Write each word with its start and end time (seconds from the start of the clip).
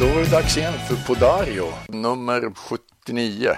Då 0.00 0.06
var 0.06 0.20
det 0.20 0.30
dags 0.30 0.56
igen 0.56 0.72
för 0.72 1.06
Podario, 1.06 1.66
nummer 1.88 2.52
79. 2.54 3.48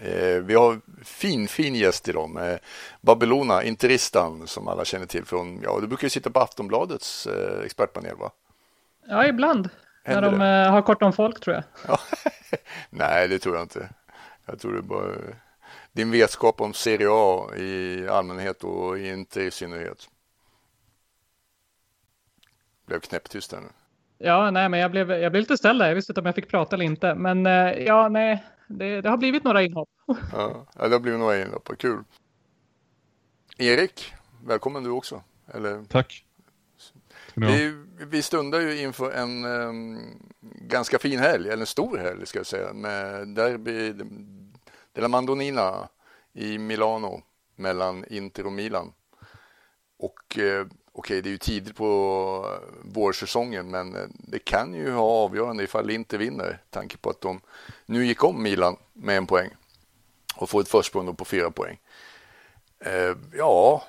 Eh, 0.00 0.42
vi 0.42 0.54
har 0.54 0.80
fin, 1.04 1.48
fin 1.48 1.74
gäst 1.74 2.08
idag 2.08 2.30
med 2.30 2.58
Babylona, 3.00 3.62
interistan 3.62 4.46
som 4.46 4.68
alla 4.68 4.84
känner 4.84 5.06
till 5.06 5.24
från, 5.24 5.60
ja, 5.62 5.78
du 5.80 5.86
brukar 5.86 6.04
ju 6.04 6.10
sitta 6.10 6.30
på 6.30 6.40
Aftonbladets 6.40 7.26
eh, 7.26 7.64
expertpanel 7.64 8.16
va? 8.16 8.30
Ja, 9.08 9.26
ibland. 9.26 9.68
Händer 10.04 10.30
när 10.30 10.38
de 10.38 10.64
eh, 10.66 10.72
har 10.72 10.82
kort 10.82 11.02
om 11.02 11.12
folk 11.12 11.40
tror 11.40 11.54
jag. 11.54 11.64
Ja. 11.88 12.00
Nej, 12.90 13.28
det 13.28 13.38
tror 13.38 13.54
jag 13.54 13.64
inte. 13.64 13.88
Jag 14.46 14.60
tror 14.60 14.72
det 14.72 14.82
bara 14.82 15.12
din 15.92 16.10
vetskap 16.10 16.60
om 16.60 16.74
Serie 16.74 17.08
A 17.10 17.56
i 17.56 18.08
allmänhet 18.08 18.64
och 18.64 18.98
inte 18.98 19.42
i 19.42 19.50
synnerhet. 19.50 20.08
Blev 22.86 23.00
knäpptyst 23.00 23.52
här 23.52 23.60
nu. 23.60 23.68
Ja, 24.18 24.50
nej, 24.50 24.68
men 24.68 24.80
jag 24.80 24.90
blev, 24.90 25.10
jag 25.10 25.32
blev 25.32 25.40
lite 25.40 25.56
ställd 25.56 25.80
där. 25.80 25.88
Jag 25.88 25.94
visste 25.94 26.12
inte 26.12 26.20
om 26.20 26.26
jag 26.26 26.34
fick 26.34 26.48
prata 26.48 26.76
eller 26.76 26.84
inte. 26.84 27.14
Men 27.14 27.46
eh, 27.46 27.72
ja, 27.72 28.08
nej, 28.08 28.44
det, 28.66 29.00
det 29.00 29.08
har 29.08 29.16
blivit 29.16 29.44
några 29.44 29.62
inhopp. 29.62 29.88
Ja, 30.32 30.66
det 30.74 30.88
har 30.88 31.00
blivit 31.00 31.20
några 31.20 31.42
inhopp. 31.42 31.70
Kul. 31.78 32.04
Erik, 33.58 34.14
välkommen 34.44 34.84
du 34.84 34.90
också. 34.90 35.22
Eller, 35.54 35.84
Tack. 35.84 36.24
vi, 37.34 37.84
vi 37.98 38.22
stundar 38.22 38.60
ju 38.60 38.80
inför 38.80 39.12
en 39.12 39.44
um, 39.44 39.98
ganska 40.42 40.98
fin 40.98 41.18
helg, 41.18 41.48
eller 41.48 41.60
en 41.60 41.66
stor 41.66 41.98
helg 41.98 42.26
ska 42.26 42.38
jag 42.38 42.46
säga, 42.46 42.72
med 42.72 43.28
derby 43.28 43.94
della 44.92 45.08
Mandonina 45.08 45.88
i 46.32 46.58
Milano 46.58 47.22
mellan 47.56 48.04
Inter 48.10 48.46
och 48.46 48.52
Milan. 48.52 48.92
Och 49.98 50.38
eh, 50.38 50.66
okej, 50.98 51.22
det 51.22 51.28
är 51.28 51.30
ju 51.30 51.38
tidigt 51.38 51.76
på 51.76 52.58
vårsäsongen, 52.82 53.70
men 53.70 53.96
eh, 53.96 54.06
det 54.18 54.38
kan 54.38 54.74
ju 54.74 54.90
ha 54.90 55.02
avgörande 55.02 55.64
ifall 55.64 55.90
Inter 55.90 56.18
vinner, 56.18 56.58
tanke 56.70 56.96
på 56.96 57.10
att 57.10 57.20
de 57.20 57.40
nu 57.86 58.06
gick 58.06 58.24
om 58.24 58.42
Milan 58.42 58.76
med 58.92 59.16
en 59.16 59.26
poäng 59.26 59.50
och 60.36 60.50
får 60.50 60.60
ett 60.60 60.68
försprång 60.68 61.16
på 61.16 61.24
fyra 61.24 61.50
poäng. 61.50 61.78
Eh, 62.78 63.16
ja, 63.32 63.84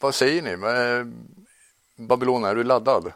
vad 0.00 0.14
säger 0.14 0.42
ni? 0.42 0.50
Eh, 0.50 1.06
Babylona, 2.06 2.48
är 2.48 2.54
du 2.54 2.64
laddad? 2.64 3.12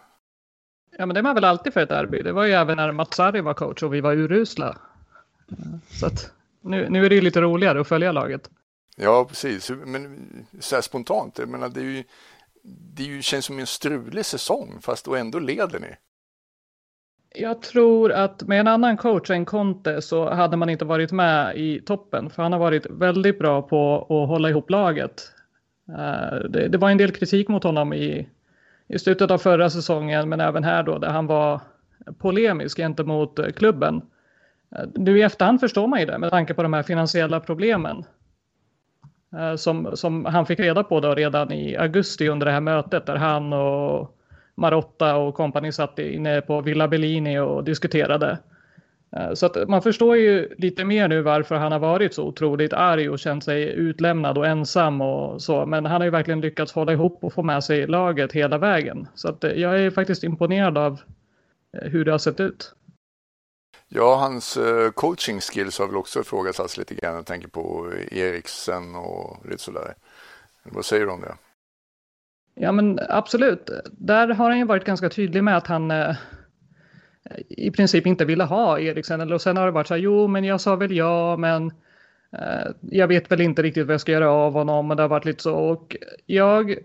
Ja, 0.99 1.07
men 1.07 1.15
det 1.15 1.23
var 1.23 1.35
väl 1.35 1.45
alltid 1.45 1.73
för 1.73 1.81
ett 1.81 1.89
derby. 1.89 2.23
Det 2.23 2.33
var 2.33 2.45
ju 2.45 2.53
även 2.53 2.77
när 2.77 2.93
Matsari 2.93 3.41
var 3.41 3.55
coach 3.55 3.83
och 3.83 3.95
vi 3.95 4.01
var 4.01 4.13
urusla. 4.13 4.79
Så 5.91 6.07
att 6.07 6.33
nu, 6.61 6.89
nu 6.91 7.07
är 7.07 7.09
det 7.09 7.15
ju 7.15 7.21
lite 7.21 7.41
roligare 7.41 7.81
att 7.81 7.89
följa 7.89 8.13
laget. 8.13 8.51
Ja, 8.97 9.25
precis. 9.25 9.71
Men 9.71 10.47
så 10.61 10.75
här 10.75 10.83
spontant, 10.83 11.39
jag 11.39 11.49
menar, 11.49 11.69
det 11.69 11.81
är 11.81 11.85
ju 11.85 12.05
det 12.95 13.03
ju, 13.03 13.23
känns 13.23 13.45
som 13.45 13.59
en 13.59 13.67
strulig 13.67 14.25
säsong, 14.25 14.79
fast 14.81 15.09
och 15.09 15.19
ändå 15.19 15.39
leder 15.39 15.81
ni. 15.81 15.97
Jag 17.35 17.63
tror 17.63 18.13
att 18.13 18.43
med 18.43 18.61
en 18.61 18.67
annan 18.67 18.97
coach 18.97 19.31
än 19.31 19.45
Conte 19.45 20.03
så 20.03 20.31
hade 20.31 20.57
man 20.57 20.71
inte 20.71 20.85
varit 20.85 21.13
med 21.13 21.57
i 21.57 21.81
toppen, 21.81 22.31
för 22.31 22.43
han 22.43 22.53
har 22.53 22.59
varit 22.59 22.87
väldigt 22.91 23.39
bra 23.39 23.63
på 23.63 23.97
att 23.99 24.29
hålla 24.29 24.51
ihop 24.51 24.71
laget. 24.71 25.33
Eh, 25.89 26.39
det, 26.51 26.69
det 26.69 26.79
var 26.79 26.91
en 26.91 26.99
del 26.99 27.13
kritik 27.13 27.49
mot 27.49 27.65
honom 27.65 27.93
i, 27.93 28.29
i 28.89 28.99
slutet 28.99 29.31
av 29.31 29.39
förra 29.39 29.71
säsongen, 29.71 30.29
men 30.29 30.41
även 30.41 30.65
här 30.65 30.83
då, 30.83 30.99
där 30.99 31.09
han 31.09 31.27
var 31.27 31.61
polemisk 32.19 32.77
gentemot 32.77 33.39
eh, 33.39 33.51
klubben. 33.51 34.03
Eh, 34.77 34.85
nu 34.95 35.19
i 35.19 35.23
efterhand 35.23 35.61
förstår 35.61 35.87
man 35.87 36.01
ju 36.01 36.07
det 36.07 36.19
med 36.19 36.31
tanke 36.31 36.55
på 36.55 36.63
de 36.63 36.73
här 36.73 36.83
finansiella 36.83 37.41
problemen. 37.41 38.05
Eh, 39.37 39.57
som, 39.57 39.97
som 39.97 40.25
han 40.25 40.47
fick 40.47 40.61
reda 40.61 40.85
på 40.85 41.01
då 41.01 41.15
redan 41.15 41.53
i 41.53 41.77
augusti 41.77 42.29
under 42.29 42.47
det 42.47 42.53
här 42.53 42.61
mötet 42.61 43.07
där 43.07 43.17
han 43.17 43.53
och 43.53 44.15
Marotta 44.55 45.17
och 45.17 45.35
kompani 45.35 45.73
satt 45.73 45.99
inne 45.99 46.41
på 46.41 46.61
Villa 46.61 46.89
Bellini 46.89 47.39
och 47.39 47.65
diskuterade. 47.65 48.39
Eh, 49.17 49.33
så 49.35 49.47
att 49.47 49.69
man 49.69 49.83
förstår 49.83 50.17
ju 50.17 50.55
lite 50.59 50.85
mer 50.85 51.09
nu 51.09 51.23
varför 51.23 51.55
han 51.55 51.73
har 51.73 51.79
varit 51.79 52.15
så 52.15 52.25
otroligt 52.25 52.73
arg 52.73 53.11
och 53.11 53.19
känt 53.19 53.45
sig 53.45 53.69
utlämnad 53.69 54.39
och 54.39 54.47
ensam 54.47 55.01
och 55.01 55.43
så. 55.43 55.67
Men 55.67 55.87
han 55.87 56.01
har 56.01 56.05
ju 56.05 56.11
verkligen 56.11 56.41
lyckats 56.41 56.73
hålla 56.73 56.93
ihop 56.93 57.25
och 57.25 57.33
få 57.33 57.43
med 57.43 57.65
sig 57.65 57.87
laget 57.87 58.33
hela 58.33 58.59
vägen. 58.59 59.09
Så 59.15 59.29
att 59.29 59.45
eh, 59.45 59.53
jag 59.53 59.81
är 59.81 59.91
faktiskt 59.91 60.25
imponerad 60.25 60.79
av 60.79 61.01
hur 61.73 62.05
det 62.05 62.11
har 62.11 62.19
sett 62.19 62.41
ut. 62.41 62.75
Ja, 63.89 64.17
hans 64.17 64.57
eh, 64.57 64.91
coaching 64.91 65.41
skills 65.41 65.79
har 65.79 65.87
väl 65.87 65.97
också 65.97 66.21
ifrågasatts 66.21 66.77
lite 66.77 66.95
grann. 66.95 67.15
Jag 67.15 67.27
tänker 67.27 67.49
på 67.49 67.93
Eriksen 68.11 68.95
och 68.95 69.47
lite 69.47 69.63
sådär. 69.63 69.95
Vad 70.63 70.85
säger 70.85 71.07
du 71.07 71.13
om 71.13 71.21
det? 71.21 71.35
Ja, 72.55 72.73
men 72.73 72.99
absolut. 73.09 73.71
Där 73.93 74.29
har 74.29 74.51
han 74.51 74.59
ju 74.59 74.65
varit 74.65 74.85
ganska 74.85 75.09
tydlig 75.09 75.45
med 75.45 75.57
att 75.57 75.67
han 75.67 75.91
eh, 75.91 76.17
i 77.49 77.71
princip 77.71 78.07
inte 78.07 78.25
ville 78.25 78.45
ha 78.45 78.81
Eriksen. 78.81 79.33
Och 79.33 79.43
sen 79.43 79.57
har 79.57 79.67
det 79.67 79.73
varit 79.73 79.87
så 79.87 79.95
här, 79.95 80.01
jo, 80.01 80.27
men 80.27 80.45
jag 80.45 80.61
sa 80.61 80.77
väl 80.77 80.97
ja, 80.97 81.37
men 81.37 81.67
eh, 82.33 82.71
jag 82.81 83.09
vet 83.09 83.31
väl 83.31 83.41
inte 83.41 83.63
riktigt 83.63 83.87
vad 83.87 83.95
jag 83.95 84.01
ska 84.01 84.13
göra 84.13 84.31
av 84.31 84.53
honom. 84.53 84.91
Och 84.91 84.97
det 84.97 85.03
har 85.03 85.09
varit 85.09 85.25
lite 85.25 85.43
så. 85.43 85.55
Och 85.55 85.97
jag, 86.27 86.79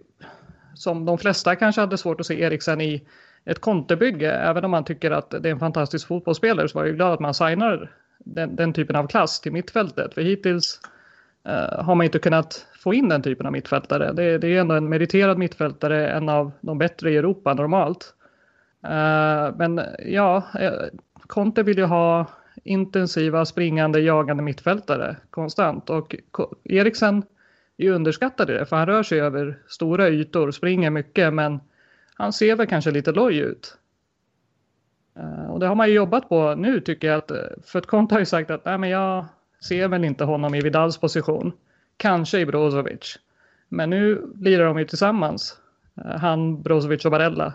som 0.75 1.05
de 1.05 1.17
flesta 1.17 1.55
kanske 1.55 1.81
hade 1.81 1.97
svårt 1.97 2.19
att 2.19 2.25
se 2.25 2.41
Eriksen 2.41 2.81
i 2.81 3.07
ett 3.45 3.59
kontebygge, 3.59 4.31
även 4.31 4.65
om 4.65 4.71
man 4.71 4.83
tycker 4.83 5.11
att 5.11 5.29
det 5.31 5.49
är 5.49 5.51
en 5.51 5.59
fantastisk 5.59 6.07
fotbollsspelare 6.07 6.69
så 6.69 6.79
var 6.79 6.85
jag 6.85 6.95
glad 6.95 7.13
att 7.13 7.19
man 7.19 7.33
signar 7.33 7.91
den, 8.19 8.55
den 8.55 8.73
typen 8.73 8.95
av 8.95 9.07
klass 9.07 9.41
till 9.41 9.51
mittfältet. 9.51 10.13
För 10.13 10.21
hittills 10.21 10.79
eh, 11.47 11.83
har 11.83 11.95
man 11.95 12.05
inte 12.05 12.19
kunnat 12.19 12.67
få 12.79 12.93
in 12.93 13.09
den 13.09 13.21
typen 13.21 13.45
av 13.45 13.51
mittfältare. 13.51 14.13
Det, 14.13 14.37
det 14.37 14.47
är 14.47 14.61
ändå 14.61 14.75
en 14.75 14.89
meriterad 14.89 15.37
mittfältare, 15.37 16.09
en 16.09 16.29
av 16.29 16.51
de 16.61 16.77
bättre 16.77 17.11
i 17.11 17.17
Europa 17.17 17.53
normalt. 17.53 18.13
Eh, 18.83 19.55
men 19.57 19.81
ja, 20.05 20.43
eh, 20.59 20.71
Conte 21.27 21.63
vill 21.63 21.77
ju 21.77 21.85
ha 21.85 22.25
intensiva, 22.63 23.45
springande, 23.45 23.99
jagande 23.99 24.43
mittfältare 24.43 25.15
konstant. 25.29 25.89
Och 25.89 26.15
Eriksen 26.63 27.23
är 27.77 27.89
underskattad 27.89 28.49
i 28.49 28.53
det, 28.53 28.65
för 28.65 28.75
han 28.75 28.85
rör 28.85 29.03
sig 29.03 29.21
över 29.21 29.57
stora 29.67 30.09
ytor, 30.09 30.51
springer 30.51 30.89
mycket, 30.89 31.33
men 31.33 31.59
han 32.15 32.33
ser 32.33 32.55
väl 32.55 32.67
kanske 32.67 32.91
lite 32.91 33.11
loj 33.11 33.37
ut. 33.37 33.77
Eh, 35.19 35.51
och 35.51 35.59
det 35.59 35.67
har 35.67 35.75
man 35.75 35.87
ju 35.87 35.93
jobbat 35.93 36.29
på 36.29 36.55
nu 36.55 36.79
tycker 36.79 37.07
jag. 37.07 37.17
Att, 37.17 37.31
eh, 37.31 37.37
för 37.63 37.79
att 37.79 37.85
Conte 37.85 38.15
har 38.15 38.19
ju 38.19 38.25
sagt 38.25 38.51
att 38.51 38.65
Nej, 38.65 38.77
men 38.77 38.89
jag 38.89 39.25
ser 39.63 39.87
väl 39.87 40.05
inte 40.05 40.23
honom 40.23 40.55
i 40.55 40.61
Vidals 40.61 40.97
position. 40.97 41.51
Kanske 41.97 42.39
i 42.39 42.45
Brozovic. 42.45 43.19
Men 43.69 43.89
nu 43.89 44.33
lirar 44.39 44.65
de 44.65 44.79
ju 44.79 44.85
tillsammans. 44.85 45.57
Eh, 46.05 46.19
han, 46.19 46.61
Brozovic 46.61 47.05
och 47.05 47.11
Barella. 47.11 47.53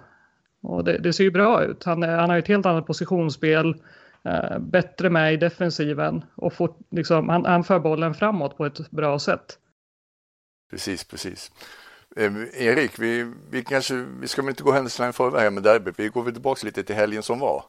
Och 0.62 0.84
det, 0.84 0.98
det, 0.98 1.12
ser 1.12 1.24
ju 1.24 1.30
bra 1.30 1.64
ut. 1.64 1.84
Han, 1.84 2.02
han 2.02 2.30
har 2.30 2.38
ett 2.38 2.48
helt 2.48 2.66
annat 2.66 2.86
positionsspel. 2.86 3.74
Bättre 4.60 5.10
med 5.10 5.34
i 5.34 5.36
defensiven. 5.36 6.24
Och 6.34 6.52
får, 6.52 6.74
liksom, 6.90 7.28
han, 7.28 7.44
han 7.44 7.64
för 7.64 7.78
bollen 7.78 8.14
framåt 8.14 8.56
på 8.56 8.66
ett 8.66 8.90
bra 8.90 9.18
sätt. 9.18 9.58
Precis, 10.70 11.04
precis. 11.04 11.52
Eh, 12.16 12.32
Erik, 12.66 12.98
vi, 12.98 13.32
vi, 13.50 13.64
kanske, 13.64 13.94
vi 14.20 14.28
ska 14.28 14.42
väl 14.42 14.48
inte 14.50 14.62
gå 14.62 14.72
händelserna 14.72 15.08
i 15.08 15.12
förväg 15.12 15.40
här 15.40 15.50
med 15.50 15.62
derbyt. 15.62 15.98
Vi 15.98 16.08
går 16.08 16.22
väl 16.22 16.32
tillbaka 16.32 16.66
lite 16.66 16.82
till 16.82 16.96
helgen 16.96 17.22
som 17.22 17.38
var. 17.38 17.64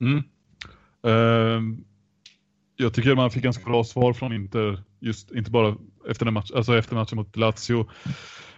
Mm. 0.00 0.22
Eh, 1.06 1.62
jag 2.76 2.94
tycker 2.94 3.14
man 3.14 3.30
fick 3.30 3.42
ganska 3.42 3.64
bra 3.64 3.84
svar 3.84 4.12
från 4.12 4.32
Inter, 4.32 4.82
just 5.00 5.30
inte 5.30 5.50
bara 5.50 5.76
efter, 6.08 6.30
match, 6.30 6.50
alltså 6.54 6.76
efter 6.76 6.94
matchen 6.94 7.16
mot 7.16 7.36
Lazio. 7.36 7.90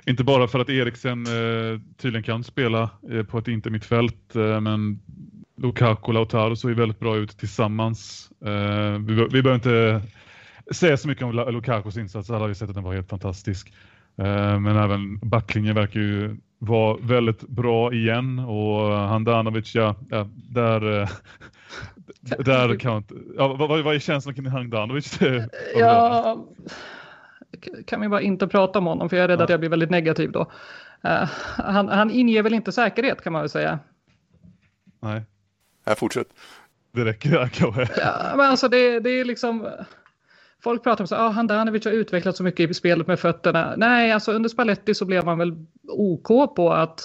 Inte 0.07 0.25
bara 0.25 0.49
för 0.49 0.59
att 0.59 0.69
Eriksen 0.69 1.27
eh, 1.27 1.81
tydligen 1.97 2.23
kan 2.23 2.45
spela 2.45 2.91
eh, 3.11 3.23
på 3.23 3.39
ett 3.39 3.49
intermittfält, 3.49 4.37
eh, 4.37 4.61
men 4.61 5.01
Lukaku 5.57 6.07
och 6.07 6.15
Lautaro 6.15 6.57
såg 6.57 6.71
ju 6.71 6.75
väldigt 6.75 6.99
bra 6.99 7.17
ut 7.17 7.39
tillsammans. 7.39 8.31
Eh, 8.45 8.99
vi, 8.99 9.15
vi 9.15 9.43
behöver 9.43 9.55
inte 9.55 10.03
säga 10.71 10.97
så 10.97 11.09
mycket 11.09 11.25
om 11.25 11.33
Lukakos 11.33 11.97
insats. 11.97 12.31
Alla 12.31 12.39
har 12.39 12.49
ju 12.49 12.55
sett 12.55 12.69
att 12.69 12.75
den 12.75 12.85
var 12.85 12.95
helt 12.95 13.09
fantastisk. 13.09 13.73
Eh, 14.19 14.61
men 14.61 14.77
även 14.77 15.19
backlinjen 15.19 15.75
verkar 15.75 16.01
ju 16.01 16.37
vara 16.59 16.97
väldigt 17.03 17.41
bra 17.41 17.93
igen 17.93 18.39
och 18.39 18.93
Handanovic, 18.93 19.75
ja, 19.75 19.97
ja 20.11 20.29
där, 20.35 21.01
eh, 21.01 21.09
där 22.21 22.77
kan 22.79 22.97
inte, 22.97 23.15
ja, 23.37 23.55
vad, 23.55 23.85
vad 23.85 23.95
är 23.95 23.99
känslan 23.99 24.35
kring 24.35 24.47
Handanovic? 24.47 25.19
Ja, 25.77 26.47
kan 27.87 28.01
vi 28.01 28.09
bara 28.09 28.21
inte 28.21 28.49
prata 28.49 28.79
om 28.79 28.87
honom 28.87 29.09
för 29.09 29.17
jag 29.17 29.25
är 29.25 29.29
rädd 29.29 29.41
ja. 29.41 29.45
att 29.45 29.51
jag 29.51 29.61
blir 29.61 29.71
väldigt 29.71 29.91
negativ 29.91 30.33
då. 30.33 30.41
Uh, 31.05 31.25
han, 31.57 31.89
han 31.89 32.11
inger 32.11 32.43
väl 32.43 32.55
inte 32.55 32.73
säkerhet 32.73 33.25
kan 33.25 33.33
man 33.33 33.43
väl 33.43 33.49
säga. 33.49 33.79
Nej. 35.01 35.23
Jag 35.85 35.99
fortsätt. 35.99 36.27
Det 36.93 37.05
räcker 37.05 37.49
kanske. 37.53 37.89
Ja, 37.97 38.35
men 38.37 38.47
alltså 38.47 38.69
det, 38.69 39.01
det 39.01 39.11
är 39.11 39.25
liksom 39.25 39.69
folk 40.63 40.83
pratar 40.83 41.05
om 41.05 41.05
att 41.05 41.13
ah, 41.13 41.29
Handanovic 41.29 41.85
har 41.85 41.93
utvecklat 41.93 42.37
så 42.37 42.43
mycket 42.43 42.71
i 42.71 42.75
spelet 42.75 43.07
med 43.07 43.21
fötterna. 43.21 43.75
Nej, 43.77 44.13
alltså 44.13 44.33
under 44.33 44.49
Spalletti 44.49 44.95
så 44.95 45.05
blev 45.05 45.25
han 45.25 45.39
väl 45.39 45.57
OK 45.89 46.57
på 46.57 46.73
att 46.73 47.01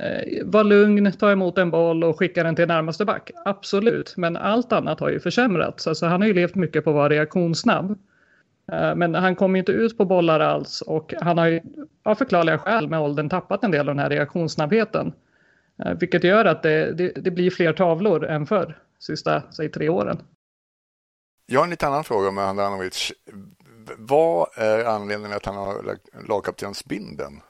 eh, 0.00 0.44
vara 0.46 0.62
lugn, 0.62 1.12
ta 1.12 1.32
emot 1.32 1.58
en 1.58 1.70
boll 1.70 2.04
och 2.04 2.18
skicka 2.18 2.42
den 2.42 2.56
till 2.56 2.68
närmaste 2.68 3.04
back. 3.04 3.30
Absolut, 3.44 4.14
men 4.16 4.36
allt 4.36 4.72
annat 4.72 5.00
har 5.00 5.10
ju 5.10 5.20
försämrats. 5.20 5.86
Alltså, 5.86 6.06
han 6.06 6.20
har 6.20 6.28
ju 6.28 6.34
levt 6.34 6.54
mycket 6.54 6.84
på 6.84 6.90
att 6.90 6.96
vara 6.96 7.08
reaktionssnabb. 7.08 7.98
Eh, 8.72 8.94
men 8.94 9.14
han 9.14 9.36
kommer 9.36 9.58
inte 9.58 9.72
ut 9.72 9.98
på 9.98 10.04
bollar 10.04 10.40
alls 10.40 10.80
och 10.80 11.14
han 11.20 11.38
har 11.38 11.46
ju 11.46 11.60
av 12.02 12.14
förklarliga 12.14 12.58
skäl 12.58 12.88
med 12.88 13.00
åldern 13.00 13.28
tappat 13.28 13.64
en 13.64 13.70
del 13.70 13.88
av 13.88 13.94
den 13.94 14.02
här 14.02 14.10
reaktionssnabbheten. 14.10 15.12
Eh, 15.84 15.94
vilket 15.94 16.24
gör 16.24 16.44
att 16.44 16.62
det, 16.62 16.92
det, 16.92 17.12
det, 17.16 17.30
blir 17.30 17.50
fler 17.50 17.72
tavlor 17.72 18.24
än 18.24 18.46
förr, 18.46 18.78
sista 18.98 19.42
säg, 19.52 19.68
tre 19.68 19.88
åren. 19.88 20.18
Jag 21.54 21.60
har 21.60 21.64
en 21.64 21.70
lite 21.70 21.86
annan 21.86 22.04
fråga 22.04 22.30
med 22.30 22.44
Handanovic. 22.44 23.12
Vad 23.98 24.48
är 24.54 24.84
anledningen 24.84 25.36
att 25.36 25.46
han 25.46 25.54
har 25.54 25.98
lagkaptensbindeln? 26.28 27.40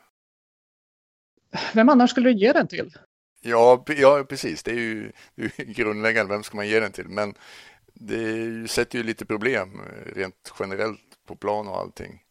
Vem 1.74 1.88
annars 1.88 2.10
skulle 2.10 2.28
du 2.28 2.38
ge 2.38 2.52
den 2.52 2.68
till? 2.68 2.92
Ja, 3.40 3.84
ja 3.86 4.24
precis. 4.28 4.62
Det 4.62 4.70
är 4.70 4.74
ju, 4.74 5.12
det 5.34 5.58
är 5.58 5.64
grundläggande. 5.64 6.34
Vem 6.34 6.42
ska 6.42 6.56
man 6.56 6.68
ge 6.68 6.80
den 6.80 6.92
till? 6.92 7.08
Men 7.08 7.34
det 7.94 8.70
sätter 8.70 8.98
ju 8.98 9.04
lite 9.04 9.26
problem 9.26 9.80
rent 10.06 10.52
generellt 10.58 11.00
på 11.26 11.36
plan 11.36 11.68
och 11.68 11.78
allting. 11.78 12.23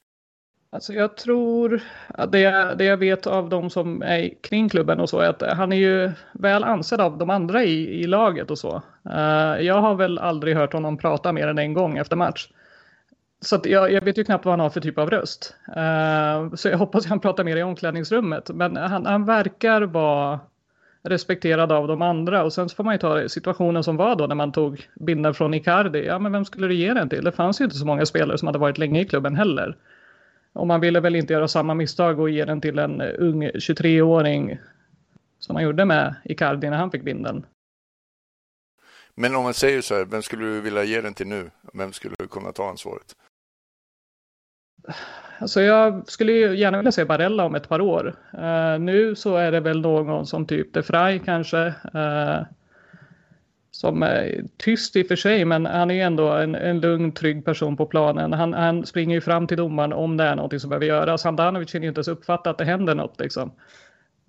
Alltså 0.74 0.94
jag 0.94 1.18
tror 1.18 1.82
det 2.18 2.26
det, 2.26 2.76
det 2.78 2.84
jag 2.84 2.98
vet 2.98 3.28
av 3.28 3.50
de 3.50 3.70
som 3.70 4.02
är 4.02 4.42
kring 4.42 4.70
klubben 4.70 5.00
och 5.00 5.10
så 5.10 5.20
är 5.20 5.30
att 5.30 5.42
han 5.42 5.74
är 5.74 5.78
ju 5.78 6.12
väl 6.32 6.64
ansedd 6.64 7.02
av 7.02 7.18
de 7.18 7.30
andra 7.30 7.64
i, 7.64 8.02
i 8.02 8.08
laget 8.08 8.52
och 8.52 8.58
så. 8.58 8.82
Uh, 9.10 9.66
jag 9.66 9.82
har 9.82 9.96
väl 9.96 10.20
aldrig 10.20 10.56
hört 10.56 10.74
honom 10.74 10.98
prata 10.98 11.32
mer 11.32 11.48
än 11.48 11.58
en 11.58 11.74
gång 11.74 11.98
efter 11.98 12.16
match. 12.16 12.48
Så 13.42 13.62
jag, 13.64 13.92
jag, 13.92 14.02
vet 14.02 14.18
ju 14.18 14.24
knappt 14.24 14.46
vad 14.46 14.52
han 14.52 14.60
har 14.60 14.70
för 14.70 14.82
typ 14.82 14.98
av 14.98 15.10
röst. 15.10 15.56
Uh, 15.68 16.56
så 16.56 16.70
jag 16.70 16.78
hoppas 16.78 17.04
att 17.04 17.10
han 17.10 17.20
pratar 17.20 17.44
mer 17.44 17.58
i 17.58 17.64
omklädningsrummet. 17.64 18.50
Men 18.50 18.78
han, 18.78 19.06
han 19.06 19.26
verkar 19.26 19.82
vara 19.82 20.40
respekterad 21.04 21.72
av 21.72 21.88
de 21.88 22.02
andra. 22.02 22.44
Och 22.44 22.54
sen 22.54 22.70
så 22.70 22.76
får 22.76 22.84
man 22.84 22.94
ju 22.94 23.00
ta 23.00 23.30
situationen 23.30 23.84
som 23.84 23.98
var 23.98 24.16
då 24.16 24.28
när 24.28 24.36
man 24.36 24.52
tog 24.52 24.88
binden 24.96 25.34
från 25.34 25.54
Icardi. 25.54 26.06
Ja, 26.06 26.20
men 26.20 26.32
vem 26.32 26.46
skulle 26.46 26.68
du 26.68 26.74
ge 26.74 26.94
den 26.94 27.10
till? 27.10 27.24
Det 27.24 27.32
fanns 27.32 27.62
ju 27.62 27.66
inte 27.66 27.78
så 27.78 27.86
många 27.86 28.06
spelare 28.06 28.38
som 28.38 28.48
hade 28.48 28.60
varit 28.60 28.78
länge 28.78 29.02
i 29.02 29.06
klubben 29.06 29.36
heller. 29.36 29.78
Och 30.54 30.68
man 30.68 30.82
ville 30.82 31.00
väl 31.00 31.16
inte 31.16 31.34
göra 31.34 31.48
samma 31.48 31.74
misstag 31.74 32.20
och 32.20 32.30
ge 32.30 32.46
den 32.46 32.62
till 32.62 32.80
en 32.80 33.02
ung 33.02 33.44
23-åring 33.44 34.60
som 35.40 35.54
man 35.54 35.64
gjorde 35.64 35.86
med 35.86 36.16
Icardi 36.24 36.70
när 36.70 36.78
han 36.78 36.92
fick 36.92 37.04
binden. 37.04 37.46
Men 39.16 39.36
om 39.36 39.44
man 39.44 39.54
säger 39.54 39.82
så 39.82 39.96
här, 39.96 40.06
vem 40.06 40.22
skulle 40.22 40.46
du 40.46 40.62
vilja 40.62 40.84
ge 40.84 41.02
den 41.02 41.14
till 41.14 41.28
nu? 41.28 41.52
Vem 41.74 41.94
skulle 41.94 42.16
kunna 42.16 42.52
ta 42.52 42.70
ansvaret? 42.70 43.16
Alltså 45.40 45.62
jag 45.62 46.10
skulle 46.10 46.32
gärna 46.34 46.78
vilja 46.78 46.92
se 46.92 47.06
Barella 47.06 47.46
om 47.46 47.56
ett 47.56 47.70
par 47.70 47.82
år. 47.82 48.16
Uh, 48.34 48.80
nu 48.80 49.16
så 49.16 49.36
är 49.36 49.52
det 49.52 49.60
väl 49.60 49.82
någon 49.82 50.28
som 50.28 50.46
typ 50.46 50.74
De 50.74 50.84
Frey 50.84 51.20
kanske. 51.20 51.68
Uh, 51.96 52.42
som 53.76 54.04
är 54.04 54.44
tyst 54.58 54.96
i 54.96 55.04
och 55.04 55.08
för 55.08 55.16
sig, 55.16 55.46
men 55.46 55.66
han 55.66 55.92
är 55.92 56.06
ändå 56.06 56.30
en, 56.30 56.56
en 56.56 56.80
lugn, 56.80 57.12
trygg 57.12 57.46
person 57.46 57.78
på 57.78 57.86
planen. 57.86 58.34
Han, 58.34 58.54
han 58.54 58.86
springer 58.86 59.16
ju 59.16 59.22
fram 59.22 59.48
till 59.48 59.58
domaren 59.58 59.94
om 59.94 60.18
det 60.18 60.24
är 60.24 60.36
något 60.36 60.62
som 60.62 60.70
behöver 60.70 60.86
göras. 60.86 61.24
Handanovic 61.24 61.76
hinner 61.76 61.84
ju 61.84 61.90
inte 61.90 62.00
ens 62.00 62.08
uppfatta 62.08 62.50
att 62.50 62.58
det 62.58 62.66
händer 62.66 62.96
något. 62.96 63.20
Liksom. 63.20 63.52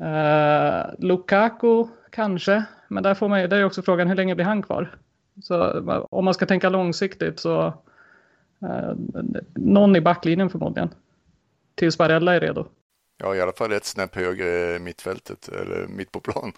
Uh, 0.00 0.94
Lukaku 0.98 1.84
kanske, 2.10 2.64
men 2.88 3.02
där, 3.02 3.14
får 3.14 3.28
man, 3.28 3.38
där 3.38 3.56
är 3.56 3.64
också 3.64 3.82
frågan 3.82 4.08
hur 4.08 4.16
länge 4.16 4.34
blir 4.34 4.44
han 4.44 4.62
kvar? 4.62 4.96
Så 5.42 5.80
om 6.10 6.24
man 6.24 6.34
ska 6.34 6.46
tänka 6.46 6.68
långsiktigt 6.68 7.40
så 7.40 7.66
uh, 8.62 8.92
någon 9.54 9.96
i 9.96 10.00
backlinjen 10.00 10.50
förmodligen. 10.50 10.90
Tills 11.74 11.98
Barella 11.98 12.34
är 12.34 12.40
redo. 12.40 12.66
Ja, 13.18 13.34
i 13.34 13.40
alla 13.40 13.52
fall 13.52 13.72
ett 13.72 13.84
snäpp 13.84 14.16
högre 14.16 14.78
mittfältet 14.78 15.48
eller 15.48 15.86
mitt 15.86 16.12
på 16.12 16.20
plan. 16.20 16.52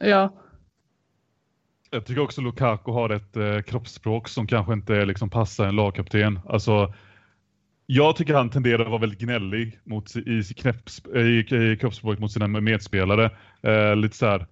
Ja, 0.00 0.30
jag 1.92 2.06
tycker 2.06 2.22
också 2.22 2.40
Lukaku 2.40 2.92
har 2.92 3.10
ett 3.10 3.36
eh, 3.36 3.60
kroppsspråk 3.60 4.28
som 4.28 4.46
kanske 4.46 4.72
inte 4.72 5.04
liksom 5.04 5.30
passar 5.30 5.66
en 5.66 5.76
lagkapten. 5.76 6.40
Alltså, 6.48 6.94
jag 7.86 8.16
tycker 8.16 8.34
han 8.34 8.50
tenderar 8.50 8.82
att 8.82 8.90
vara 8.90 9.00
väldigt 9.00 9.20
gnällig 9.20 9.78
mot, 9.84 10.16
i, 10.16 10.42
knäpps, 10.42 11.02
i, 11.06 11.54
i 11.56 11.76
kroppsspråket 11.80 12.20
mot 12.20 12.32
sina 12.32 12.46
medspelare. 12.46 13.30
Eh, 13.62 13.96
lite 13.96 14.16
så 14.16 14.26
här 14.26 14.46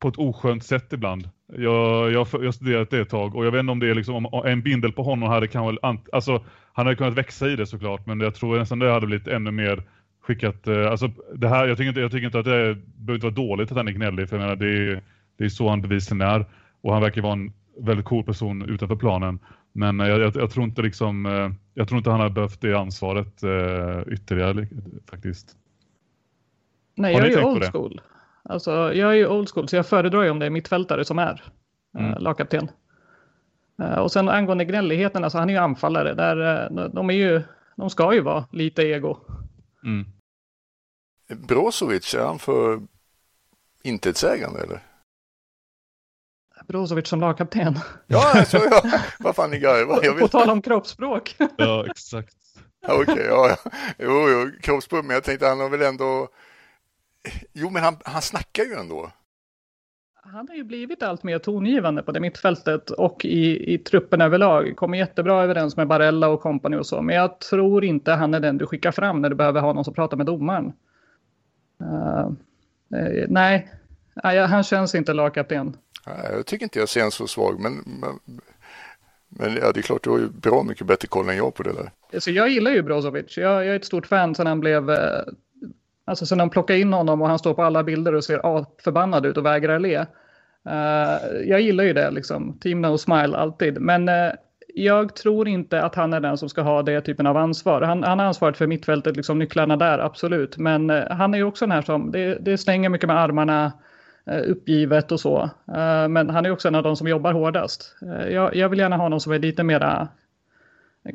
på 0.00 0.08
ett 0.08 0.18
oskönt 0.18 0.64
sätt 0.64 0.92
ibland. 0.92 1.30
Jag, 1.56 2.12
jag, 2.12 2.26
jag 2.32 2.44
har 2.44 2.52
studerat 2.52 2.90
det 2.90 3.00
ett 3.00 3.10
tag 3.10 3.34
och 3.36 3.46
jag 3.46 3.50
vet 3.50 3.60
inte 3.60 3.72
om 3.72 3.78
det 3.78 3.90
är 3.90 3.94
liksom, 3.94 4.26
om 4.26 4.46
en 4.46 4.62
bindel 4.62 4.92
på 4.92 5.02
honom 5.02 5.28
hade 5.28 5.48
kanske, 5.48 5.98
alltså 6.12 6.44
han 6.72 6.86
hade 6.86 6.96
kunnat 6.96 7.14
växa 7.14 7.48
i 7.48 7.56
det 7.56 7.66
såklart 7.66 8.06
men 8.06 8.20
jag 8.20 8.34
tror 8.34 8.58
nästan 8.58 8.78
det 8.78 8.92
hade 8.92 9.06
blivit 9.06 9.28
ännu 9.28 9.50
mer 9.50 9.82
skickat, 10.22 10.66
eh, 10.66 10.90
alltså 10.90 11.10
det 11.34 11.48
här, 11.48 11.66
jag 11.66 11.76
tycker 11.76 11.88
inte, 11.88 12.00
jag 12.00 12.10
tycker 12.10 12.26
inte 12.26 12.38
att 12.38 12.44
det 12.44 12.74
behöver 12.96 13.14
inte 13.14 13.26
vara 13.26 13.34
dåligt 13.34 13.70
att 13.70 13.76
han 13.76 13.88
är 13.88 13.92
gnällig 13.92 14.28
för 14.28 14.36
jag 14.36 14.42
menar 14.42 14.56
det 14.56 14.92
är, 14.92 15.02
det 15.38 15.44
är 15.44 15.48
så 15.48 15.68
han 15.68 15.82
bevisligen 15.82 16.20
är. 16.20 16.46
Och 16.82 16.92
han 16.92 17.02
verkar 17.02 17.22
vara 17.22 17.32
en 17.32 17.52
väldigt 17.78 18.06
cool 18.06 18.24
person 18.24 18.62
utanför 18.62 18.96
planen. 18.96 19.38
Men 19.72 19.98
jag, 19.98 20.20
jag, 20.20 20.36
jag 20.36 20.50
tror 20.50 20.64
inte 20.64 20.82
liksom, 20.82 21.26
eh, 21.26 21.50
jag 21.74 21.88
tror 21.88 21.98
inte 21.98 22.10
han 22.10 22.20
har 22.20 22.30
behövt 22.30 22.60
det 22.60 22.74
ansvaret 22.74 23.44
uh, 23.44 24.12
ytterligare 24.12 24.68
faktiskt. 25.10 25.56
Nej, 26.94 27.14
jag 27.14 27.26
är 27.26 27.30
ju 27.30 27.44
old 27.44 27.72
school. 27.72 28.00
Alltså, 28.42 28.70
jag 28.70 29.10
är 29.10 29.14
ju 29.14 29.26
old 29.26 29.48
school, 29.48 29.68
så 29.68 29.76
jag 29.76 29.86
föredrar 29.86 30.22
ju 30.22 30.30
om 30.30 30.38
det 30.38 30.46
är 30.46 30.50
mittfältare 30.50 31.04
som 31.04 31.18
är 31.18 31.42
eh, 31.98 32.04
mm. 32.04 32.14
uh, 32.14 32.20
lagkapten. 32.20 32.70
Uh, 33.82 33.98
och 33.98 34.12
sen 34.12 34.28
angående 34.28 34.64
gnälligheten, 34.64 35.24
alltså 35.24 35.38
han 35.38 35.48
är 35.48 35.52
ju 35.52 35.58
anfallare. 35.58 36.14
Där, 36.14 36.68
de, 36.88 37.10
är 37.10 37.14
ju, 37.14 37.42
de 37.76 37.90
ska 37.90 38.14
ju 38.14 38.20
vara 38.20 38.44
lite 38.52 38.82
ego. 38.82 39.16
Mm. 39.84 40.06
Brozovic, 41.48 42.14
är 42.14 42.24
han 42.24 42.38
för 42.38 42.80
intetsägande 43.82 44.60
eller? 44.60 44.80
Brozovic 46.72 47.08
som 47.08 47.20
lagkapten. 47.20 47.78
Ja, 48.06 48.32
alltså, 48.34 48.58
ja. 48.70 48.82
vad 49.18 49.36
fan 49.36 49.50
ni 49.50 49.58
garvar. 49.58 50.20
På 50.20 50.28
tal 50.28 50.50
om 50.50 50.62
kroppsspråk. 50.62 51.36
ja, 51.56 51.86
exakt. 51.90 52.36
Ja, 52.86 52.94
Okej, 52.94 53.12
okay, 53.12 53.26
ja, 53.26 53.48
ja. 53.48 53.70
Jo, 53.98 54.28
jo, 54.30 54.50
kroppsspråk, 54.62 55.04
men 55.04 55.14
jag 55.14 55.24
tänkte 55.24 55.46
han 55.46 55.60
har 55.60 55.68
väl 55.68 55.82
ändå... 55.82 56.28
Jo, 57.52 57.70
men 57.70 57.82
han, 57.82 57.96
han 58.04 58.22
snackar 58.22 58.64
ju 58.64 58.74
ändå. 58.74 59.10
Han 60.24 60.48
har 60.48 60.54
ju 60.54 60.64
blivit 60.64 61.02
allt 61.02 61.22
mer 61.22 61.38
tongivande 61.38 62.02
på 62.02 62.12
det 62.12 62.20
mittfältet 62.20 62.90
och 62.90 63.24
i, 63.24 63.74
i 63.74 63.78
truppen 63.78 64.20
överlag. 64.20 64.76
Kommer 64.76 64.98
jättebra 64.98 65.42
överens 65.42 65.76
med 65.76 65.88
Barella 65.88 66.28
och 66.28 66.40
kompani 66.40 66.76
och 66.76 66.86
så. 66.86 67.02
Men 67.02 67.16
jag 67.16 67.40
tror 67.40 67.84
inte 67.84 68.12
han 68.12 68.34
är 68.34 68.40
den 68.40 68.58
du 68.58 68.66
skickar 68.66 68.92
fram 68.92 69.22
när 69.22 69.30
du 69.30 69.36
behöver 69.36 69.60
ha 69.60 69.72
någon 69.72 69.84
som 69.84 69.94
pratar 69.94 70.16
med 70.16 70.26
domaren. 70.26 70.72
Uh, 71.82 72.30
uh, 72.98 73.26
nej, 73.28 73.70
han 74.22 74.62
känns 74.62 74.94
inte 74.94 75.12
lagkapten. 75.12 75.76
Jag 76.04 76.46
tycker 76.46 76.64
inte 76.64 76.78
jag 76.78 76.88
ser 76.88 77.00
en 77.00 77.10
så 77.10 77.26
svag, 77.26 77.60
men, 77.60 77.72
men, 77.84 78.40
men 79.28 79.56
ja, 79.56 79.72
det 79.72 79.80
är 79.80 79.82
klart, 79.82 80.04
du 80.04 80.10
har 80.10 80.18
ju 80.18 80.28
bra 80.28 80.62
mycket 80.62 80.86
bättre 80.86 81.08
koll 81.08 81.28
än 81.28 81.36
jag 81.36 81.54
på 81.54 81.62
det 81.62 81.72
där. 81.72 81.90
Alltså, 82.14 82.30
jag 82.30 82.48
gillar 82.48 82.70
ju 82.70 82.82
Brozovic. 82.82 83.36
Jag, 83.36 83.52
jag 83.52 83.66
är 83.66 83.76
ett 83.76 83.84
stort 83.84 84.06
fan 84.06 84.34
sen 84.34 84.46
han 84.46 84.60
blev... 84.60 84.90
Eh, 84.90 85.20
alltså 86.04 86.26
sen 86.26 86.38
de 86.38 86.50
plockade 86.50 86.78
in 86.78 86.92
honom 86.92 87.22
och 87.22 87.28
han 87.28 87.38
står 87.38 87.54
på 87.54 87.62
alla 87.62 87.82
bilder 87.82 88.14
och 88.14 88.24
ser 88.24 88.82
förbannad 88.82 89.26
ut 89.26 89.36
och 89.36 89.46
vägrar 89.46 89.78
le. 89.78 90.06
Uh, 90.68 91.48
jag 91.48 91.60
gillar 91.60 91.84
ju 91.84 91.92
det, 91.92 92.10
liksom. 92.10 92.58
Team 92.58 92.82
No 92.82 92.98
Smile 92.98 93.36
alltid. 93.36 93.80
Men 93.80 94.08
uh, 94.08 94.32
jag 94.74 95.16
tror 95.16 95.48
inte 95.48 95.82
att 95.82 95.94
han 95.94 96.12
är 96.12 96.20
den 96.20 96.38
som 96.38 96.48
ska 96.48 96.62
ha 96.62 96.82
det 96.82 97.00
typen 97.00 97.26
av 97.26 97.36
ansvar. 97.36 97.82
Han, 97.82 98.02
han 98.02 98.18
har 98.18 98.26
ansvaret 98.26 98.56
för 98.56 98.66
mittfältet, 98.66 99.16
liksom 99.16 99.38
nycklarna 99.38 99.76
där, 99.76 99.98
absolut. 99.98 100.56
Men 100.56 100.90
uh, 100.90 101.10
han 101.10 101.34
är 101.34 101.38
ju 101.38 101.44
också 101.44 101.64
den 101.66 101.72
här 101.72 101.82
som, 101.82 102.12
det, 102.12 102.34
det 102.34 102.58
slänger 102.58 102.88
mycket 102.88 103.06
med 103.06 103.20
armarna. 103.20 103.72
Eh, 104.26 104.50
uppgivet 104.50 105.12
och 105.12 105.20
så. 105.20 105.42
Eh, 105.68 106.08
men 106.08 106.30
han 106.30 106.46
är 106.46 106.50
också 106.50 106.68
en 106.68 106.74
av 106.74 106.82
de 106.82 106.96
som 106.96 107.08
jobbar 107.08 107.32
hårdast. 107.32 107.96
Eh, 108.02 108.28
jag, 108.28 108.56
jag 108.56 108.68
vill 108.68 108.78
gärna 108.78 108.96
ha 108.96 109.08
någon 109.08 109.20
som 109.20 109.32
är 109.32 109.38
lite 109.38 109.62
mera 109.62 110.08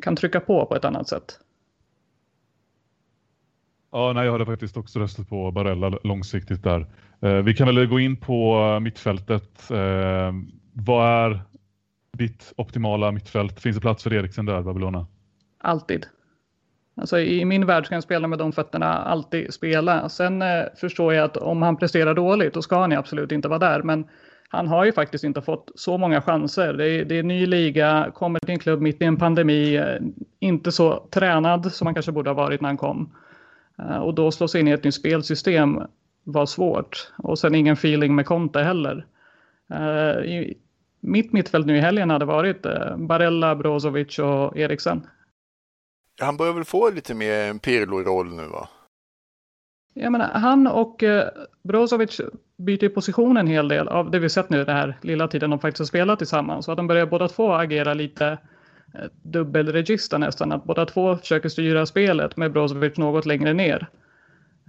kan 0.02 0.16
trycka 0.16 0.40
på 0.40 0.66
på 0.66 0.76
ett 0.76 0.84
annat 0.84 1.08
sätt. 1.08 1.40
Ja, 3.92 4.12
nej, 4.12 4.24
jag 4.24 4.32
hade 4.32 4.46
faktiskt 4.46 4.76
också 4.76 4.98
röstat 4.98 5.28
på 5.28 5.50
Barella 5.50 5.98
långsiktigt 6.04 6.62
där. 6.62 6.86
vi 7.42 7.54
kan 7.54 7.66
väl 7.66 7.86
gå 7.86 8.00
in 8.00 8.16
på 8.16 8.80
mittfältet. 8.80 9.70
vad 10.72 11.06
är 11.06 11.40
ditt 12.12 12.52
optimala 12.56 13.12
mittfält? 13.12 13.60
Finns 13.60 13.76
det 13.76 13.80
plats 13.80 14.02
för 14.02 14.12
Eriksen 14.12 14.46
där, 14.46 14.62
Babylona? 14.62 15.06
Alltid. 15.58 16.06
Alltså 17.00 17.18
i 17.18 17.44
min 17.44 17.66
värld 17.66 17.86
ska 17.86 17.94
en 17.94 18.02
spelare 18.02 18.28
med 18.28 18.38
de 18.38 18.52
fötterna 18.52 18.86
alltid 18.86 19.54
spela. 19.54 20.08
Sen 20.08 20.42
eh, 20.42 20.64
förstår 20.76 21.14
jag 21.14 21.24
att 21.24 21.36
om 21.36 21.62
han 21.62 21.76
presterar 21.76 22.14
dåligt 22.14 22.54
då 22.54 22.62
ska 22.62 22.80
han 22.80 22.90
ju 22.90 22.96
absolut 22.96 23.32
inte 23.32 23.48
vara 23.48 23.58
där. 23.58 23.82
Men 23.82 24.04
han 24.48 24.68
har 24.68 24.84
ju 24.84 24.92
faktiskt 24.92 25.24
inte 25.24 25.42
fått 25.42 25.70
så 25.74 25.98
många 25.98 26.20
chanser. 26.20 26.72
Det 26.72 26.90
är, 26.90 27.04
det 27.04 27.18
är 27.18 27.22
ny 27.22 27.46
liga, 27.46 28.10
kommer 28.14 28.40
till 28.40 28.50
en 28.50 28.58
klubb 28.58 28.80
mitt 28.80 29.02
i 29.02 29.04
en 29.04 29.16
pandemi, 29.16 29.76
eh, 29.76 29.98
inte 30.40 30.72
så 30.72 31.06
tränad 31.10 31.72
som 31.72 31.86
han 31.86 31.94
kanske 31.94 32.12
borde 32.12 32.30
ha 32.30 32.34
varit 32.34 32.60
när 32.60 32.68
han 32.68 32.76
kom. 32.76 33.12
Eh, 33.78 33.96
och 33.96 34.14
då 34.14 34.30
slå 34.30 34.48
sig 34.48 34.60
in 34.60 34.68
i 34.68 34.70
ett 34.70 34.84
nytt 34.84 34.94
spelsystem 34.94 35.80
var 36.24 36.46
svårt. 36.46 37.12
Och 37.16 37.38
sen 37.38 37.54
ingen 37.54 37.74
feeling 37.74 38.14
med 38.14 38.26
Conte 38.26 38.60
heller. 38.60 39.06
Eh, 39.74 40.24
i, 40.24 40.58
mitt 41.00 41.32
mittfält 41.32 41.66
nu 41.66 41.76
i 41.76 41.80
helgen 41.80 42.10
hade 42.10 42.24
varit 42.24 42.66
eh, 42.66 42.96
Barella, 42.96 43.54
Brozovic 43.54 44.18
och 44.18 44.56
Eriksen. 44.56 45.06
Han 46.20 46.36
börjar 46.36 46.52
väl 46.52 46.64
få 46.64 46.90
lite 46.90 47.14
mer 47.14 47.32
en 47.32 47.58
Pirlo-roll 47.58 48.34
nu 48.34 48.46
va? 48.46 48.68
Jag 49.94 50.12
menar, 50.12 50.28
han 50.28 50.66
och 50.66 51.02
eh, 51.02 51.28
Brozovic 51.62 52.20
byter 52.56 52.88
position 52.88 53.36
en 53.36 53.46
hel 53.46 53.68
del 53.68 53.88
av 53.88 54.10
det 54.10 54.18
vi 54.18 54.28
sett 54.28 54.50
nu 54.50 54.64
den 54.64 54.76
här 54.76 54.98
lilla 55.02 55.28
tiden 55.28 55.50
de 55.50 55.58
faktiskt 55.58 55.78
har 55.78 55.86
spelat 55.86 56.18
tillsammans. 56.18 56.64
Så 56.64 56.72
att 56.72 56.76
de 56.76 56.86
börjar 56.86 57.06
båda 57.06 57.28
två 57.28 57.52
agera 57.52 57.94
lite 57.94 58.26
eh, 58.94 59.04
dubbelregister 59.22 60.18
nästan. 60.18 60.52
Att 60.52 60.64
båda 60.64 60.86
två 60.86 61.16
försöker 61.16 61.48
styra 61.48 61.86
spelet 61.86 62.36
med 62.36 62.52
Brozovic 62.52 62.96
något 62.96 63.26
längre 63.26 63.52
ner. 63.52 63.88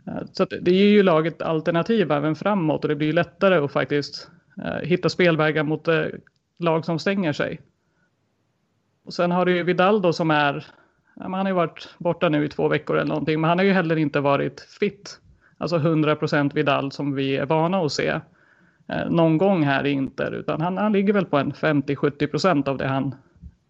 Eh, 0.07 0.21
så 0.31 0.45
det 0.45 0.71
ger 0.71 0.89
ju 0.89 1.03
laget 1.03 1.41
alternativ 1.41 2.11
även 2.11 2.35
framåt 2.35 2.83
och 2.83 2.89
det 2.89 2.95
blir 2.95 3.13
lättare 3.13 3.55
att 3.55 3.71
faktiskt 3.71 4.29
eh, 4.65 4.87
hitta 4.87 5.09
spelvägar 5.09 5.63
mot 5.63 5.87
eh, 5.87 6.05
lag 6.59 6.85
som 6.85 6.99
stänger 6.99 7.33
sig. 7.33 7.61
Och 9.05 9.13
sen 9.13 9.31
har 9.31 9.45
du 9.45 9.55
ju 9.55 9.63
Vidal 9.63 10.01
då 10.01 10.13
som 10.13 10.31
är, 10.31 10.65
han 11.19 11.33
har 11.33 11.47
ju 11.47 11.53
varit 11.53 11.95
borta 11.97 12.29
nu 12.29 12.45
i 12.45 12.49
två 12.49 12.67
veckor 12.67 12.95
eller 12.95 13.07
någonting, 13.07 13.41
men 13.41 13.49
han 13.49 13.57
har 13.57 13.65
ju 13.65 13.71
heller 13.71 13.95
inte 13.95 14.19
varit 14.19 14.61
fit. 14.61 15.19
Alltså 15.57 15.77
100% 15.77 16.53
Vidal 16.53 16.91
som 16.91 17.15
vi 17.15 17.37
är 17.37 17.45
vana 17.45 17.81
att 17.81 17.91
se 17.91 18.07
eh, 18.87 19.09
någon 19.09 19.37
gång 19.37 19.63
här 19.63 19.85
i 19.85 19.91
Inter, 19.91 20.31
utan 20.31 20.61
han, 20.61 20.77
han 20.77 20.93
ligger 20.93 21.13
väl 21.13 21.25
på 21.25 21.37
en 21.37 21.53
50-70% 21.53 22.69
av 22.69 22.77
det 22.77 22.87
han 22.87 23.15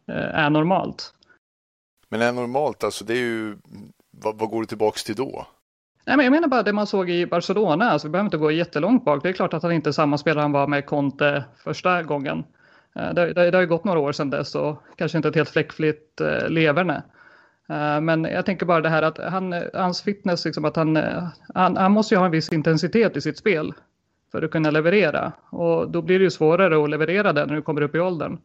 eh, 0.08 0.40
är 0.40 0.50
normalt. 0.50 1.14
Men 2.10 2.22
är 2.22 2.32
normalt, 2.32 2.84
alltså 2.84 3.06
det 3.06 3.14
är 3.14 3.18
ju, 3.18 3.58
vad, 4.12 4.40
vad 4.40 4.50
går 4.50 4.62
det 4.62 4.68
tillbaks 4.68 5.04
till 5.04 5.16
då? 5.16 5.48
Nej, 6.06 6.18
men 6.18 6.24
jag 6.24 6.32
menar 6.32 6.48
bara 6.48 6.64
det 6.64 6.74
man 6.74 6.88
såg 6.88 7.10
i 7.10 7.26
Barcelona, 7.26 7.90
alltså 7.90 8.08
vi 8.08 8.12
behöver 8.12 8.28
inte 8.28 8.38
gå 8.38 8.52
jättelångt 8.52 9.06
bak. 9.06 9.24
Det 9.24 9.30
är 9.30 9.34
klart 9.34 9.54
att 9.54 9.64
han 9.64 9.72
inte 9.72 9.90
är 9.90 9.92
samma 9.92 10.18
spelare 10.18 10.42
han 10.42 10.52
var 10.52 10.68
med 10.68 10.86
Conte 10.86 11.44
första 11.64 12.04
gången. 12.04 12.44
Eh, 12.96 13.14
det, 13.14 13.34
det, 13.34 13.52
det 13.52 13.58
har 13.58 13.62
ju 13.62 13.68
gått 13.68 13.84
några 13.84 14.00
år 14.00 14.12
sedan 14.12 14.30
dess 14.30 14.56
och 14.56 14.84
kanske 14.96 15.18
inte 15.18 15.30
ett 15.30 15.36
helt 15.36 15.50
fläckfritt 15.50 16.22
eh, 16.22 16.50
leverne. 16.50 17.04
Eh, 17.70 18.02
men 18.02 18.24
jag 18.24 18.46
tänker 18.46 18.66
bara 18.66 18.82
det 18.82 18.90
här 18.90 19.02
att 19.02 19.18
han, 19.18 19.56
hans 19.74 20.02
fitness, 20.02 20.46
liksom 20.46 20.66
att 20.66 20.76
han, 20.76 20.96
han, 21.54 21.78
han 21.78 21.92
måste 21.92 22.16
ju 22.16 22.20
ha 22.20 22.26
en 22.26 22.32
viss 22.32 22.52
intensitet 22.52 23.18
i 23.18 23.22
sitt 23.22 23.38
spel 23.38 23.74
för 24.32 24.42
att 24.42 24.52
kunna 24.52 24.72
leverera. 24.72 25.32
Och 25.50 25.92
då 25.92 26.02
blir 26.02 26.20
det 26.20 26.24
ju 26.24 26.32
svårare 26.32 26.84
att 26.84 26.90
leverera 26.90 27.34
det 27.34 27.46
när 27.46 27.56
du 27.56 27.62
kommer 27.62 27.82
upp 27.82 27.96
i 27.96 28.00
åldern. 28.00 28.38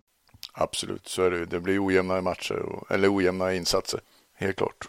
Absolut, 0.53 1.09
så 1.09 1.23
är 1.23 1.31
det 1.31 1.47
Det 1.47 1.61
blir 1.61 1.87
ojämnare 1.87 2.23
matcher, 2.23 2.63
eller 2.91 3.17
ojämna 3.17 3.55
insatser, 3.55 4.01
helt 4.35 4.57
klart. 4.57 4.89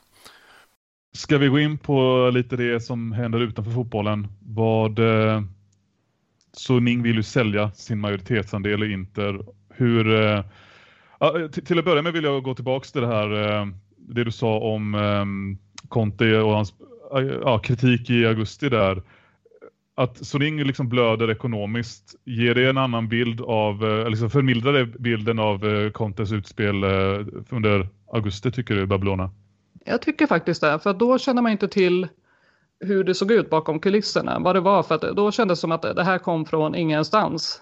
Ska 1.14 1.38
vi 1.38 1.48
gå 1.48 1.60
in 1.60 1.78
på 1.78 2.30
lite 2.34 2.56
det 2.56 2.80
som 2.80 3.12
händer 3.12 3.40
utanför 3.40 3.72
fotbollen? 3.72 4.28
Vad, 4.40 5.00
så 6.52 6.80
Ning 6.80 7.04
vill 7.04 7.16
ju 7.16 7.24
sälja 7.24 7.72
sin 7.72 8.00
majoritetsandel 8.00 8.84
i 8.84 8.92
Inter. 8.92 9.46
Hur, 9.70 10.44
till 11.52 11.80
att 11.80 11.86
börja 11.86 12.02
med 12.02 12.14
vill 12.14 12.24
jag 12.24 12.44
gå 12.44 12.56
tillbaka 12.56 12.86
till 12.86 13.02
det 13.02 13.08
här, 13.08 13.68
det 14.08 14.24
du 14.24 14.32
sa 14.32 14.60
om 14.60 14.96
um, 14.96 15.58
Conte 15.90 16.42
och 16.42 16.52
hans 16.52 16.74
äh, 17.46 17.60
kritik 17.60 18.10
i 18.10 18.26
augusti 18.26 18.70
där. 18.70 19.02
Att 19.98 20.26
Soning 20.26 20.64
liksom 20.64 20.90
blöder 20.90 21.32
ekonomiskt, 21.32 22.16
ger 22.26 22.56
det 22.56 22.70
en 22.70 22.78
annan 22.78 23.10
bild 23.10 23.42
av, 23.42 23.86
eh, 23.86 24.10
liksom 24.10 24.30
förmildrar 24.30 24.74
det 24.74 24.86
bilden 24.86 25.40
av 25.40 25.66
eh, 25.66 25.92
Contes 25.92 26.32
utspel 26.32 26.84
under 27.50 27.88
augusti 28.12 28.52
tycker 28.52 28.76
du, 28.76 28.86
Babylona? 28.86 29.30
Jag 29.86 30.02
tycker 30.02 30.28
faktiskt 30.28 30.62
det, 30.62 30.80
för 30.80 30.94
då 30.94 31.18
känner 31.18 31.42
man 31.42 31.52
inte 31.52 31.68
till 31.68 32.08
hur 32.80 33.04
det 33.04 33.16
såg 33.16 33.32
ut 33.32 33.50
bakom 33.50 33.80
kulisserna. 33.80 34.40
Vad 34.40 34.56
det 34.56 34.60
var 34.60 34.84
för 34.84 34.96
att 34.96 35.16
då 35.16 35.32
kändes 35.32 35.60
det 35.60 35.62
som 35.62 35.72
att 35.72 35.82
det 35.82 36.04
här 36.04 36.18
kom 36.18 36.46
från 36.46 36.76
ingenstans. 36.76 37.62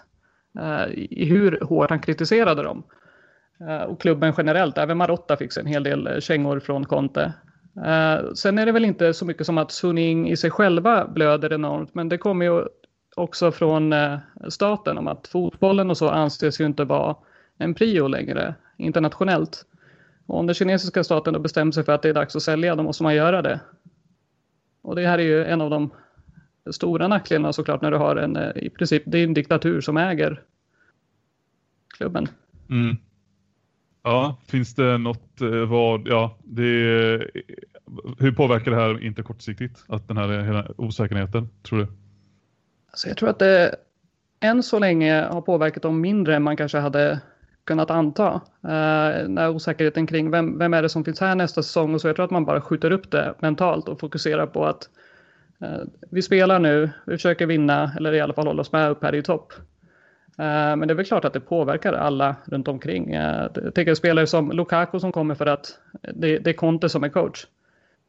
I 0.92 1.26
hur 1.26 1.60
hårt 1.62 1.90
han 1.90 2.00
kritiserade 2.00 2.64
dem. 2.64 2.84
Eh, 3.60 3.81
och 3.81 4.01
klubben 4.01 4.33
generellt, 4.38 4.77
även 4.77 4.98
Marotta 4.98 5.38
fick 5.38 5.51
sig 5.51 5.62
en 5.62 5.67
hel 5.67 5.83
del 5.83 6.07
eh, 6.07 6.19
kängor 6.19 6.60
från 6.60 6.86
Conte. 6.86 7.33
Eh, 7.86 8.33
sen 8.33 8.57
är 8.57 8.65
det 8.65 8.72
väl 8.72 8.86
inte 8.86 9.13
så 9.13 9.25
mycket 9.25 9.45
som 9.45 9.57
att 9.57 9.72
Suning 9.72 10.29
i 10.29 10.38
sig 10.38 10.51
själva 10.51 11.07
blöder 11.07 11.53
enormt, 11.53 11.95
men 11.95 12.10
det 12.10 12.17
kommer 12.17 12.45
ju 12.45 12.65
också 13.15 13.51
från 13.51 13.93
staten 14.50 14.98
om 14.98 15.07
att 15.07 15.27
fotbollen 15.27 15.89
och 15.89 15.98
så 15.98 16.10
anses 16.10 16.62
ju 16.62 16.65
inte 16.65 16.83
vara 16.83 17.15
en 17.57 17.74
prio 17.74 18.07
längre 18.07 18.55
internationellt. 18.77 19.65
Och 20.25 20.39
om 20.39 20.48
den 20.48 20.53
kinesiska 20.53 21.03
staten 21.03 21.33
då 21.33 21.39
bestämmer 21.39 21.72
sig 21.72 21.83
för 21.83 21.91
att 21.91 22.01
det 22.01 22.10
är 22.10 22.13
dags 22.13 22.36
att 22.36 22.41
sälja, 22.41 22.75
då 22.75 22.83
måste 22.83 23.03
man 23.03 23.15
göra 23.15 23.41
det. 23.41 23.60
Och 24.81 24.95
det 24.95 25.07
här 25.07 25.19
är 25.19 25.24
ju 25.24 25.45
en 25.45 25.62
av 25.62 25.69
de 25.69 25.89
stora 26.72 27.07
nackdelarna 27.07 27.53
såklart 27.53 27.81
när 27.81 27.91
du 27.91 27.98
har 27.98 28.15
en, 28.15 28.38
i 28.55 28.69
princip, 28.69 29.03
det 29.05 29.17
är 29.17 29.24
en 29.24 29.33
diktatur 29.33 29.81
som 29.81 29.98
äger 29.98 30.41
klubben. 31.98 32.27
Mm. 32.69 32.98
Ja, 34.03 34.38
finns 34.48 34.75
det 34.75 34.98
något 34.98 35.41
eh, 35.41 35.50
vad, 35.50 36.07
ja, 36.07 36.38
det, 36.43 36.63
hur 38.19 38.31
påverkar 38.31 38.72
det 38.72 38.77
här 38.77 39.03
inte 39.03 39.24
kortsiktigt, 39.24 39.83
att 39.88 40.07
den 40.07 40.17
här 40.17 40.41
hela 40.41 40.67
osäkerheten, 40.77 41.50
tror 41.63 41.79
du? 41.79 41.88
Alltså 42.91 43.07
jag 43.07 43.17
tror 43.17 43.29
att 43.29 43.39
det 43.39 43.75
än 44.39 44.63
så 44.63 44.79
länge 44.79 45.22
har 45.31 45.41
påverkat 45.41 45.83
dem 45.83 46.01
mindre 46.01 46.36
än 46.36 46.43
man 46.43 46.57
kanske 46.57 46.77
hade 46.77 47.19
kunnat 47.65 47.91
anta. 47.91 48.41
Eh, 48.63 48.69
uh, 48.69 49.27
när 49.29 49.50
osäkerheten 49.50 50.07
kring 50.07 50.31
vem, 50.31 50.57
vem 50.57 50.74
är 50.74 50.81
det 50.81 50.89
som 50.89 51.05
finns 51.05 51.19
här 51.19 51.36
nästa 51.36 51.63
säsong 51.63 51.93
och 51.93 52.01
så 52.01 52.07
jag 52.07 52.15
tror 52.15 52.25
att 52.25 52.31
man 52.31 52.45
bara 52.45 52.62
skjuter 52.62 52.91
upp 52.91 53.12
det 53.12 53.33
mentalt 53.39 53.89
och 53.89 54.00
fokuserar 54.00 54.48
på 54.48 54.65
att 54.65 54.89
uh, 55.63 55.83
vi 56.12 56.22
spelar 56.22 56.60
nu, 56.60 56.89
vi 57.05 57.13
försöker 57.17 57.45
vinna 57.45 57.91
eller 57.98 58.13
i 58.13 58.22
alla 58.22 58.33
fall 58.33 58.48
hålla 58.48 58.62
oss 58.62 58.72
med 58.72 58.91
upp 58.91 59.03
här 59.03 59.15
i 59.15 59.24
topp. 59.24 59.53
Eh, 60.38 60.75
men 60.75 60.88
det 60.88 60.94
är 60.94 60.96
väl 60.96 61.06
klart 61.06 61.25
att 61.25 61.34
det 61.34 61.40
påverkar 61.40 61.94
alla 61.94 62.36
runt 62.46 62.68
omkring. 62.68 63.13
Eh, 63.13 63.48
Jag 63.56 63.75
tänker 63.75 63.96
spelare 63.96 64.28
som 64.28 64.52
Lukaku 64.52 65.00
som 65.00 65.12
kommer 65.12 65.36
för 65.36 65.46
att 65.46 65.80
det, 66.13 66.40
det 66.40 66.50
är 66.50 66.54
Conte 66.54 66.90
som 66.90 67.04
är 67.04 67.10
coach. 67.10 67.46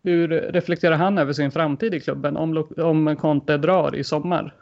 Hur 0.02 0.28
reflekterar 0.28 0.96
han 0.96 1.18
över 1.18 1.32
sin 1.32 1.50
framtid 1.50 1.94
i 1.94 2.00
klubben 2.00 2.36
om, 2.36 2.64
om 2.76 3.16
Conte 3.16 3.56
drar 3.56 3.96
i 3.96 4.04
sommar? 4.04 4.54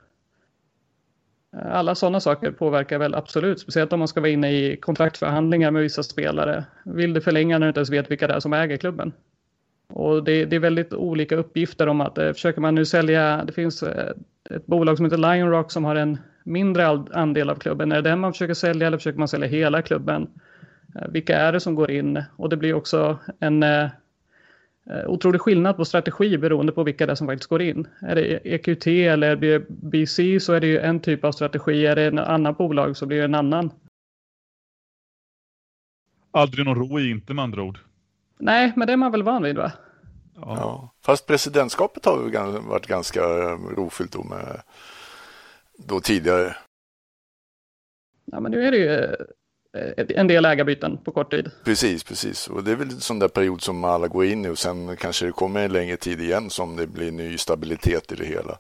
Eh, 1.57 1.77
alla 1.77 1.95
sådana 1.95 2.21
saker 2.21 2.51
påverkar 2.51 2.99
väl 2.99 3.15
absolut, 3.15 3.61
speciellt 3.61 3.93
om 3.93 3.99
man 3.99 4.09
ska 4.09 4.21
vara 4.21 4.31
inne 4.31 4.53
i 4.53 4.77
kontraktförhandlingar 4.77 5.71
med 5.71 5.83
vissa 5.83 6.03
spelare. 6.03 6.65
Vill 6.85 7.15
du 7.15 7.21
förlänga 7.21 7.59
när 7.59 7.67
du 7.67 7.69
inte 7.69 7.81
ens 7.81 7.91
vet 7.91 8.11
vilka 8.11 8.27
det 8.27 8.35
är 8.35 8.41
som 8.41 8.53
äger 8.53 8.77
klubben? 8.77 9.13
Och 9.89 10.25
det, 10.25 10.45
det 10.45 10.57
är 10.57 10.61
väldigt 10.61 10.93
olika 10.93 11.37
uppgifter 11.37 11.87
om 11.87 12.01
att 12.01 12.19
eh, 12.19 12.33
försöker 12.33 12.61
man 12.61 12.75
nu 12.75 12.85
sälja, 12.85 13.45
det 13.45 13.53
finns 13.53 13.83
eh, 13.83 14.13
ett 14.51 14.67
bolag 14.67 14.97
som 14.97 15.07
heter 15.07 15.35
Lion 15.35 15.51
Rock 15.51 15.73
som 15.73 15.85
har 15.85 15.97
en 15.97 16.19
mindre 16.45 16.87
andel 17.13 17.51
av 17.51 17.55
klubben. 17.55 17.93
Är 17.93 18.03
det 18.03 18.11
den 18.11 18.21
man 18.21 18.33
försöker 18.33 18.55
sälja 18.55 18.87
eller 18.87 18.99
försöker 18.99 19.19
man 19.19 19.29
sälja 19.29 19.49
hela 19.49 19.83
klubben? 19.83 20.29
Eh, 20.97 21.09
vilka 21.09 21.39
är 21.39 21.53
det 21.53 21.61
som 21.61 21.75
går 21.75 21.91
in? 21.91 22.23
Och 22.37 22.49
det 22.49 22.57
blir 22.57 22.75
också 22.75 23.19
en 23.39 23.63
eh, 23.63 23.89
Eh, 24.87 25.07
otrolig 25.07 25.41
skillnad 25.41 25.77
på 25.77 25.85
strategi 25.85 26.39
beroende 26.39 26.73
på 26.73 26.85
vilka 26.85 27.07
det 27.07 27.13
är 27.13 27.17
som 27.17 27.27
faktiskt 27.27 27.51
går 27.51 27.63
in. 27.63 27.87
Är 28.01 28.15
det 28.15 28.55
EQT 28.55 28.87
eller 28.87 29.59
BC 29.69 30.41
så 30.41 30.53
är 30.53 30.61
det 30.61 30.67
ju 30.67 30.79
en 30.79 31.01
typ 31.01 31.25
av 31.25 31.33
strategi. 31.33 31.87
Är 31.87 31.97
det 31.97 32.03
en 32.03 32.19
annan 32.19 32.55
bolag 32.55 32.97
så 32.97 33.07
blir 33.07 33.19
det 33.19 33.25
en 33.25 33.35
annan. 33.35 33.71
Aldrig 36.31 36.67
någon 36.67 36.75
ro 36.75 37.01
i 37.01 37.11
inte 37.11 37.35
med 37.35 37.43
andra 37.43 37.63
ord. 37.63 37.79
Nej, 38.39 38.73
men 38.77 38.87
det 38.87 38.93
är 38.93 38.97
man 38.97 39.13
väl 39.13 39.23
van 39.23 39.43
vid 39.43 39.57
va? 39.57 39.73
Ja, 40.35 40.57
ja. 40.57 40.93
fast 41.05 41.27
presidentskapet 41.27 42.05
har 42.05 42.19
ju 42.25 42.31
varit 42.61 42.87
ganska 42.87 43.21
rofyllt 43.77 44.13
då 44.13 44.23
med 44.23 44.63
då 45.87 46.01
tidigare. 46.01 46.57
Ja, 48.25 48.41
men 48.41 48.53
nu 48.53 48.67
är 48.67 48.71
det 48.71 48.79
ju 48.79 49.17
Eh, 49.77 50.05
en 50.17 50.27
del 50.27 50.45
ägarbyten 50.45 50.99
på 51.05 51.13
kort 51.13 51.31
tid. 51.31 51.51
Precis, 51.65 52.05
precis. 52.05 52.49
Och 52.49 52.65
det 52.65 52.71
är 52.71 52.77
väl 52.77 52.91
en 52.91 53.01
sån 53.01 53.19
där 53.19 53.29
period 53.29 53.63
som 53.63 53.85
alla 53.85 54.09
går 54.09 54.25
in 54.25 54.45
i 54.45 54.49
och 54.49 54.59
sen 54.59 54.97
kanske 54.97 55.27
det 55.27 55.33
kommer 55.33 55.65
en 55.65 55.73
längre 55.73 55.97
tid 55.97 56.21
igen 56.21 56.51
som 56.51 56.77
det 56.77 56.87
blir 56.87 57.13
ny 57.13 57.39
stabilitet 57.39 58.13
i 58.13 58.15
det 58.15 58.25
hela. 58.25 58.59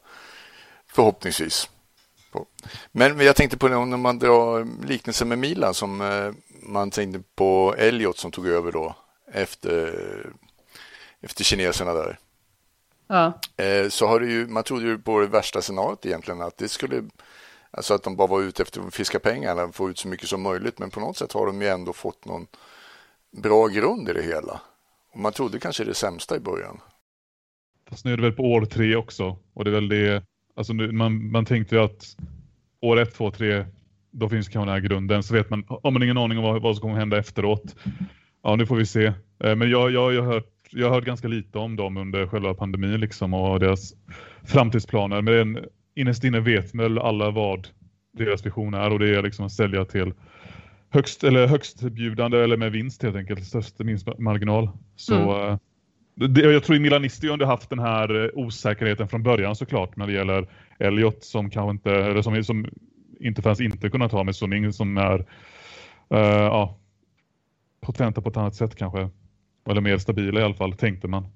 Förhoppningsvis. 0.86 1.70
Men 2.92 3.20
jag 3.20 3.36
tänkte 3.36 3.58
på 3.58 3.68
det 3.68 3.84
när 3.84 3.96
man 3.96 4.18
drar 4.18 4.86
liknelsen 4.86 5.28
med 5.28 5.38
Milan 5.38 5.74
som 5.74 6.00
eh, 6.00 6.32
man 6.62 6.90
tänkte 6.90 7.22
på 7.34 7.74
Elliot 7.78 8.18
som 8.18 8.30
tog 8.30 8.48
över 8.48 8.72
då 8.72 8.96
efter, 9.32 9.94
efter 11.20 11.44
kineserna 11.44 11.92
där. 11.92 12.18
Ja. 13.06 13.32
Eh, 13.56 13.88
så 13.88 14.06
har 14.06 14.21
det 14.21 14.26
ju, 14.26 14.47
man 14.47 14.64
trodde 14.64 14.87
ju 14.87 14.99
på 14.99 15.21
det 15.21 15.26
värsta 15.26 15.62
scenariot 15.62 16.06
egentligen 16.06 16.42
att 16.42 16.56
det 16.56 16.68
skulle 16.68 17.02
Alltså 17.75 17.94
att 17.94 18.02
de 18.02 18.16
bara 18.16 18.28
var 18.28 18.42
ute 18.42 18.62
efter 18.62 18.80
att 18.80 18.94
fiska 18.94 19.18
pengar, 19.18 19.73
få 19.73 19.90
ut 19.90 19.99
så 19.99 20.09
mycket 20.09 20.28
som 20.28 20.42
möjligt. 20.42 20.78
Men 20.78 20.90
på 20.90 21.00
något 21.00 21.16
sätt 21.16 21.32
har 21.32 21.47
de 21.47 21.62
ju 21.62 21.68
ändå 21.68 21.92
fått 21.92 22.25
någon 22.25 22.47
bra 23.42 23.66
grund 23.66 24.09
i 24.09 24.12
det 24.12 24.23
hela. 24.23 24.61
Och 25.12 25.21
man 25.21 25.32
trodde 25.32 25.59
kanske 25.59 25.85
det 25.85 25.94
sämsta 25.94 26.37
i 26.37 26.40
början. 26.40 26.80
Fast 27.88 28.04
nu 28.04 28.12
är 28.12 28.16
det 28.16 28.23
väl 28.23 28.32
på 28.32 28.42
år 28.42 28.64
tre 28.64 28.97
också. 28.97 29.38
Och 29.54 29.64
det 29.64 29.71
är 29.71 29.75
väl 29.75 29.88
det, 29.88 30.25
alltså 30.56 30.73
nu, 30.73 30.92
man, 30.92 31.30
man 31.30 31.44
tänkte 31.44 31.75
ju 31.75 31.82
att 31.82 32.16
år 32.80 33.00
ett, 33.00 33.14
två, 33.14 33.30
tre, 33.30 33.66
då 34.11 34.28
finns 34.28 34.49
kanske 34.49 34.71
den 34.71 34.82
här 34.82 34.88
grunden. 34.88 35.23
Så 35.23 35.35
vet 35.35 35.50
man, 35.50 35.64
har 35.82 35.90
man 35.90 36.02
ingen 36.02 36.18
aning 36.18 36.38
om 36.38 36.44
vad, 36.44 36.62
vad 36.62 36.76
som 36.76 36.82
kommer 36.82 36.94
hända 36.94 37.18
efteråt. 37.18 37.76
Ja, 38.42 38.56
nu 38.56 38.66
får 38.66 38.76
vi 38.76 38.87
se. 38.87 39.04
Eh, 39.44 39.56
men 39.56 39.71
jag, 39.71 39.90
jag, 39.90 40.14
jag, 40.14 40.23
har 40.23 40.32
hört, 40.32 40.51
jag 40.72 40.86
har 40.88 40.94
hört 40.94 41.04
ganska 41.04 41.28
lite 41.28 41.58
om 41.58 41.76
dem 41.76 41.96
under 41.96 42.26
själva 42.26 42.54
pandemin 42.54 43.00
liksom 43.00 43.34
och 43.34 43.60
deras 43.60 43.94
framtidsplaner. 44.44 45.22
Men 45.22 45.58
innerst 45.94 46.24
inne 46.24 46.40
vet 46.40 46.74
väl 46.74 46.98
alla 46.98 47.30
vad 47.30 47.68
deras 48.12 48.46
vision 48.46 48.74
är 48.74 48.92
och 48.92 48.98
det 48.98 49.16
är 49.16 49.22
liksom 49.22 49.46
att 49.46 49.52
sälja 49.52 49.84
till 49.84 50.12
högst 50.90 51.24
eller 51.24 51.46
högstbjudande 51.46 52.38
eller 52.38 52.56
med 52.56 52.72
vinst 52.72 53.02
helt 53.02 53.16
enkelt, 53.16 53.44
störst 53.44 53.78
minst 53.78 54.18
marginal. 54.18 54.68
Så 54.96 55.14
mm. 55.14 55.50
Eh, 55.50 55.58
det, 56.14 56.40
jag 56.40 56.64
tror 56.64 56.76
i 56.76 56.80
Milanisti 56.80 57.28
har 57.28 57.44
haft 57.44 57.70
den 57.70 57.78
här 57.78 58.24
eh, 58.24 58.30
osäkerheten 58.34 59.08
från 59.08 59.22
början 59.22 59.56
såklart 59.56 59.96
när 59.96 60.06
det 60.06 60.12
gäller 60.12 60.48
Elliot 60.78 61.24
som 61.24 61.50
kanske 61.50 61.70
inte 61.70 61.92
eller 61.92 62.22
som, 62.22 62.44
som 62.44 62.66
inte 63.20 63.42
fanns 63.42 63.60
inte 63.60 63.90
kunnat 63.90 64.12
ha 64.12 64.24
med 64.24 64.36
Soning 64.36 64.72
som 64.72 64.96
är 64.96 65.18
uh, 66.14 66.18
ja, 66.20 66.78
potenta 67.80 68.22
på 68.22 68.28
ett 68.28 68.36
annat 68.36 68.54
sätt 68.54 68.76
kanske. 68.76 69.08
Eller 69.71 69.81
mer 69.81 69.99
stabila 69.99 70.40
i 70.40 70.45
alla 70.45 70.54
fall, 70.54 70.73
tänkte 70.73 71.09
man. 71.09 71.26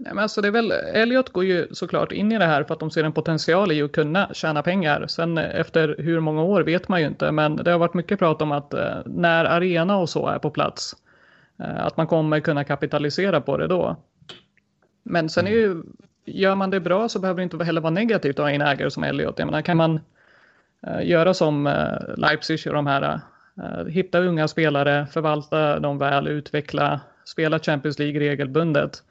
Nej, 0.00 0.14
men 0.14 0.22
alltså 0.22 0.40
det 0.40 0.48
är 0.48 0.52
väl, 0.52 0.70
Elliot 0.72 1.28
går 1.28 1.44
ju 1.44 1.68
såklart 1.70 2.12
in 2.12 2.32
i 2.32 2.38
det 2.38 2.44
här 2.44 2.64
för 2.64 2.74
att 2.74 2.80
de 2.80 2.90
ser 2.90 3.04
en 3.04 3.12
potential 3.12 3.72
i 3.72 3.82
att 3.82 3.92
kunna 3.92 4.28
tjäna 4.34 4.62
pengar. 4.62 5.06
Sen 5.06 5.38
eh, 5.38 5.60
efter 5.60 5.96
hur 5.98 6.20
många 6.20 6.42
år 6.42 6.62
vet 6.62 6.88
man 6.88 7.00
ju 7.00 7.06
inte, 7.06 7.32
men 7.32 7.56
det 7.56 7.70
har 7.70 7.78
varit 7.78 7.94
mycket 7.94 8.18
prat 8.18 8.42
om 8.42 8.52
att 8.52 8.74
eh, 8.74 8.96
när 9.06 9.44
arena 9.44 9.96
och 9.96 10.08
så 10.08 10.26
är 10.26 10.38
på 10.38 10.50
plats, 10.50 10.96
eh, 11.62 11.84
att 11.84 11.96
man 11.96 12.06
kommer 12.06 12.40
kunna 12.40 12.64
kapitalisera 12.64 13.40
på 13.40 13.56
det 13.56 13.66
då. 13.66 13.96
Men 15.02 15.28
sen 15.28 15.46
är 15.46 15.50
ju, 15.50 15.82
gör 16.24 16.54
man 16.54 16.70
det 16.70 16.80
bra 16.80 17.08
så 17.08 17.18
behöver 17.18 17.36
det 17.36 17.44
inte 17.44 17.64
heller 17.64 17.80
vara 17.80 17.90
negativt 17.90 18.38
att 18.38 18.44
ha 18.44 18.50
en 18.50 18.62
ägare 18.62 18.90
som 18.90 19.04
Elliot. 19.04 19.38
Jag 19.38 19.46
menar, 19.46 19.62
kan 19.62 19.76
man 19.76 20.00
göra 21.02 21.34
som 21.34 21.74
Leipzig 22.16 22.66
och 22.66 22.74
de 22.74 22.86
här, 22.86 23.20
hitta 23.88 24.18
unga 24.18 24.48
spelare, 24.48 25.06
förvalta 25.06 25.78
dem 25.80 25.98
väl, 25.98 26.28
utveckla, 26.28 27.00
spela 27.28 27.58
Champions 27.58 27.98
League 27.98 28.20
regelbundet 28.20 29.02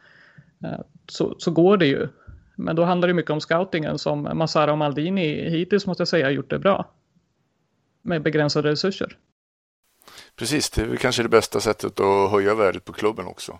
Eh, 0.64 0.80
så, 1.08 1.36
så 1.40 1.52
går 1.52 1.78
det 1.78 1.86
ju. 1.86 2.08
Men 2.56 2.76
då 2.76 2.84
handlar 2.84 3.08
det 3.08 3.14
mycket 3.14 3.32
om 3.32 3.42
scoutingen 3.42 3.98
som 3.98 4.30
Massara 4.34 4.72
och 4.72 4.78
Maldini 4.78 5.50
hittills 5.50 5.88
måste 5.88 6.02
jag 6.02 6.08
säga 6.08 6.26
har 6.26 6.32
gjort 6.32 6.50
det 6.50 6.60
bra. 6.60 6.92
Med 8.02 8.22
begränsade 8.22 8.72
resurser. 8.72 9.18
Precis, 10.36 10.70
det 10.70 10.82
är 10.82 10.96
kanske 10.96 11.24
det 11.24 11.30
bästa 11.30 11.60
sättet 11.60 12.00
att 12.00 12.32
höja 12.32 12.56
värdet 12.56 12.86
på 12.86 12.94
klubben 12.94 13.28
också. 13.28 13.60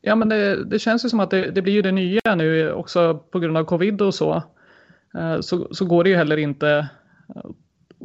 Ja, 0.00 0.14
men 0.14 0.28
det, 0.28 0.64
det 0.64 0.78
känns 0.78 1.04
ju 1.04 1.08
som 1.08 1.20
att 1.20 1.30
det, 1.30 1.50
det, 1.50 1.62
blir 1.62 1.72
ju 1.72 1.82
det 1.82 1.92
nya 1.92 2.34
nu 2.36 2.72
också 2.72 3.18
på 3.18 3.38
grund 3.38 3.56
av 3.56 3.64
covid 3.64 4.02
och 4.02 4.14
så. 4.14 4.42
Eh, 5.18 5.40
så, 5.40 5.74
så 5.74 5.84
går 5.84 6.04
det 6.04 6.10
ju 6.10 6.16
heller 6.16 6.36
inte 6.36 6.88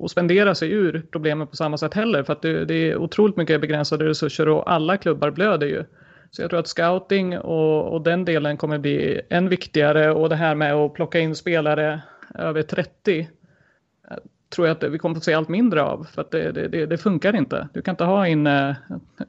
att 0.01 0.12
spendera 0.12 0.55
sig 0.55 0.71
ur 0.71 1.05
problemen 1.12 1.47
på 1.47 1.55
samma 1.55 1.77
sätt 1.77 1.93
heller. 1.93 2.23
För 2.23 2.33
att 2.33 2.41
det, 2.41 2.65
det 2.65 2.91
är 2.91 2.97
otroligt 2.97 3.38
mycket 3.38 3.62
begränsade 3.62 4.05
resurser 4.05 4.50
och 4.50 4.71
alla 4.71 4.97
klubbar 4.97 5.31
blöder 5.31 5.67
ju. 5.67 5.83
Så 6.31 6.41
jag 6.41 6.50
tror 6.50 6.59
att 6.59 6.67
scouting 6.67 7.38
och, 7.38 7.93
och, 7.93 8.01
den 8.01 8.25
delen 8.25 8.57
kommer 8.57 8.77
bli 8.77 9.21
än 9.29 9.50
viktigare 9.50 10.12
och 10.12 10.29
det 10.29 10.35
här 10.35 10.55
med 10.55 10.73
att 10.73 10.93
plocka 10.93 11.19
in 11.19 11.35
spelare 11.35 12.01
över 12.35 12.62
30 12.62 13.19
eh, 13.19 14.17
tror 14.50 14.67
jag 14.67 14.77
att 14.77 14.83
vi 14.83 14.97
kommer 14.97 15.17
att 15.17 15.23
se 15.23 15.33
allt 15.33 15.50
mindre 15.50 15.83
av 15.83 16.03
för 16.03 16.21
att 16.21 16.31
det, 16.31 16.51
det, 16.51 16.85
det 16.85 16.97
funkar 16.97 17.35
inte. 17.35 17.67
Du 17.73 17.81
kan 17.81 17.93
inte 17.93 18.03
ha 18.03 18.27
in 18.27 18.47
eh, 18.47 18.75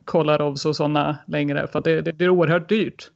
Kolarovs 0.05 0.67
och 0.67 0.77
sådana 0.77 1.17
längre 1.27 1.67
för 1.67 1.79
att 1.79 1.85
det, 1.85 2.01
det 2.01 2.13
blir 2.13 2.29
oerhört 2.29 2.69
dyrt. 2.69 3.11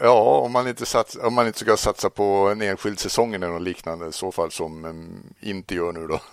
Ja, 0.00 0.40
om 0.44 0.52
man, 0.52 0.68
inte 0.68 0.86
sats, 0.86 1.16
om 1.22 1.34
man 1.34 1.46
inte 1.46 1.58
ska 1.58 1.76
satsa 1.76 2.10
på 2.10 2.22
en 2.52 2.62
enskild 2.62 2.98
säsong 2.98 3.34
eller 3.34 3.48
något 3.48 3.62
liknande 3.62 4.08
i 4.08 4.12
så 4.12 4.32
fall 4.32 4.50
som 4.50 4.84
um, 4.84 5.34
inte 5.40 5.74
gör 5.74 5.92
nu 5.92 6.06
då. 6.06 6.20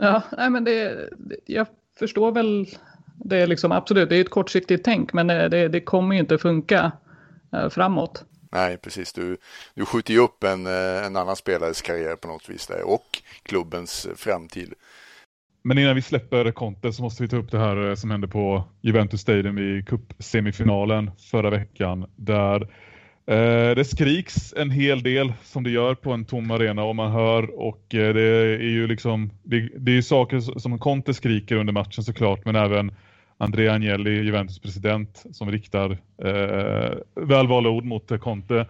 Ja, 0.00 0.22
nej 0.36 0.50
men 0.50 0.64
det, 0.64 1.08
jag 1.46 1.66
förstår 1.98 2.32
väl 2.32 2.66
det 3.24 3.36
är 3.36 3.46
liksom 3.46 3.72
absolut, 3.72 4.08
det 4.08 4.16
är 4.16 4.20
ett 4.20 4.30
kortsiktigt 4.30 4.84
tänk, 4.84 5.12
men 5.12 5.26
det, 5.26 5.68
det 5.68 5.80
kommer 5.80 6.14
ju 6.14 6.20
inte 6.20 6.38
funka 6.38 6.92
eh, 7.52 7.68
framåt. 7.68 8.24
Nej, 8.50 8.76
precis. 8.76 9.12
Du, 9.12 9.36
du 9.74 9.84
skjuter 9.84 10.12
ju 10.12 10.20
upp 10.20 10.44
en, 10.44 10.66
eh, 10.66 11.06
en 11.06 11.16
annan 11.16 11.36
spelares 11.36 11.82
karriär 11.82 12.16
på 12.16 12.28
något 12.28 12.48
vis 12.48 12.66
där 12.66 12.82
och 12.82 13.22
klubbens 13.42 14.06
framtid. 14.16 14.74
Men 15.68 15.78
innan 15.78 15.94
vi 15.94 16.02
släpper 16.02 16.50
Conte 16.50 16.92
så 16.92 17.02
måste 17.02 17.22
vi 17.22 17.28
ta 17.28 17.36
upp 17.36 17.50
det 17.50 17.58
här 17.58 17.88
eh, 17.88 17.94
som 17.94 18.10
hände 18.10 18.28
på 18.28 18.64
Juventus 18.80 19.20
Stadium 19.20 19.58
i 19.58 19.84
cupsemifinalen 19.86 21.10
förra 21.30 21.50
veckan. 21.50 22.06
Där 22.16 22.62
eh, 23.26 23.74
det 23.74 23.84
skriks 23.84 24.54
en 24.56 24.70
hel 24.70 25.02
del 25.02 25.32
som 25.44 25.64
det 25.64 25.70
gör 25.70 25.94
på 25.94 26.12
en 26.12 26.24
tom 26.24 26.50
arena 26.50 26.84
och 26.84 26.96
man 26.96 27.12
hör 27.12 27.60
och 27.60 27.94
eh, 27.94 28.14
det 28.14 28.22
är 28.22 28.62
ju 28.62 28.86
liksom 28.86 29.30
det, 29.42 29.68
det 29.76 29.90
är 29.90 29.94
ju 29.96 30.02
saker 30.02 30.40
som 30.40 30.78
Conte 30.78 31.14
skriker 31.14 31.56
under 31.56 31.72
matchen 31.72 32.04
såklart 32.04 32.44
men 32.44 32.56
även 32.56 32.92
Andrea 33.38 33.72
Agnelli, 33.72 34.10
Juventus 34.10 34.58
president, 34.58 35.24
som 35.32 35.50
riktar 35.50 35.90
eh, 36.24 36.98
välvalda 37.14 37.70
ord 37.70 37.84
mot 37.84 38.20
Conte. 38.20 38.66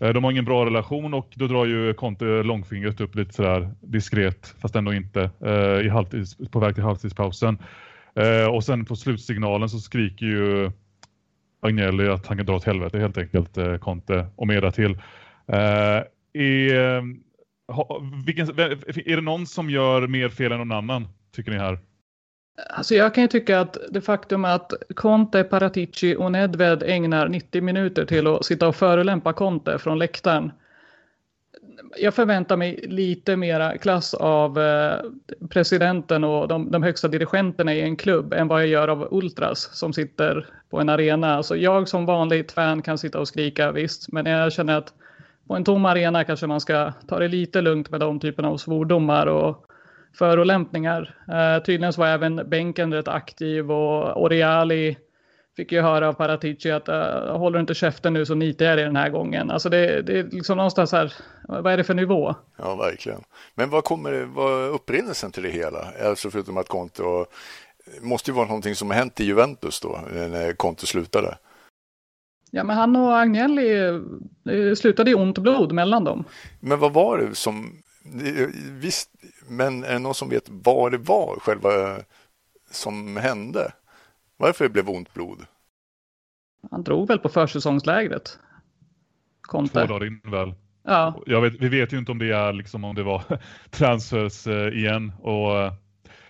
Eh, 0.00 0.12
de 0.12 0.24
har 0.24 0.30
ingen 0.30 0.44
bra 0.44 0.66
relation 0.66 1.14
och 1.14 1.32
då 1.34 1.46
drar 1.46 1.66
ju 1.66 1.94
Conte 1.94 2.24
långfingret 2.24 3.00
upp 3.00 3.14
lite 3.14 3.34
sådär 3.34 3.70
diskret, 3.80 4.54
fast 4.60 4.76
ändå 4.76 4.94
inte, 4.94 5.30
eh, 5.44 5.86
i 5.86 5.88
halvtids, 5.88 6.36
på 6.50 6.60
väg 6.60 6.74
till 6.74 6.84
halvtidspausen. 6.84 7.58
Eh, 8.14 8.54
och 8.54 8.64
sen 8.64 8.84
på 8.84 8.96
slutsignalen 8.96 9.68
så 9.68 9.78
skriker 9.78 10.26
ju 10.26 10.70
Agnelli 11.62 12.08
att 12.08 12.26
han 12.26 12.36
kan 12.36 12.46
dra 12.46 12.56
åt 12.56 12.64
helvete 12.64 12.98
helt 12.98 13.18
enkelt, 13.18 13.80
Conte, 13.80 14.26
och 14.36 14.46
mer 14.46 14.70
till. 14.70 14.98
Är, 16.32 17.04
vilken, 18.24 18.48
är 18.48 19.16
det 19.16 19.22
någon 19.22 19.46
som 19.46 19.70
gör 19.70 20.06
mer 20.06 20.28
fel 20.28 20.52
än 20.52 20.58
någon 20.58 20.72
annan, 20.72 21.08
tycker 21.34 21.50
ni 21.50 21.58
här? 21.58 21.78
Alltså 22.68 22.94
jag 22.94 23.14
kan 23.14 23.22
ju 23.22 23.28
tycka 23.28 23.60
att 23.60 23.76
det 23.90 24.00
faktum 24.00 24.44
att 24.44 24.72
Conte, 24.94 25.44
Paratici 25.44 26.16
och 26.16 26.32
Nedved 26.32 26.82
ägnar 26.82 27.28
90 27.28 27.62
minuter 27.62 28.04
till 28.04 28.26
att 28.26 28.44
sitta 28.44 28.68
och 28.68 28.76
förolämpa 28.76 29.32
Conte 29.32 29.78
från 29.78 29.98
läktaren. 29.98 30.52
Jag 31.96 32.14
förväntar 32.14 32.56
mig 32.56 32.84
lite 32.88 33.36
mera 33.36 33.78
klass 33.78 34.14
av 34.14 34.58
eh, 34.58 34.94
presidenten 35.50 36.24
och 36.24 36.48
de, 36.48 36.70
de, 36.70 36.82
högsta 36.82 37.08
dirigenterna 37.08 37.74
i 37.74 37.80
en 37.80 37.96
klubb 37.96 38.32
än 38.32 38.48
vad 38.48 38.60
jag 38.60 38.68
gör 38.68 38.88
av 38.88 39.08
Ultras 39.10 39.70
som 39.72 39.92
sitter 39.92 40.46
på 40.70 40.80
en 40.80 40.88
arena. 40.88 41.34
Alltså 41.34 41.56
jag 41.56 41.88
som 41.88 42.06
vanligt 42.06 42.52
fan 42.52 42.82
kan 42.82 42.98
sitta 42.98 43.20
och 43.20 43.28
skrika 43.28 43.72
visst, 43.72 44.12
men 44.12 44.26
jag 44.26 44.52
känner 44.52 44.78
att 44.78 44.94
på 45.46 45.56
en 45.56 45.64
tom 45.64 45.84
arena 45.84 46.24
kanske 46.24 46.46
man 46.46 46.60
ska 46.60 46.92
ta 47.08 47.18
det 47.18 47.28
lite 47.28 47.60
lugnt 47.60 47.90
med 47.90 48.00
de 48.00 48.20
typerna 48.20 48.48
av 48.48 48.56
svordomar 48.56 49.26
och 49.26 49.69
förolämpningar. 50.14 51.14
Eh, 51.28 51.62
tydligen 51.62 51.92
så 51.92 52.00
var 52.00 52.08
även 52.08 52.50
bänken 52.50 52.94
rätt 52.94 53.08
aktiv 53.08 53.70
och 53.70 54.22
Oreali 54.22 54.96
fick 55.56 55.72
ju 55.72 55.80
höra 55.80 56.08
av 56.08 56.12
Paratici 56.12 56.70
att 56.70 56.88
uh, 56.88 57.36
håller 57.36 57.60
inte 57.60 57.74
käften 57.74 58.12
nu 58.12 58.26
så 58.26 58.34
nitar 58.34 58.64
jag 58.64 58.78
dig 58.78 58.84
den 58.84 58.96
här 58.96 59.10
gången. 59.10 59.50
Alltså 59.50 59.68
det, 59.68 60.02
det 60.02 60.18
är 60.18 60.24
liksom 60.24 60.56
någonstans 60.56 60.92
här, 60.92 61.12
vad 61.48 61.72
är 61.72 61.76
det 61.76 61.84
för 61.84 61.94
nivå? 61.94 62.34
Ja, 62.56 62.76
verkligen. 62.76 63.20
Men 63.54 63.70
vad 63.70 63.84
kommer, 63.84 64.24
vad 64.24 64.68
upprinnelsen 64.68 65.32
till 65.32 65.42
det 65.42 65.50
hela? 65.50 65.86
Alltså 66.04 66.30
förutom 66.30 66.56
att 66.56 66.68
Conte 66.68 67.02
måste 68.00 68.30
ju 68.30 68.34
vara 68.34 68.46
någonting 68.46 68.74
som 68.74 68.90
har 68.90 68.96
hänt 68.96 69.20
i 69.20 69.24
Juventus 69.24 69.80
då, 69.80 70.00
när 70.12 70.52
Conte 70.52 70.86
slutade. 70.86 71.38
Ja, 72.50 72.64
men 72.64 72.76
han 72.76 72.96
och 72.96 73.18
Agnelli 73.18 74.00
det 74.44 74.76
slutade 74.76 75.10
i 75.10 75.14
ont 75.14 75.38
blod 75.38 75.72
mellan 75.72 76.04
dem. 76.04 76.24
Men 76.60 76.78
vad 76.78 76.92
var 76.92 77.18
det 77.18 77.34
som, 77.34 77.82
visst, 78.80 79.10
men 79.48 79.84
är 79.84 79.92
det 79.92 79.98
någon 79.98 80.14
som 80.14 80.28
vet 80.28 80.48
vad 80.48 80.92
det 80.92 80.98
var 80.98 81.36
själva 81.40 81.70
som 82.70 83.16
hände? 83.16 83.72
Varför 84.36 84.64
det 84.64 84.70
blev 84.70 84.90
ont 84.90 85.14
blod? 85.14 85.46
Han 86.70 86.82
drog 86.82 87.08
väl 87.08 87.18
på 87.18 87.28
försäsongslägret. 87.28 88.38
Conte. 89.40 89.72
Två 89.72 89.86
dagar 89.86 90.06
in 90.06 90.20
väl. 90.24 90.54
Ja. 90.82 91.22
Jag 91.26 91.40
vet, 91.40 91.54
vi 91.60 91.68
vet 91.68 91.92
ju 91.92 91.98
inte 91.98 92.12
om 92.12 92.18
det 92.18 92.32
är 92.32 92.52
liksom 92.52 92.84
om 92.84 92.94
det 92.94 93.02
var 93.02 93.22
transfers 93.70 94.46
eh, 94.46 94.68
igen 94.68 95.12
och 95.22 95.72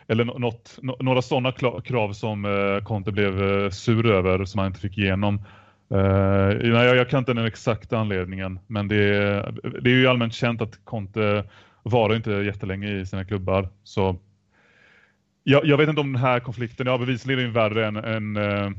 eller 0.06 0.24
något, 0.24 0.78
några 1.00 1.22
sådana 1.22 1.52
krav 1.84 2.12
som 2.12 2.44
eh, 2.44 2.84
Conte 2.84 3.12
blev 3.12 3.42
eh, 3.42 3.70
sur 3.70 4.06
över 4.06 4.44
som 4.44 4.58
han 4.58 4.66
inte 4.66 4.80
fick 4.80 4.98
igenom. 4.98 5.42
Uh, 5.94 6.72
nej, 6.72 6.84
jag, 6.84 6.96
jag 6.96 7.08
kan 7.08 7.18
inte 7.18 7.34
den 7.34 7.46
exakta 7.46 7.98
anledningen, 7.98 8.58
men 8.66 8.88
det, 8.88 8.96
det 9.80 9.90
är 9.90 9.94
ju 9.94 10.06
allmänt 10.06 10.34
känt 10.34 10.62
att 10.62 10.84
Conte 10.84 11.44
varar 11.82 12.16
inte 12.16 12.30
jättelänge 12.30 13.00
i 13.00 13.06
sina 13.06 13.24
klubbar. 13.24 13.68
Så 13.84 14.16
jag, 15.44 15.64
jag 15.64 15.76
vet 15.76 15.88
inte 15.88 16.00
om 16.00 16.12
den 16.12 16.22
här 16.22 16.40
konflikten, 16.40 16.86
ja 16.86 16.98
bevisligen 16.98 17.52
värre 17.52 17.86
än, 17.86 17.96
än, 17.96 18.36
uh, 18.36 18.70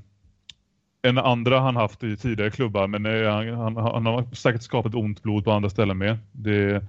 än 1.01 1.17
andra 1.17 1.59
han 1.59 1.75
haft 1.75 2.03
i 2.03 2.17
tidigare 2.17 2.51
klubbar. 2.51 2.87
Men 2.87 3.05
äh, 3.05 3.31
han, 3.31 3.75
han, 3.75 4.05
har 4.05 4.35
säkert 4.35 4.61
skapat 4.61 4.95
ont 4.95 5.23
blod 5.23 5.45
på 5.45 5.51
andra 5.51 5.69
ställen 5.69 5.97
med. 5.97 6.17
Det, 6.31 6.85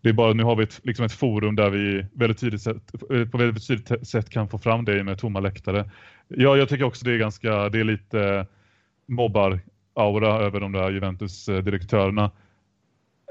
det 0.00 0.08
är 0.08 0.12
bara 0.12 0.32
nu 0.32 0.42
har 0.42 0.56
vi 0.56 0.62
ett, 0.62 0.80
liksom 0.82 1.04
ett 1.04 1.12
forum 1.12 1.56
där 1.56 1.70
vi 1.70 2.06
väldigt 2.12 2.40
tydligt 2.40 2.62
sätt, 2.62 2.92
på 3.32 3.38
väldigt 3.38 3.66
tydligt 3.66 4.08
sätt 4.08 4.30
kan 4.30 4.48
få 4.48 4.58
fram 4.58 4.84
det 4.84 5.04
med 5.04 5.18
tomma 5.18 5.40
läktare. 5.40 5.90
Ja, 6.28 6.56
jag 6.56 6.68
tycker 6.68 6.84
också 6.84 7.04
det 7.04 7.12
är 7.12 7.18
ganska, 7.18 7.68
det 7.68 7.80
är 7.80 7.84
lite 7.84 8.46
mobbar-aura 9.10 10.40
över 10.40 10.60
de 10.60 10.72
där 10.72 10.90
Juventus-direktörerna 10.90 12.30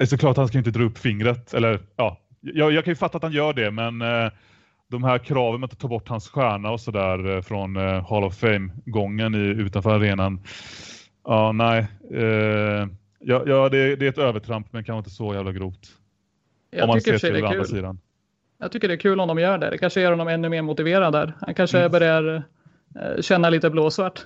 såklart 0.08 0.38
han 0.38 0.48
ska 0.48 0.58
inte 0.58 0.72
dra 0.72 0.84
upp 0.84 0.98
fingret. 0.98 1.54
Eller 1.54 1.80
ja, 1.96 2.18
jag, 2.42 2.72
jag 2.72 2.84
kan 2.84 2.92
ju 2.92 2.96
fatta 2.96 3.18
att 3.18 3.24
han 3.24 3.32
gör 3.32 3.54
det, 3.54 3.72
men 3.72 4.02
eh, 4.02 4.32
de 4.88 5.04
här 5.04 5.18
kraven 5.18 5.63
att 5.63 5.80
ta 5.80 5.88
bort 5.88 6.10
hans 6.10 6.30
stjärna 6.30 6.72
och 6.72 6.82
sådär 6.82 7.36
eh, 7.36 7.42
från 7.42 7.76
eh, 7.76 8.10
Hall 8.10 8.24
of 8.24 8.38
Fame-gången 8.38 9.36
utanför 9.36 9.89
arenan. 9.89 10.42
Ja, 11.26 11.52
nej. 11.52 11.88
Eh, 12.13 12.88
ja, 13.20 13.44
ja 13.46 13.70
det, 13.70 13.96
det, 13.96 14.06
är 14.06 14.10
ett 14.10 14.18
övertramp, 14.18 14.68
men 14.74 14.84
kanske 14.84 14.98
inte 14.98 15.10
så 15.10 15.34
jävla 15.34 15.52
grovt. 15.52 15.88
Jag 16.72 16.84
om 16.84 16.88
man 16.88 17.02
ser 17.02 17.18
till 17.18 17.46
andra 17.46 17.63
sidan. 17.63 18.00
Jag 18.58 18.72
tycker 18.72 18.88
det 18.88 18.94
är 18.94 18.98
kul 18.98 19.20
om 19.20 19.28
de 19.28 19.39
gör 19.39 19.58
det. 19.58 19.70
Det 19.70 19.78
kanske 19.78 20.02
gör 20.02 20.12
honom 20.12 20.28
ännu 20.28 20.50
mer 20.50 20.62
motiverad 20.62 21.13
där. 21.13 21.34
Han 21.42 21.54
kanske 21.54 21.80
mm. 21.80 21.92
börjar 21.92 22.44
eh, 22.96 23.22
känna 23.22 23.50
lite 23.50 23.70
blåsvart. 23.70 24.26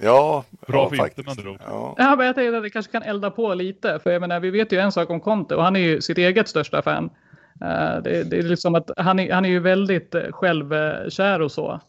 Ja, 0.00 0.44
bra 0.66 0.82
ja, 0.82 0.88
för 0.88 0.96
faktiskt. 0.96 1.46
ord. 1.46 1.60
Ja. 1.66 1.94
ja, 1.98 2.16
men 2.16 2.26
jag 2.26 2.34
tänkte 2.34 2.56
att 2.56 2.62
det 2.62 2.70
kanske 2.70 2.92
kan 2.92 3.02
elda 3.02 3.30
på 3.30 3.54
lite. 3.54 3.98
För 4.02 4.10
jag 4.10 4.20
menar, 4.20 4.40
vi 4.40 4.50
vet 4.50 4.72
ju 4.72 4.78
en 4.78 4.92
sak 4.92 5.10
om 5.10 5.20
Conte 5.20 5.54
och 5.54 5.64
han 5.64 5.76
är 5.76 5.80
ju 5.80 6.00
sitt 6.00 6.18
eget 6.18 6.48
största 6.48 6.82
fan. 6.82 7.04
Uh, 7.62 8.02
det, 8.02 8.30
det, 8.30 8.38
är 8.38 8.42
liksom 8.42 8.74
att 8.74 8.90
han 8.96 9.18
är, 9.18 9.32
han 9.32 9.44
är 9.44 9.48
ju 9.48 9.58
väldigt 9.58 10.14
eh, 10.14 10.32
självkär 10.32 11.40
och 11.40 11.52
så. 11.52 11.80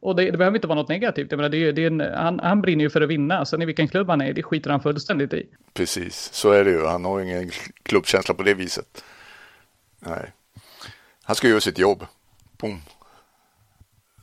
Och 0.00 0.16
det, 0.16 0.30
det 0.30 0.38
behöver 0.38 0.56
inte 0.56 0.68
vara 0.68 0.78
något 0.78 0.88
negativt. 0.88 1.30
Jag 1.30 1.36
menar, 1.38 1.48
det, 1.48 1.72
det 1.72 1.82
är 1.82 1.86
en, 1.86 2.00
han, 2.00 2.40
han 2.40 2.62
brinner 2.62 2.84
ju 2.84 2.90
för 2.90 3.00
att 3.00 3.08
vinna. 3.08 3.44
Sen 3.44 3.62
i 3.62 3.64
vilken 3.64 3.88
klubb 3.88 4.08
han 4.08 4.20
är, 4.20 4.32
det 4.32 4.42
skiter 4.42 4.70
han 4.70 4.80
fullständigt 4.80 5.34
i. 5.34 5.46
Precis, 5.74 6.30
så 6.32 6.50
är 6.50 6.64
det 6.64 6.70
ju. 6.70 6.86
Han 6.86 7.04
har 7.04 7.20
ingen 7.20 7.50
klubbkänsla 7.82 8.34
på 8.34 8.42
det 8.42 8.54
viset. 8.54 9.04
Nej. 9.98 10.32
Han 11.22 11.36
ska 11.36 11.48
göra 11.48 11.60
sitt 11.60 11.78
jobb. 11.78 12.06
Boom. 12.58 12.80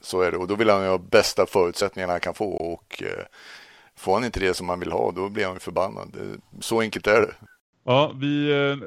Så 0.04 0.22
är 0.22 0.32
det. 0.32 0.38
Och 0.38 0.48
då 0.48 0.56
vill 0.56 0.70
han 0.70 0.84
ju 0.84 0.89
ha 0.89 0.98
bästa 0.98 1.46
förutsättningarna 1.46 2.13
han 2.13 2.20
kan 2.20 2.34
få. 2.34 2.46
Och 2.46 3.04
eh, 3.04 3.26
får 3.96 4.13
han 4.13 4.26
inte 4.26 4.39
det 4.39 4.54
som 4.54 4.70
han 4.70 4.80
vill 4.80 4.92
ha, 4.92 5.12
då 5.12 5.30
blir 5.30 5.46
han 5.46 5.60
förbannad. 5.60 6.18
Så 6.60 6.82
enkelt 6.82 7.08
är 7.08 7.22
det. 7.22 7.34
Ja, 7.84 8.12
vi 8.16 8.52
eh, 8.52 8.78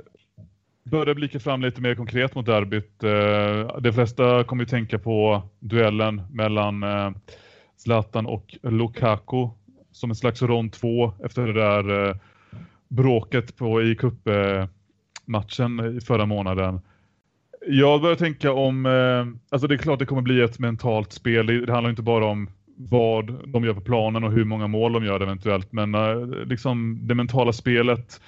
börjar 0.83 1.15
blicka 1.15 1.41
fram 1.41 1.63
lite 1.63 1.81
mer 1.81 1.95
konkret 1.95 2.35
mot 2.35 2.47
derbyt. 2.47 3.03
Eh, 3.03 3.81
de 3.81 3.93
flesta 3.93 4.45
kommer 4.45 4.63
ju 4.63 4.69
tänka 4.69 4.99
på 4.99 5.43
duellen 5.59 6.23
mellan 6.31 6.85
Zlatan 7.77 8.27
och 8.27 8.57
Lukaku 8.63 9.49
som 9.93 10.11
en 10.11 10.17
slags 10.17 10.43
rond 10.43 10.73
två 10.73 11.13
efter 11.25 11.47
det 11.47 11.53
där 11.53 12.19
bråket 12.89 13.57
på 13.57 13.83
i 13.83 13.97
cupmatchen 13.97 14.71
förra 16.01 16.27
månaden. 16.27 16.81
Jag 17.69 18.03
börjar 18.03 18.17
tänka 18.17 18.53
om, 18.53 18.87
eh, 18.87 19.27
alltså 19.51 19.69
det 19.69 19.75
är 19.75 19.79
klart 19.79 19.99
det 19.99 20.07
kommer 20.07 20.23
bli 20.23 20.41
ett 20.41 20.59
mentalt 20.59 21.13
spel. 21.13 21.47
Det 21.47 21.73
handlar 21.73 21.91
inte 21.91 22.03
bara 22.03 22.27
om 22.27 22.51
vad 22.77 23.51
de 23.53 23.65
gör 23.65 23.75
på 23.75 23.81
planen 23.81 24.25
och 24.25 24.33
hur 24.33 24.45
många 24.45 24.67
mål 24.67 24.93
de 24.93 25.05
gör 25.05 25.21
eventuellt. 25.21 25.73
Men 25.73 25.95
eh, 25.95 26.27
liksom 26.27 27.01
det 27.03 27.15
mentala 27.15 27.53
spelet 27.53 28.21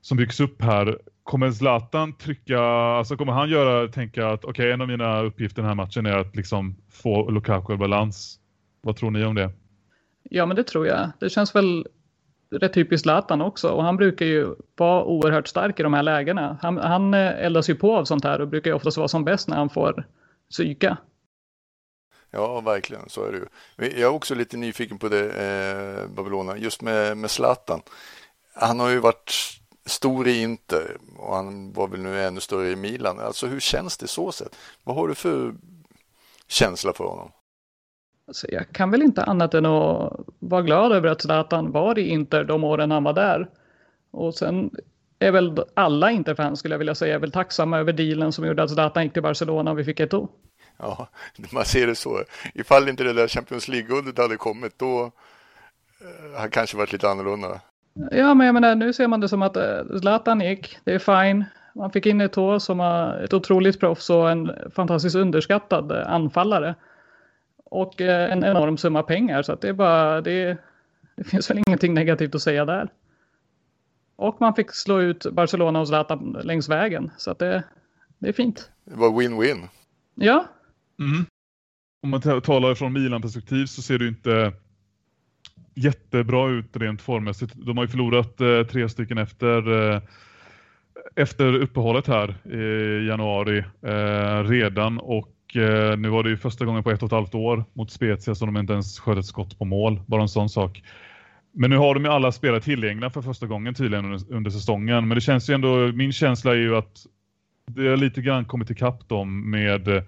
som 0.00 0.16
byggs 0.16 0.40
upp 0.40 0.62
här 0.62 0.98
kommer 1.22 1.50
Zlatan 1.50 2.12
trycka, 2.12 2.60
alltså 2.60 3.16
kommer 3.16 3.32
han 3.32 3.50
göra, 3.50 3.88
tänka 3.88 4.28
att 4.28 4.44
okej, 4.44 4.50
okay, 4.50 4.70
en 4.70 4.80
av 4.80 4.88
mina 4.88 5.22
uppgifter 5.22 5.62
den 5.62 5.68
här 5.68 5.74
matchen 5.74 6.06
är 6.06 6.18
att 6.18 6.36
liksom 6.36 6.76
få 6.92 7.30
Lukaku 7.30 7.74
i 7.74 7.76
balans. 7.76 8.38
Vad 8.82 8.96
tror 8.96 9.10
ni 9.10 9.24
om 9.24 9.34
det? 9.34 9.50
Ja, 10.30 10.46
men 10.46 10.56
det 10.56 10.64
tror 10.64 10.86
jag. 10.86 11.10
Det 11.20 11.30
känns 11.30 11.54
väl 11.54 11.86
rätt 12.58 12.74
typiskt 12.74 13.02
Zlatan 13.02 13.40
också 13.40 13.68
och 13.68 13.84
han 13.84 13.96
brukar 13.96 14.26
ju 14.26 14.54
vara 14.76 15.04
oerhört 15.04 15.48
stark 15.48 15.80
i 15.80 15.82
de 15.82 15.94
här 15.94 16.02
lägena. 16.02 16.58
Han, 16.62 16.78
han 16.78 17.14
eh, 17.14 17.44
eldas 17.44 17.70
ju 17.70 17.74
på 17.74 17.96
av 17.96 18.04
sånt 18.04 18.24
här 18.24 18.40
och 18.40 18.48
brukar 18.48 18.70
ju 18.70 18.74
oftast 18.74 18.96
vara 18.96 19.08
som 19.08 19.24
bäst 19.24 19.48
när 19.48 19.56
han 19.56 19.70
får 19.70 20.06
psyka. 20.50 20.96
Ja, 22.30 22.60
verkligen, 22.60 23.08
så 23.08 23.24
är 23.24 23.32
det 23.32 23.38
ju. 23.38 24.00
Jag 24.00 24.10
är 24.10 24.14
också 24.14 24.34
lite 24.34 24.56
nyfiken 24.56 24.98
på 24.98 25.08
det, 25.08 25.24
eh, 25.24 26.08
Babylona, 26.08 26.56
just 26.56 26.82
med, 26.82 27.16
med 27.16 27.30
Zlatan. 27.30 27.82
Han 28.54 28.80
har 28.80 28.88
ju 28.88 28.98
varit 28.98 29.32
stor 29.86 30.28
i 30.28 30.42
Inter 30.42 30.96
och 31.18 31.34
han 31.34 31.72
var 31.72 31.88
väl 31.88 32.00
nu 32.00 32.24
ännu 32.24 32.40
större 32.40 32.70
i 32.70 32.76
Milan. 32.76 33.20
Alltså 33.20 33.46
hur 33.46 33.60
känns 33.60 33.96
det 33.96 34.08
så 34.08 34.32
sett? 34.32 34.56
Vad 34.84 34.96
har 34.96 35.08
du 35.08 35.14
för 35.14 35.54
känsla 36.48 36.92
för 36.92 37.04
honom? 37.04 37.32
Alltså, 38.26 38.46
jag 38.50 38.72
kan 38.72 38.90
väl 38.90 39.02
inte 39.02 39.24
annat 39.24 39.54
än 39.54 39.66
att 39.66 40.12
vara 40.38 40.62
glad 40.62 40.92
över 40.92 41.08
att 41.08 41.22
Zlatan 41.22 41.72
var 41.72 41.98
i 41.98 42.08
Inter 42.08 42.44
de 42.44 42.64
åren 42.64 42.90
han 42.90 43.04
var 43.04 43.12
där. 43.12 43.48
Och 44.10 44.34
sen 44.34 44.70
är 45.18 45.30
väl 45.30 45.64
alla 45.74 46.10
Interfans 46.10 46.58
skulle 46.58 46.74
jag 46.74 46.78
vilja 46.78 46.94
säga 46.94 47.18
väl 47.18 47.32
tacksamma 47.32 47.78
över 47.78 47.92
dealen 47.92 48.32
som 48.32 48.46
gjorde 48.46 48.62
att 48.62 48.70
Zlatan 48.70 49.02
gick 49.02 49.12
till 49.12 49.22
Barcelona 49.22 49.70
och 49.70 49.78
vi 49.78 49.84
fick 49.84 50.00
ett 50.00 50.14
O. 50.14 50.28
Ja, 50.78 51.08
man 51.52 51.64
ser 51.64 51.86
det 51.86 51.94
så. 51.94 52.22
Ifall 52.54 52.88
inte 52.88 53.04
det 53.04 53.12
där 53.12 53.28
Champions 53.28 53.68
League-guldet 53.68 54.18
hade 54.18 54.36
kommit 54.36 54.78
då 54.78 55.12
eh, 56.00 56.38
hade 56.38 56.50
kanske 56.50 56.76
varit 56.76 56.92
lite 56.92 57.08
annorlunda. 57.08 57.60
Ja, 58.10 58.34
men 58.34 58.46
jag 58.46 58.54
menar, 58.54 58.74
nu 58.74 58.92
ser 58.92 59.08
man 59.08 59.20
det 59.20 59.28
som 59.28 59.42
att 59.42 59.56
eh, 59.56 59.98
Zlatan 60.00 60.40
gick, 60.40 60.78
det 60.84 60.94
är 60.94 60.98
fine. 60.98 61.44
Man 61.74 61.90
fick 61.90 62.06
in 62.06 62.20
ett 62.20 62.38
år 62.38 62.58
som 62.58 62.80
ett 63.24 63.32
otroligt 63.32 63.80
proffs 63.80 64.10
och 64.10 64.30
en 64.30 64.50
fantastiskt 64.74 65.16
underskattad 65.16 65.92
eh, 65.92 66.12
anfallare. 66.12 66.74
Och 67.74 68.00
eh, 68.00 68.32
en 68.32 68.44
enorm 68.44 68.76
summa 68.76 69.02
pengar, 69.02 69.42
så 69.42 69.52
att 69.52 69.60
det 69.60 69.68
är 69.68 69.72
bara, 69.72 70.20
det, 70.20 70.58
det 71.16 71.24
finns 71.24 71.50
väl 71.50 71.62
ingenting 71.66 71.94
negativt 71.94 72.34
att 72.34 72.42
säga 72.42 72.64
där. 72.64 72.88
Och 74.16 74.40
man 74.40 74.54
fick 74.54 74.74
slå 74.74 75.00
ut 75.00 75.26
Barcelona 75.32 75.80
och 75.80 75.88
Zlatan 75.88 76.40
längs 76.44 76.68
vägen, 76.68 77.10
så 77.16 77.30
att 77.30 77.38
det, 77.38 77.64
det 78.18 78.28
är 78.28 78.32
fint. 78.32 78.70
Det 78.84 78.96
var 78.96 79.08
win-win. 79.08 79.68
Ja. 80.14 80.46
Mm. 80.98 81.26
Om 82.02 82.10
man 82.10 82.20
talar 82.20 82.74
från 82.74 82.92
Milan-perspektiv 82.92 83.66
så 83.66 83.82
ser 83.82 83.98
du 83.98 84.08
inte 84.08 84.52
jättebra 85.74 86.50
ut 86.50 86.76
rent 86.76 87.02
formmässigt. 87.02 87.54
De 87.54 87.76
har 87.76 87.84
ju 87.84 87.88
förlorat 87.88 88.40
eh, 88.40 88.62
tre 88.62 88.88
stycken 88.88 89.18
efter, 89.18 89.90
eh, 89.94 90.02
efter 91.14 91.54
uppehållet 91.54 92.06
här 92.06 92.46
i 92.56 93.06
januari 93.06 93.64
eh, 93.82 94.44
redan 94.44 94.98
och 94.98 95.33
Eh, 95.56 95.96
nu 95.96 96.08
var 96.08 96.22
det 96.22 96.30
ju 96.30 96.36
första 96.36 96.64
gången 96.64 96.82
på 96.82 96.90
ett 96.90 97.02
och 97.02 97.06
ett 97.06 97.12
halvt 97.12 97.34
år 97.34 97.64
mot 97.72 97.90
Spezia 97.90 98.34
som 98.34 98.54
de 98.54 98.60
inte 98.60 98.72
ens 98.72 99.00
sköt 99.00 99.18
ett 99.18 99.26
skott 99.26 99.58
på 99.58 99.64
mål. 99.64 100.00
Bara 100.06 100.22
en 100.22 100.28
sån 100.28 100.48
sak. 100.48 100.82
Men 101.52 101.70
nu 101.70 101.76
har 101.76 101.94
de 101.94 102.04
ju 102.04 102.10
alla 102.10 102.32
spelare 102.32 102.60
tillgängliga 102.60 103.10
för 103.10 103.22
första 103.22 103.46
gången 103.46 103.74
tydligen 103.74 104.04
under, 104.04 104.32
under 104.32 104.50
säsongen. 104.50 105.08
Men 105.08 105.14
det 105.14 105.20
känns 105.20 105.50
ju 105.50 105.54
ändå, 105.54 105.92
min 105.92 106.12
känsla 106.12 106.52
är 106.52 106.56
ju 106.56 106.76
att 106.76 107.06
det 107.66 107.88
har 107.88 107.96
lite 107.96 108.22
grann 108.22 108.44
kommit 108.44 108.70
ikapp 108.70 109.08
dem 109.08 109.50
med 109.50 110.04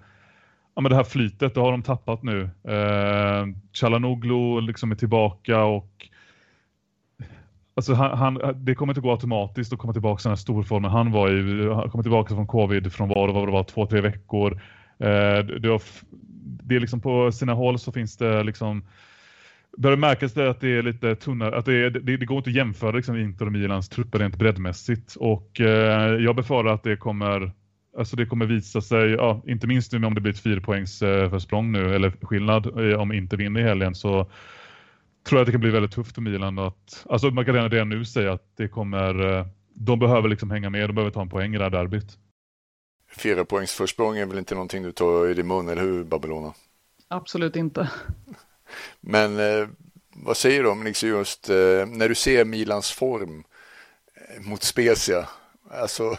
ja, 0.77 0.81
med 0.81 0.91
det 0.91 0.95
här 0.95 1.03
flytet, 1.03 1.53
det 1.53 1.61
har 1.61 1.71
de 1.71 1.83
tappat 1.83 2.23
nu. 2.23 2.49
Eh, 2.63 3.45
Chalanoglu 3.73 4.61
liksom 4.61 4.91
är 4.91 4.95
tillbaka 4.95 5.63
och 5.63 6.09
alltså 7.75 7.93
han, 7.93 8.17
han, 8.17 8.65
det 8.65 8.75
kommer 8.75 8.91
inte 8.91 9.01
gå 9.01 9.11
automatiskt 9.11 9.73
att 9.73 9.79
komma 9.79 9.93
tillbaka 9.93 10.19
till 10.19 10.23
den 10.23 10.31
här 10.31 10.35
storformen 10.35 10.91
han 10.91 11.11
var 11.11 11.29
i. 11.29 11.69
Han 11.73 11.89
kommer 11.89 12.03
tillbaka 12.03 12.35
från 12.35 12.47
covid 12.47 12.93
från 12.93 13.09
var, 13.09 13.27
vad 13.27 13.47
det 13.47 13.51
var, 13.51 13.63
två, 13.63 13.85
tre 13.85 14.01
veckor. 14.01 14.61
Eh, 14.99 15.45
det, 15.45 15.67
har, 15.67 15.81
det 16.63 16.75
är 16.75 16.79
liksom 16.79 17.01
på 17.01 17.31
sina 17.31 17.53
håll 17.53 17.79
så 17.79 17.91
finns 17.91 18.17
det 18.17 18.43
liksom 18.43 18.83
börjar 19.77 19.97
märkas 19.97 20.33
det 20.33 20.49
att 20.49 20.61
det 20.61 20.69
är 20.69 20.81
lite 20.81 21.15
tunnare, 21.15 21.57
att 21.57 21.65
det, 21.65 21.73
är, 21.73 21.89
det, 21.89 22.17
det, 22.17 22.25
går 22.25 22.37
inte 22.37 22.49
att 22.49 22.55
jämföra 22.55 22.91
liksom 22.91 23.17
Inter 23.17 23.45
och 23.45 23.51
Milans 23.51 23.89
trupper 23.89 24.19
rent 24.19 24.35
breddmässigt 24.35 25.15
och 25.15 25.61
eh, 25.61 26.13
jag 26.13 26.35
befarar 26.35 26.73
att 26.73 26.83
det 26.83 26.97
kommer 26.97 27.51
Alltså 27.97 28.15
det 28.15 28.25
kommer 28.25 28.45
visa 28.45 28.81
sig, 28.81 29.09
ja, 29.09 29.41
inte 29.47 29.67
minst 29.67 29.91
nu 29.91 30.05
om 30.07 30.15
det 30.15 30.21
blir 30.21 30.33
ett 30.33 30.39
fyrpoängs 30.39 31.01
eh, 31.01 31.29
försprång 31.29 31.71
nu 31.71 31.95
eller 31.95 32.11
skillnad 32.21 32.91
eh, 32.91 32.99
om 32.99 33.11
inte 33.11 33.35
vinner 33.35 33.59
i 33.59 33.63
helgen 33.63 33.95
så 33.95 34.09
tror 35.27 35.39
jag 35.39 35.39
att 35.39 35.45
det 35.45 35.51
kan 35.51 35.61
bli 35.61 35.69
väldigt 35.69 35.91
tufft 35.91 36.15
för 36.15 36.21
Milan 36.21 36.59
att, 36.59 37.05
alltså 37.09 37.29
man 37.31 37.45
kan 37.45 37.53
redan, 37.53 37.71
redan 37.71 37.89
nu 37.89 38.05
säga 38.05 38.33
att 38.33 38.57
det 38.57 38.67
kommer, 38.67 39.37
eh, 39.39 39.45
de 39.73 39.99
behöver 39.99 40.29
liksom 40.29 40.51
hänga 40.51 40.69
med, 40.69 40.89
de 40.89 40.93
behöver 40.93 41.11
ta 41.11 41.21
en 41.21 41.29
poäng 41.29 41.55
i 41.55 41.57
det 41.57 41.63
här 41.63 41.71
derbyt. 41.71 42.17
Fyra 43.17 43.45
poängs 43.45 43.71
försprång 43.71 44.17
är 44.17 44.25
väl 44.25 44.37
inte 44.37 44.55
någonting 44.55 44.83
du 44.83 44.91
tar 44.91 45.27
i 45.27 45.33
din 45.33 45.47
mun, 45.47 45.69
eller 45.69 45.81
hur 45.81 46.03
Babylona? 46.03 46.53
Absolut 47.07 47.55
inte. 47.55 47.89
Men 48.99 49.39
eh, 49.39 49.67
vad 50.15 50.37
säger 50.37 50.63
du 50.63 50.69
om 50.69 50.83
liksom 50.83 51.09
just 51.09 51.49
eh, 51.49 51.85
när 51.85 52.09
du 52.09 52.15
ser 52.15 52.45
Milans 52.45 52.91
form 52.91 53.43
mot 54.39 54.63
Spezia? 54.63 55.29
Alltså 55.71 56.17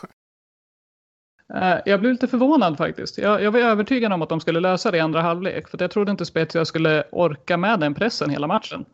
Eh, 1.55 1.79
jag 1.85 2.01
blev 2.01 2.13
lite 2.13 2.29
förvånad 2.29 2.77
faktiskt. 2.77 3.19
Jag, 3.19 3.43
jag, 3.43 3.53
var 3.53 3.61
övertygad 3.61 4.13
om 4.13 4.23
att 4.23 4.29
de 4.29 4.41
skulle 4.41 4.61
lösa 4.61 4.91
det 4.91 4.97
i 4.97 5.01
andra 5.01 5.23
halvlek. 5.23 5.69
För 5.69 5.79
jag 5.81 5.91
trodde 5.91 6.11
inte 6.11 6.27
Spezia 6.27 6.65
skulle 6.65 7.05
orka 7.13 7.57
med 7.57 7.81
den 7.81 7.95
pressen 7.95 8.31
hela 8.31 8.47
matchen. 8.47 8.85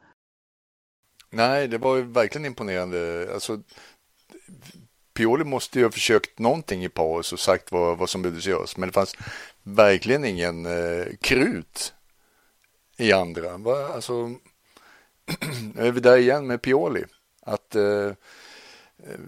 Nej, 1.31 1.69
det 1.69 1.79
var 1.79 1.97
ju 1.97 2.03
verkligen 2.03 2.47
imponerande. 2.47 3.29
Alltså, 3.35 3.63
Pioli 5.15 5.45
måste 5.45 5.79
ju 5.79 5.85
ha 5.85 5.91
försökt 5.91 6.39
någonting 6.39 6.85
i 6.85 6.89
paus 6.89 7.33
och 7.33 7.41
sagt 7.41 7.73
vad, 7.73 7.99
vad 7.99 8.11
som 8.11 8.23
behövdes 8.23 8.47
göras. 8.47 8.77
Men 8.77 8.89
det 8.89 8.93
fanns 8.93 9.17
verkligen 9.63 10.25
ingen 10.25 10.67
eh, 10.67 11.07
krut 11.21 11.95
i 12.97 13.13
andra. 13.13 13.57
Va? 13.59 13.89
Alltså, 13.95 14.13
är 15.77 15.91
vi 15.91 16.01
där 16.01 16.17
igen 16.17 16.47
med 16.47 16.63
Pioli. 16.63 17.05
Att 17.43 17.75
eh, 17.75 17.83
eh, 17.83 19.19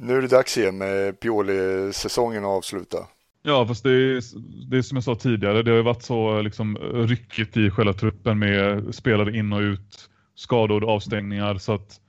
nu 0.00 0.16
är 0.16 0.22
det 0.22 0.28
dags 0.28 0.58
igen 0.58 0.78
med 0.78 1.20
Pioli-säsongen 1.20 2.44
att 2.44 2.48
avsluta. 2.48 3.06
Ja, 3.42 3.66
fast 3.66 3.82
det 3.82 3.90
är, 3.90 4.22
det 4.70 4.78
är 4.78 4.82
som 4.82 4.96
jag 4.96 5.04
sa 5.04 5.14
tidigare, 5.14 5.62
det 5.62 5.70
har 5.70 5.76
ju 5.76 5.82
varit 5.82 6.02
så 6.02 6.42
liksom, 6.42 6.76
ryckigt 6.78 7.56
i 7.56 7.70
själva 7.70 7.92
truppen 7.92 8.38
med 8.38 8.94
spelare 8.94 9.36
in 9.36 9.52
och 9.52 9.60
ut, 9.60 10.08
skador, 10.34 10.90
avstängningar 10.90 11.58
så 11.58 11.72
att 11.72 12.00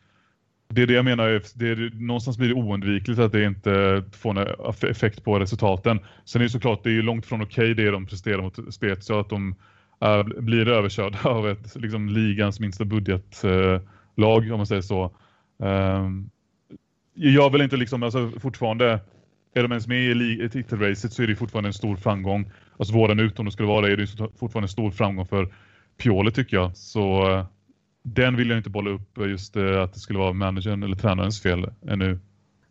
det 0.74 0.82
är 0.82 0.88
det 0.88 0.94
jag 0.94 1.06
menar, 1.06 1.42
det 1.56 1.70
är, 1.70 1.92
någonstans 1.94 2.38
blir 2.38 2.48
det 2.48 2.54
oundvikligt 2.54 3.20
att 3.20 3.32
det 3.32 3.44
inte 3.44 4.04
får 4.12 4.34
någon 4.34 4.90
effekt 4.90 5.24
på 5.24 5.40
resultaten. 5.40 6.00
Sen 6.26 6.42
är 6.42 6.44
det 6.44 6.50
såklart, 6.50 6.84
det 6.84 6.90
är 6.90 6.94
ju 6.94 7.02
långt 7.02 7.26
från 7.26 7.42
okej 7.42 7.72
okay 7.72 7.86
det 7.86 7.92
de 7.92 8.06
presterar 8.06 8.42
mot 8.42 8.74
Spezia, 8.74 9.20
att 9.20 9.30
de 9.30 9.56
är, 10.00 10.42
blir 10.42 10.68
överkörda 10.68 11.30
av 11.30 11.50
ett 11.50 11.76
liksom, 11.76 12.10
ligans 12.10 12.60
minsta 12.60 12.86
budgetlag 12.86 14.48
eh, 14.48 14.52
om 14.52 14.58
man 14.58 14.68
säger 14.68 14.82
så. 14.82 15.12
Ehm, 15.64 16.30
jag 17.14 17.50
vill 17.50 17.62
inte 17.62 17.78
liksom, 17.78 18.04
alltså 18.04 18.32
fortfarande 18.40 19.00
är 19.54 19.64
de 19.64 19.72
ens 19.72 19.88
med 19.88 20.22
i 20.22 20.50
titelracet 20.52 21.14
så 21.14 21.24
är 21.24 21.28
det 21.28 21.36
fortfarande 21.36 21.70
en 21.70 21.74
stor 21.74 21.96
framgång. 21.96 22.52
Alltså 22.78 22.94
våren 22.94 23.20
ut 23.20 23.40
om 23.40 23.46
det 23.46 23.52
skulle 23.52 23.68
vara 23.68 23.88
det 23.88 23.94
är 23.94 23.98
det 23.98 24.08
fortfarande 24.40 24.66
en 24.66 24.70
stor 24.70 24.92
framgång 24.92 25.26
för 25.26 25.54
Pioli 25.98 26.32
tycker 26.32 26.58
jag. 26.58 26.78
Så 26.78 27.32
eh, 27.32 27.46
den 28.04 28.36
vill 28.36 28.50
jag 28.50 28.60
inte 28.60 28.70
bolla 28.70 28.90
upp 28.90 29.18
eh, 29.18 29.28
just 29.28 29.56
eh, 29.56 29.82
att 29.82 29.94
det 29.94 30.00
skulle 30.00 30.20
vara 30.20 30.34
managern 30.34 30.84
eller 30.84 30.96
tränarens 30.96 31.42
fel 31.42 31.72
ännu. 31.88 32.20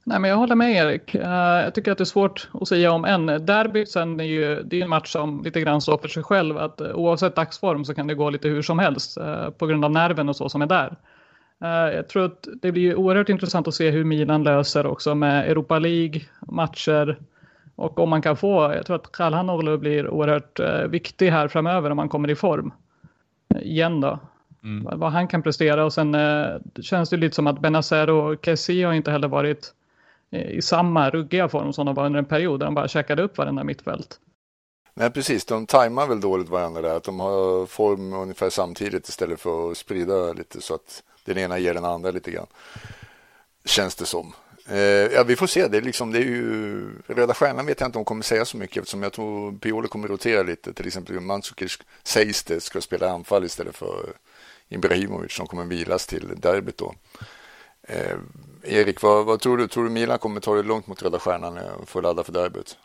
Nej, 0.04 0.20
men 0.20 0.30
jag 0.30 0.36
håller 0.36 0.54
med 0.54 0.72
Erik. 0.72 1.14
Uh, 1.14 1.22
jag 1.64 1.74
tycker 1.74 1.92
att 1.92 1.98
det 1.98 2.02
är 2.02 2.06
svårt 2.06 2.48
att 2.52 2.68
säga 2.68 2.92
om 2.92 3.04
en. 3.04 3.26
Derby 3.26 3.86
sen 3.86 4.20
är 4.20 4.24
ju 4.24 4.62
det 4.62 4.78
är 4.80 4.84
en 4.84 4.90
match 4.90 5.12
som 5.12 5.42
lite 5.44 5.60
grann 5.60 5.80
står 5.80 5.98
för 5.98 6.08
sig 6.08 6.22
själv. 6.22 6.58
Att, 6.58 6.80
uh, 6.80 6.92
oavsett 6.94 7.36
dagsform 7.36 7.84
så 7.84 7.94
kan 7.94 8.06
det 8.06 8.14
gå 8.14 8.30
lite 8.30 8.48
hur 8.48 8.62
som 8.62 8.78
helst 8.78 9.18
uh, 9.18 9.50
på 9.50 9.66
grund 9.66 9.84
av 9.84 9.90
nerven 9.90 10.28
och 10.28 10.36
så 10.36 10.48
som 10.48 10.62
är 10.62 10.66
där. 10.66 10.96
jag 11.94 12.08
tror 12.08 12.24
att 12.24 12.48
det 12.62 12.72
blir 12.72 12.94
oerhört 12.96 13.28
intressant 13.28 13.68
att 13.68 13.74
se 13.74 13.90
hur 13.90 14.04
Milan 14.04 14.42
löser 14.42 14.86
också 14.86 15.14
med 15.14 15.50
Europa 15.50 15.78
League, 15.78 16.20
matcher 16.40 17.18
och 17.76 17.98
om 17.98 18.10
man 18.10 18.22
kan 18.22 18.36
få, 18.36 18.72
jag 18.74 18.86
tror 18.86 18.96
att 18.96 19.12
Kalhanoglu 19.12 19.78
blir 19.78 20.08
oerhört 20.08 20.60
viktig 20.90 21.30
här 21.30 21.48
framöver 21.48 21.90
om 21.90 21.96
man 21.96 22.08
kommer 22.08 22.30
i 22.30 22.34
form. 22.34 22.72
igen 23.60 24.00
då. 24.00 24.18
Mm. 24.64 24.98
Vad 24.98 25.12
han 25.12 25.28
kan 25.28 25.42
prestera 25.42 25.84
och 25.84 25.92
sen 25.92 26.16
känns 26.82 27.10
det 27.10 27.16
lite 27.16 27.36
som 27.36 27.46
att 27.46 27.60
Benazer 27.60 28.10
och 28.10 28.44
Kessie 28.44 28.86
har 28.86 28.92
inte 28.92 29.10
heller 29.10 29.28
varit 29.28 29.74
i 30.30 30.62
samma 30.62 31.10
ruggiga 31.10 31.48
form 31.48 31.72
som 31.72 31.86
de 31.86 31.94
var 31.94 32.06
under 32.06 32.18
en 32.18 32.24
period 32.24 32.60
där 32.60 32.64
de 32.64 32.74
bara 32.74 32.88
käkade 32.88 33.22
upp 33.22 33.38
varenda 33.38 33.64
mittfält. 33.64 34.20
Nej, 34.94 35.10
precis. 35.10 35.44
De 35.44 35.66
tajmar 35.66 36.06
väl 36.06 36.20
dåligt 36.20 36.48
varandra 36.48 36.82
där. 36.82 36.96
Att 36.96 37.04
de 37.04 37.20
har 37.20 37.66
form 37.66 38.12
ungefär 38.12 38.50
samtidigt 38.50 39.08
istället 39.08 39.40
för 39.40 39.70
att 39.70 39.76
sprida 39.76 40.32
lite 40.32 40.60
så 40.60 40.74
att 40.74 41.02
den 41.24 41.38
ena 41.38 41.58
ger 41.58 41.74
den 41.74 41.84
andra 41.84 42.10
lite 42.10 42.30
grann. 42.30 42.46
Känns 43.64 43.94
det 43.94 44.06
som. 44.06 44.32
Eh, 44.68 44.78
ja, 44.78 45.24
vi 45.24 45.36
får 45.36 45.46
se. 45.46 45.68
Det 45.68 45.76
är, 45.76 45.82
liksom, 45.82 46.12
det 46.12 46.18
är 46.18 46.24
ju... 46.24 46.84
Röda 47.06 47.34
Stjärnan 47.34 47.66
vet 47.66 47.80
jag 47.80 47.88
inte 47.88 47.98
om 47.98 48.04
de 48.04 48.08
kommer 48.08 48.22
säga 48.22 48.44
så 48.44 48.56
mycket 48.56 48.76
eftersom 48.76 49.02
jag 49.02 49.12
tror 49.12 49.52
Pioli 49.52 49.88
kommer 49.88 50.08
rotera 50.08 50.42
lite. 50.42 50.72
Till 50.72 50.86
exempel 50.86 51.20
Mandzukic 51.20 51.78
sägs 52.02 52.42
det 52.42 52.60
ska 52.60 52.80
spela 52.80 53.10
anfall 53.10 53.44
istället 53.44 53.76
för 53.76 54.12
Ibrahimovic 54.70 55.32
som 55.32 55.46
kommer 55.46 55.64
vilas 55.64 56.06
till 56.06 56.28
derbyt 56.36 56.78
då. 56.78 56.94
Eh, 57.82 58.18
Erik, 58.62 59.02
vad, 59.02 59.26
vad, 59.26 59.40
tror 59.40 59.56
du? 59.56 59.68
Tror 59.68 59.84
du 59.84 59.90
Milan 59.90 60.18
kommer 60.18 60.40
ta 60.40 60.54
det 60.54 60.62
långt 60.62 60.86
mot 60.86 61.02
Röda 61.02 61.18
Stjärnan 61.18 61.58
och 61.58 61.88
få 61.88 62.00
ladda 62.00 62.24
för 62.24 62.32
derbyt? 62.32 62.76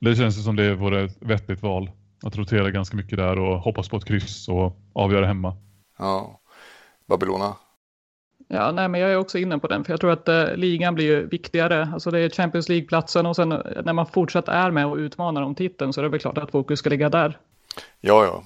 Det 0.00 0.14
känns 0.14 0.44
som 0.44 0.56
det 0.56 0.74
vore 0.74 1.04
ett 1.04 1.16
vettigt 1.20 1.62
val. 1.62 1.90
Att 2.22 2.36
rotera 2.36 2.70
ganska 2.70 2.96
mycket 2.96 3.18
där 3.18 3.38
och 3.38 3.58
hoppas 3.58 3.88
på 3.88 3.96
ett 3.96 4.04
kryss 4.04 4.48
och 4.48 4.76
avgöra 4.92 5.26
hemma. 5.26 5.56
Ja. 5.98 6.40
Babylona? 7.06 7.56
Ja, 8.48 8.72
nej, 8.72 8.88
men 8.88 9.00
jag 9.00 9.10
är 9.10 9.16
också 9.16 9.38
inne 9.38 9.58
på 9.58 9.66
den, 9.66 9.84
för 9.84 9.92
jag 9.92 10.00
tror 10.00 10.10
att 10.10 10.28
eh, 10.28 10.54
ligan 10.54 10.94
blir 10.94 11.20
viktigare. 11.20 11.88
Alltså 11.92 12.10
det 12.10 12.18
är 12.18 12.30
Champions 12.30 12.68
League-platsen 12.68 13.26
och 13.26 13.36
sen 13.36 13.52
eh, 13.52 13.58
när 13.84 13.92
man 13.92 14.06
fortsatt 14.06 14.48
är 14.48 14.70
med 14.70 14.86
och 14.86 14.96
utmanar 14.96 15.42
om 15.42 15.54
titeln 15.54 15.92
så 15.92 16.00
är 16.00 16.02
det 16.02 16.08
väl 16.08 16.20
klart 16.20 16.38
att 16.38 16.50
fokus 16.50 16.78
ska 16.78 16.90
ligga 16.90 17.08
där. 17.08 17.38
Ja, 18.00 18.24
ja 18.24 18.42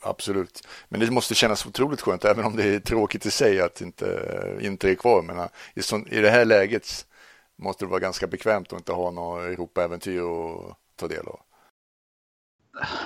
absolut. 0.00 0.66
Men 0.88 1.00
det 1.00 1.10
måste 1.10 1.34
kännas 1.34 1.66
otroligt 1.66 2.00
skönt, 2.00 2.24
även 2.24 2.44
om 2.44 2.56
det 2.56 2.74
är 2.74 2.80
tråkigt 2.80 3.26
i 3.26 3.30
sig 3.30 3.60
att 3.60 3.80
inte 3.80 4.06
eh, 4.06 4.66
inte 4.66 4.90
är 4.90 4.94
kvar. 4.94 5.22
Men 5.22 5.38
eh, 5.38 5.46
i, 5.74 5.82
sån, 5.82 6.08
i 6.08 6.20
det 6.20 6.30
här 6.30 6.44
läget 6.44 7.06
måste 7.56 7.84
det 7.84 7.88
vara 7.88 8.00
ganska 8.00 8.26
bekvämt 8.26 8.72
att 8.72 8.78
inte 8.78 8.92
ha 8.92 9.10
några 9.10 9.44
Europa-äventyr 9.44 10.20
att 10.20 10.76
ta 10.96 11.08
del 11.08 11.26
av. 11.26 11.40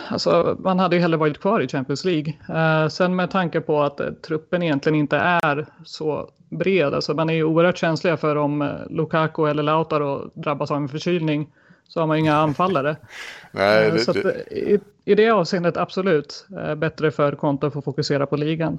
Alltså, 0.08 0.56
man 0.60 0.78
hade 0.78 0.96
ju 0.96 1.02
hellre 1.02 1.16
varit 1.16 1.40
kvar 1.40 1.60
i 1.60 1.68
Champions 1.68 2.04
League. 2.04 2.34
Eh, 2.48 2.88
sen 2.88 3.16
med 3.16 3.30
tanke 3.30 3.60
på 3.60 3.82
att 3.82 4.00
eh, 4.00 4.10
truppen 4.10 4.62
egentligen 4.62 4.98
inte 4.98 5.16
är 5.16 5.66
så 5.84 6.30
bred. 6.50 6.94
Alltså, 6.94 7.14
man 7.14 7.30
är 7.30 7.34
ju 7.34 7.44
oerhört 7.44 7.78
känsliga 7.78 8.16
för 8.16 8.36
om 8.36 8.62
eh, 8.62 8.68
Lukaku 8.90 9.46
eller 9.46 9.62
Lautaro 9.62 10.30
drabbas 10.34 10.70
av 10.70 10.76
en 10.76 10.88
förkylning 10.88 11.48
så 11.94 12.00
har 12.00 12.06
man 12.06 12.18
inga 12.18 12.34
anfallare. 12.34 12.96
Nej, 13.52 13.86
eh, 13.86 13.92
det, 13.92 13.98
så 13.98 14.10
att, 14.10 14.22
det... 14.22 14.58
I, 14.58 14.78
I 15.04 15.14
det 15.14 15.30
avseendet 15.30 15.76
absolut 15.76 16.46
eh, 16.58 16.74
bättre 16.74 17.10
för 17.10 17.32
Konto 17.32 17.66
att 17.66 17.72
få 17.72 17.82
fokusera 17.82 18.26
på 18.26 18.36
ligan. 18.36 18.78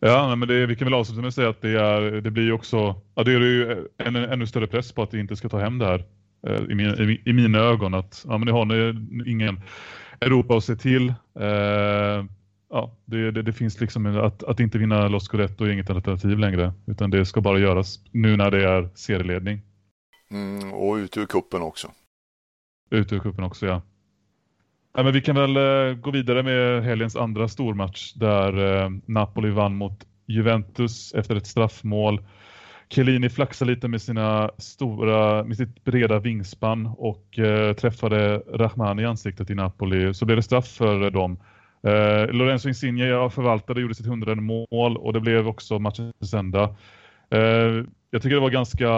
Ja, 0.00 0.36
men 0.36 0.48
det, 0.48 0.66
vi 0.66 0.76
kan 0.76 0.86
väl 0.86 0.94
avsluta 0.94 1.20
med 1.20 1.28
att 1.28 1.34
säga 1.34 1.48
att 1.48 1.62
det, 1.62 1.80
är, 1.80 2.00
det 2.00 2.30
blir 2.30 2.52
också, 2.52 2.76
ja, 3.14 3.24
det 3.24 3.32
är 3.32 3.40
ju 3.40 3.86
en, 3.98 4.16
ännu 4.16 4.46
större 4.46 4.66
press 4.66 4.92
på 4.92 5.02
att 5.02 5.14
vi 5.14 5.20
inte 5.20 5.36
ska 5.36 5.48
ta 5.48 5.58
hem 5.58 5.78
det 5.78 5.86
här 5.86 6.04
eh, 6.46 6.62
i, 6.70 6.74
min, 6.74 7.10
i, 7.10 7.22
i, 7.24 7.32
mina 7.32 7.58
ögon. 7.58 7.94
Att 7.94 8.24
ja, 8.28 8.38
men 8.38 8.46
ni 8.46 8.52
har 8.52 8.64
ni, 8.64 9.30
ingen 9.30 9.60
Europa 10.20 10.56
att 10.56 10.64
se 10.64 10.76
till. 10.76 11.08
Eh, 11.40 12.24
ja, 12.70 12.96
det, 13.04 13.30
det, 13.30 13.42
det, 13.42 13.52
finns 13.52 13.80
liksom 13.80 14.06
att, 14.06 14.42
att 14.42 14.60
inte 14.60 14.78
vinna 14.78 15.08
Los 15.08 15.24
Scudetto 15.24 15.64
är 15.64 15.70
inget 15.70 15.90
alternativ 15.90 16.38
längre. 16.38 16.72
Utan 16.86 17.10
det 17.10 17.26
ska 17.26 17.40
bara 17.40 17.58
göras 17.58 18.00
nu 18.10 18.36
när 18.36 18.50
det 18.50 18.68
är 18.68 18.88
serieledning. 18.94 19.60
Mm, 20.30 20.72
och 20.72 20.94
ut 20.94 21.16
ur 21.16 21.26
kuppen 21.26 21.62
också. 21.62 21.88
Ut 22.90 23.12
ur 23.12 23.18
kuppen 23.18 23.44
också, 23.44 23.66
ja. 23.66 23.82
ja 24.96 25.02
men 25.02 25.12
vi 25.12 25.20
kan 25.20 25.36
väl 25.36 25.56
eh, 25.56 25.96
gå 25.96 26.10
vidare 26.10 26.42
med 26.42 26.84
helgens 26.84 27.16
andra 27.16 27.48
stormatch 27.48 28.12
där 28.12 28.82
eh, 28.82 28.90
Napoli 29.06 29.50
vann 29.50 29.76
mot 29.76 30.06
Juventus 30.26 31.14
efter 31.14 31.36
ett 31.36 31.46
straffmål. 31.46 32.20
Chiellini 32.88 33.28
flaxade 33.28 33.70
lite 33.70 33.88
med 33.88 34.02
sina 34.02 34.50
stora, 34.58 35.44
med 35.44 35.56
sitt 35.56 35.84
breda 35.84 36.18
vingspann 36.18 36.86
och 36.86 37.38
eh, 37.38 37.72
träffade 37.72 38.38
Rahman 38.38 39.00
i 39.00 39.04
ansiktet 39.04 39.50
i 39.50 39.54
Napoli. 39.54 40.14
Så 40.14 40.24
blev 40.24 40.36
det 40.36 40.42
straff 40.42 40.68
för 40.68 41.10
dem. 41.10 41.38
Uh, 41.86 42.32
Lorenzo 42.32 42.68
Insigne 42.68 43.30
förvaltade 43.30 43.78
och 43.78 43.82
gjorde 43.82 43.94
sitt 43.94 44.06
hundrade 44.06 44.40
mål 44.40 44.96
och 44.96 45.12
det 45.12 45.20
blev 45.20 45.48
också 45.48 45.78
matchens 45.78 46.34
enda. 46.34 46.68
Uh, 47.34 47.84
jag 48.10 48.22
tycker 48.22 48.34
det 48.34 48.40
var 48.40 48.50
ganska 48.50 48.88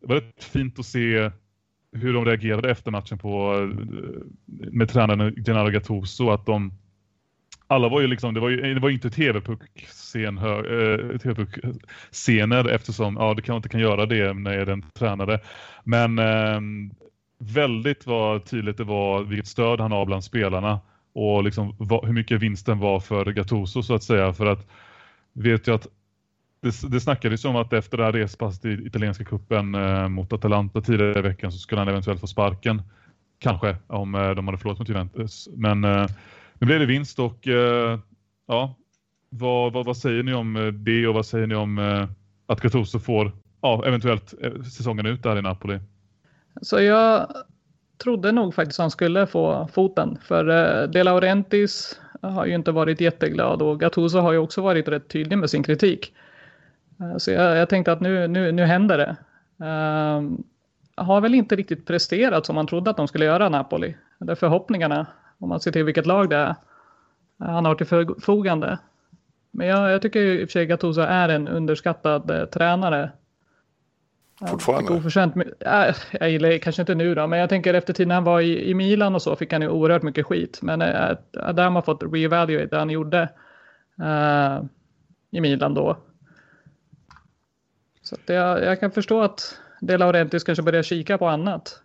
väldigt 0.00 0.44
fint 0.44 0.78
att 0.78 0.86
se 0.86 1.30
hur 1.94 2.12
de 2.12 2.24
reagerade 2.24 2.70
efter 2.70 2.90
matchen 2.90 3.18
på 3.18 3.54
eh, 3.54 3.68
med 4.48 4.88
tränaren 4.88 5.44
Gennaro 5.44 5.70
Gattuso 5.70 6.30
att 6.30 6.46
de 6.46 6.72
alla 7.66 7.88
var 7.88 8.00
ju 8.00 8.06
liksom, 8.06 8.34
det 8.34 8.40
var 8.40 8.48
ju 8.48 8.74
det 8.74 8.80
var 8.80 8.90
inte 8.90 9.10
tv-puck-scen, 9.10 10.38
äh, 10.38 10.44
eh, 10.44 11.18
TV 11.18 11.46
eftersom 12.74 13.16
ja, 13.16 13.34
du 13.34 13.42
kan 13.42 13.56
inte 13.56 13.68
kan 13.68 13.80
göra 13.80 14.06
det 14.06 14.32
när 14.32 14.66
den 14.66 14.82
tränare. 14.82 15.40
Men 15.84 16.18
äh, 16.18 16.60
väldigt 17.38 18.06
vad 18.06 18.44
tydligt 18.44 18.76
det 18.76 18.84
var 18.84 19.22
vilket 19.22 19.46
stöd 19.46 19.80
han 19.80 19.92
har 19.92 20.06
bland 20.06 20.24
spelarna 20.24 20.80
och 21.12 21.44
liksom 21.44 21.76
va, 21.78 22.00
hur 22.04 22.12
mycket 22.12 22.40
vinsten 22.40 22.78
var 22.78 23.00
för 23.00 23.32
Gattuso 23.32 23.82
så 23.82 23.94
att 23.94 24.02
säga. 24.02 24.32
För 24.32 24.46
att 24.46 24.66
vet 25.32 25.66
jag 25.66 25.74
att 25.74 25.86
det, 26.64 26.88
det 26.90 27.00
snackades 27.00 27.44
om 27.44 27.56
att 27.56 27.72
efter 27.72 27.96
det 27.96 28.04
här 28.04 28.12
respasset 28.12 28.64
i 28.64 28.86
italienska 28.86 29.24
kuppen 29.24 29.74
eh, 29.74 30.08
mot 30.08 30.32
Atalanta 30.32 30.80
tidigare 30.80 31.18
i 31.18 31.22
veckan 31.22 31.52
så 31.52 31.58
skulle 31.58 31.80
han 31.80 31.88
eventuellt 31.88 32.20
få 32.20 32.26
sparken. 32.26 32.82
Kanske 33.38 33.76
om 33.86 34.14
eh, 34.14 34.30
de 34.30 34.46
hade 34.46 34.58
förlorat 34.58 34.78
mot 34.78 34.88
Juventus. 34.88 35.48
Men 35.56 35.84
eh, 35.84 36.06
nu 36.58 36.66
blev 36.66 36.80
det 36.80 36.86
vinst 36.86 37.18
och 37.18 37.48
eh, 37.48 37.98
ja, 38.46 38.74
vad, 39.28 39.72
vad, 39.72 39.86
vad, 39.86 39.96
säger 39.96 40.22
ni 40.22 40.34
om 40.34 40.56
eh, 40.56 40.66
det 40.66 41.06
och 41.06 41.14
vad 41.14 41.26
säger 41.26 41.46
ni 41.46 41.54
om 41.54 41.78
eh, 41.78 42.08
att 42.46 42.60
Gattuso 42.60 42.98
får 42.98 43.32
ja, 43.62 43.84
eventuellt 43.86 44.34
eh, 44.42 44.62
säsongen 44.62 45.06
ut 45.06 45.22
där 45.22 45.38
i 45.38 45.42
Napoli? 45.42 45.78
Så 46.62 46.80
jag 46.80 47.28
trodde 48.02 48.32
nog 48.32 48.54
faktiskt 48.54 48.78
han 48.78 48.90
skulle 48.90 49.26
få 49.26 49.68
foten 49.72 50.18
för 50.22 50.48
eh, 50.48 50.88
De 50.88 51.02
Laurentiis 51.02 52.00
har 52.22 52.46
ju 52.46 52.54
inte 52.54 52.72
varit 52.72 53.00
jätteglad 53.00 53.62
och 53.62 53.80
Gattuso 53.80 54.18
har 54.18 54.32
ju 54.32 54.38
också 54.38 54.62
varit 54.62 54.88
rätt 54.88 55.08
tydlig 55.08 55.38
med 55.38 55.50
sin 55.50 55.62
kritik. 55.62 56.12
Eh, 57.00 57.16
så 57.16 57.30
jag, 57.30 57.56
jag, 57.56 57.68
tänkte 57.68 57.92
att 57.92 58.00
nu, 58.00 58.28
nu, 58.28 58.52
nu 58.52 58.64
händer 58.64 58.98
det. 58.98 59.16
Uh, 59.64 60.30
har 60.96 61.20
väl 61.20 61.34
inte 61.34 61.56
riktigt 61.56 61.86
presterat 61.86 62.46
som 62.46 62.54
man 62.54 62.66
trodde 62.66 62.90
att 62.90 62.96
de 62.96 63.08
skulle 63.08 63.24
göra 63.24 63.48
Napoli. 63.48 63.96
Eller 64.20 64.34
förhoppningarna, 64.34 65.06
om 65.38 65.48
man 65.48 65.60
ser 65.60 65.72
till 65.72 65.84
vilket 65.84 66.06
lag 66.06 66.30
det 66.30 66.36
är. 66.36 66.54
Han 67.38 67.64
har 67.64 67.74
till 67.74 67.86
förfogande. 67.86 68.78
Men 69.50 69.66
jag, 69.66 69.90
jag 69.90 70.02
tycker 70.02 70.20
i 70.20 70.44
och 70.44 70.48
för 70.48 70.52
sig 70.52 70.66
Gattuso 70.66 71.00
är 71.00 71.28
en 71.28 71.48
underskattad 71.48 72.30
eh, 72.30 72.44
tränare. 72.44 73.10
Fortfarande? 74.46 74.92
Oförtjänt, 74.92 75.36
äh, 75.60 75.94
jag 76.12 76.30
gillar 76.30 76.58
kanske 76.58 76.82
inte 76.82 76.94
nu 76.94 77.14
då, 77.14 77.26
men 77.26 77.38
jag 77.38 77.48
tänker 77.48 77.74
efter 77.74 77.92
tiden 77.92 78.10
han 78.10 78.24
var 78.24 78.40
i, 78.40 78.70
i 78.70 78.74
Milan 78.74 79.14
och 79.14 79.22
så 79.22 79.36
fick 79.36 79.52
han 79.52 79.62
ju 79.62 79.68
oerhört 79.68 80.02
mycket 80.02 80.26
skit. 80.26 80.58
Men 80.62 80.82
äh, 80.82 81.16
där 81.32 81.62
har 81.62 81.70
man 81.70 81.82
fått 81.82 82.02
reevaluate 82.12 82.66
det 82.66 82.78
han 82.78 82.90
gjorde 82.90 83.28
äh, 84.02 84.64
i 85.30 85.40
Milan 85.40 85.74
då. 85.74 85.96
Så 88.04 88.16
jag, 88.26 88.64
jag, 88.64 88.80
kan 88.80 88.90
förstå 88.90 89.20
att 89.20 89.58
De 89.80 89.96
Laurentiis 89.96 90.44
kanske 90.44 90.62
börjar 90.62 90.82
kika 90.82 91.18
på 91.18 91.28
annat. 91.28 91.80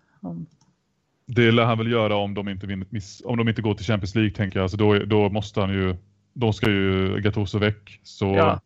Det 1.25 1.51
lär 1.51 1.63
han 1.63 1.77
väl 1.77 1.91
göra 1.91 2.15
om 2.15 2.33
de 2.33 2.49
inte, 2.49 2.67
vinner, 2.67 2.87
om 3.23 3.37
de 3.37 3.49
inte 3.49 3.61
går 3.61 3.73
till 3.73 3.85
Champions 3.85 4.15
League 4.15 4.31
tänker 4.31 4.59
jag. 4.59 4.63
Alltså 4.63 4.77
då, 4.77 4.99
då 4.99 5.29
måste 5.29 5.61
han 5.61 5.69
ju, 5.69 5.95
då 6.33 6.53
ska 6.53 6.69
ju 6.69 7.21
Gattuso 7.21 7.59
väck. 7.59 7.99
Så, 8.03 8.25
ja. 8.25 8.61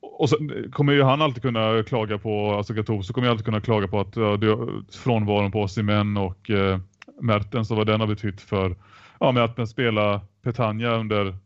Och 0.00 0.28
sen 0.28 0.70
kommer 0.72 0.92
ju 0.92 1.02
han 1.02 1.22
alltid 1.22 1.42
kunna 1.42 1.82
klaga 1.82 2.18
på, 2.18 2.54
alltså 2.54 2.74
Gattuso 2.74 3.12
kommer 3.12 3.26
ju 3.26 3.30
alltid 3.30 3.44
kunna 3.44 3.60
klaga 3.60 3.88
på 3.88 4.00
att 4.00 4.16
ja, 4.16 4.36
det, 4.36 4.56
frånvaron 4.92 5.52
på 5.52 5.68
Simen 5.68 6.16
och 6.16 6.50
eh, 6.50 6.78
Mertens 7.20 7.70
och 7.70 7.76
vad 7.76 7.86
den 7.86 8.00
har 8.00 8.06
betytt 8.06 8.40
för, 8.40 8.76
ja 9.20 9.32
med 9.32 9.44
att 9.44 9.68
spela 9.68 10.20
Petagna 10.42 10.94
under 10.94 11.36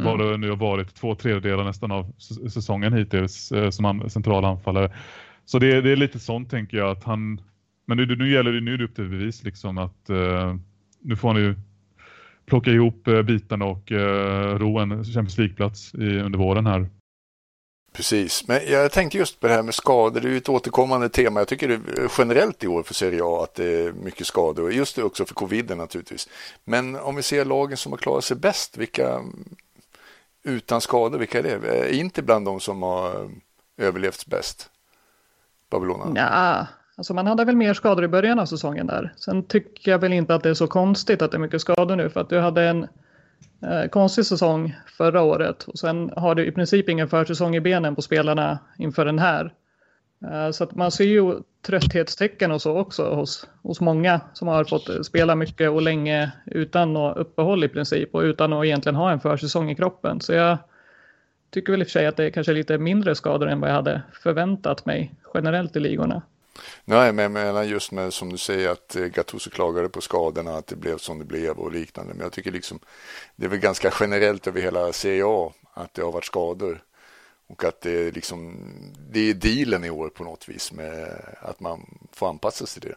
Mm. 0.00 0.06
Vad 0.06 0.18
det 0.18 0.36
nu 0.36 0.48
har 0.48 0.56
varit 0.56 0.94
två 0.94 1.14
tredjedelar 1.14 1.64
nästan 1.64 1.92
av 1.92 2.12
säsongen 2.50 2.92
hittills 2.92 3.52
eh, 3.52 3.70
som 3.70 3.84
han, 3.84 4.10
central 4.10 4.44
anfallare. 4.44 4.92
Så 5.44 5.58
det, 5.58 5.80
det, 5.80 5.92
är 5.92 5.96
lite 5.96 6.18
sånt 6.18 6.50
tänker 6.50 6.76
jag 6.76 6.90
att 6.90 7.04
han 7.04 7.40
men 7.86 7.96
nu, 7.96 8.16
nu 8.16 8.32
gäller 8.32 8.52
det 8.52 8.60
nu 8.60 8.74
är 8.74 8.78
det 8.78 8.84
upp 8.84 8.94
till 8.94 9.08
bevis 9.08 9.44
liksom 9.44 9.78
att 9.78 10.10
uh, 10.10 10.54
nu 11.00 11.16
får 11.16 11.28
han 11.28 11.42
ju 11.42 11.54
plocka 12.46 12.70
ihop 12.70 13.08
uh, 13.08 13.22
bitarna 13.22 13.64
och 13.64 13.92
uh, 13.92 13.98
ro 14.58 14.78
en 14.78 15.04
Champions 15.04 15.38
League-plats 15.38 15.94
under 15.94 16.38
våren 16.38 16.66
här. 16.66 16.88
Precis, 17.92 18.48
men 18.48 18.60
jag 18.68 18.92
tänkte 18.92 19.18
just 19.18 19.40
på 19.40 19.46
det 19.46 19.52
här 19.52 19.62
med 19.62 19.74
skador. 19.74 20.20
Det 20.20 20.28
är 20.28 20.30
ju 20.30 20.36
ett 20.36 20.48
återkommande 20.48 21.08
tema. 21.08 21.40
Jag 21.40 21.48
tycker 21.48 21.68
det 21.68 21.80
generellt 22.18 22.64
i 22.64 22.66
år 22.66 22.82
för 22.82 22.94
Serie 22.94 23.20
A 23.24 23.42
att 23.42 23.54
det 23.54 23.64
är 23.64 23.92
mycket 23.92 24.26
skador. 24.26 24.72
Just 24.72 24.96
det 24.96 25.02
också 25.02 25.24
för 25.24 25.34
coviden 25.34 25.78
naturligtvis. 25.78 26.28
Men 26.64 26.96
om 26.96 27.16
vi 27.16 27.22
ser 27.22 27.44
lagen 27.44 27.76
som 27.76 27.92
har 27.92 27.96
klarat 27.96 28.24
sig 28.24 28.36
bäst, 28.36 28.78
vilka 28.78 29.20
utan 30.44 30.80
skador, 30.80 31.18
vilka 31.18 31.38
är 31.38 31.42
det? 31.42 31.68
Är 31.68 31.92
inte 31.92 32.22
bland 32.22 32.44
de 32.46 32.60
som 32.60 32.82
har 32.82 33.08
eh, 33.08 33.28
överlevt 33.76 34.26
bäst? 34.26 34.70
Babylona? 35.70 36.12
Ja, 36.16 36.66
alltså 36.96 37.14
man 37.14 37.26
hade 37.26 37.44
väl 37.44 37.56
mer 37.56 37.74
skador 37.74 38.04
i 38.04 38.08
början 38.08 38.38
av 38.38 38.46
säsongen 38.46 38.86
där. 38.86 39.14
Sen 39.16 39.42
tycker 39.42 39.90
jag 39.90 39.98
väl 39.98 40.12
inte 40.12 40.34
att 40.34 40.42
det 40.42 40.48
är 40.48 40.54
så 40.54 40.66
konstigt 40.66 41.22
att 41.22 41.30
det 41.30 41.36
är 41.36 41.40
mycket 41.40 41.60
skador 41.60 41.96
nu 41.96 42.10
för 42.10 42.20
att 42.20 42.28
du 42.28 42.38
hade 42.38 42.62
en 42.62 42.82
eh, 43.62 43.88
konstig 43.90 44.26
säsong 44.26 44.76
förra 44.96 45.22
året 45.22 45.62
och 45.62 45.78
sen 45.78 46.10
har 46.16 46.34
du 46.34 46.46
i 46.46 46.52
princip 46.52 46.88
ingen 46.88 47.08
försäsong 47.08 47.56
i 47.56 47.60
benen 47.60 47.94
på 47.94 48.02
spelarna 48.02 48.58
inför 48.78 49.04
den 49.04 49.18
här. 49.18 49.52
Eh, 50.32 50.50
så 50.50 50.64
att 50.64 50.74
man 50.74 50.90
ser 50.90 51.04
ju 51.04 51.40
trötthetstecken 51.66 52.52
och 52.52 52.62
så 52.62 52.78
också 52.78 53.14
hos, 53.14 53.48
hos 53.62 53.80
många 53.80 54.20
som 54.32 54.48
har 54.48 54.64
fått 54.64 55.06
spela 55.06 55.34
mycket 55.34 55.70
och 55.70 55.82
länge 55.82 56.32
utan 56.46 56.92
något 56.92 57.16
uppehåll 57.16 57.64
i 57.64 57.68
princip 57.68 58.14
och 58.14 58.20
utan 58.20 58.52
att 58.52 58.64
egentligen 58.64 58.96
ha 58.96 59.10
en 59.10 59.20
försäsong 59.20 59.70
i 59.70 59.74
kroppen. 59.74 60.20
Så 60.20 60.32
jag 60.32 60.58
tycker 61.50 61.72
väl 61.72 61.80
i 61.80 61.84
och 61.84 61.88
för 61.88 61.92
sig 61.92 62.06
att 62.06 62.16
det 62.16 62.24
är 62.24 62.30
kanske 62.30 62.52
lite 62.52 62.78
mindre 62.78 63.14
skador 63.14 63.48
än 63.48 63.60
vad 63.60 63.70
jag 63.70 63.74
hade 63.74 64.02
förväntat 64.22 64.86
mig 64.86 65.14
generellt 65.34 65.76
i 65.76 65.80
ligorna. 65.80 66.22
Nej, 66.84 67.12
men 67.12 67.22
jag 67.22 67.32
menar 67.32 67.62
just 67.62 67.92
med 67.92 68.12
som 68.12 68.30
du 68.30 68.38
säger 68.38 68.68
att 68.68 68.96
eh, 68.96 69.04
Gattuso 69.04 69.50
klagade 69.50 69.88
på 69.88 70.00
skadorna, 70.00 70.56
att 70.56 70.66
det 70.66 70.76
blev 70.76 70.98
som 70.98 71.18
det 71.18 71.24
blev 71.24 71.58
och 71.58 71.72
liknande. 71.72 72.14
Men 72.14 72.22
jag 72.22 72.32
tycker 72.32 72.52
liksom 72.52 72.78
det 73.36 73.44
är 73.44 73.50
väl 73.50 73.58
ganska 73.58 73.92
generellt 74.00 74.46
över 74.46 74.60
hela 74.60 74.92
Serie 74.92 75.24
A 75.26 75.52
att 75.74 75.94
det 75.94 76.02
har 76.02 76.12
varit 76.12 76.24
skador. 76.24 76.82
Och 77.54 77.64
att 77.64 77.80
det 77.80 78.06
är 78.08 78.12
liksom, 78.12 78.56
det 79.12 79.30
är 79.30 79.34
dealen 79.34 79.84
i 79.84 79.90
år 79.90 80.08
på 80.08 80.24
något 80.24 80.48
vis 80.48 80.72
med 80.72 81.08
att 81.42 81.60
man 81.60 81.80
får 82.12 82.28
anpassa 82.28 82.66
sig 82.66 82.80
till 82.80 82.90
det. 82.90 82.96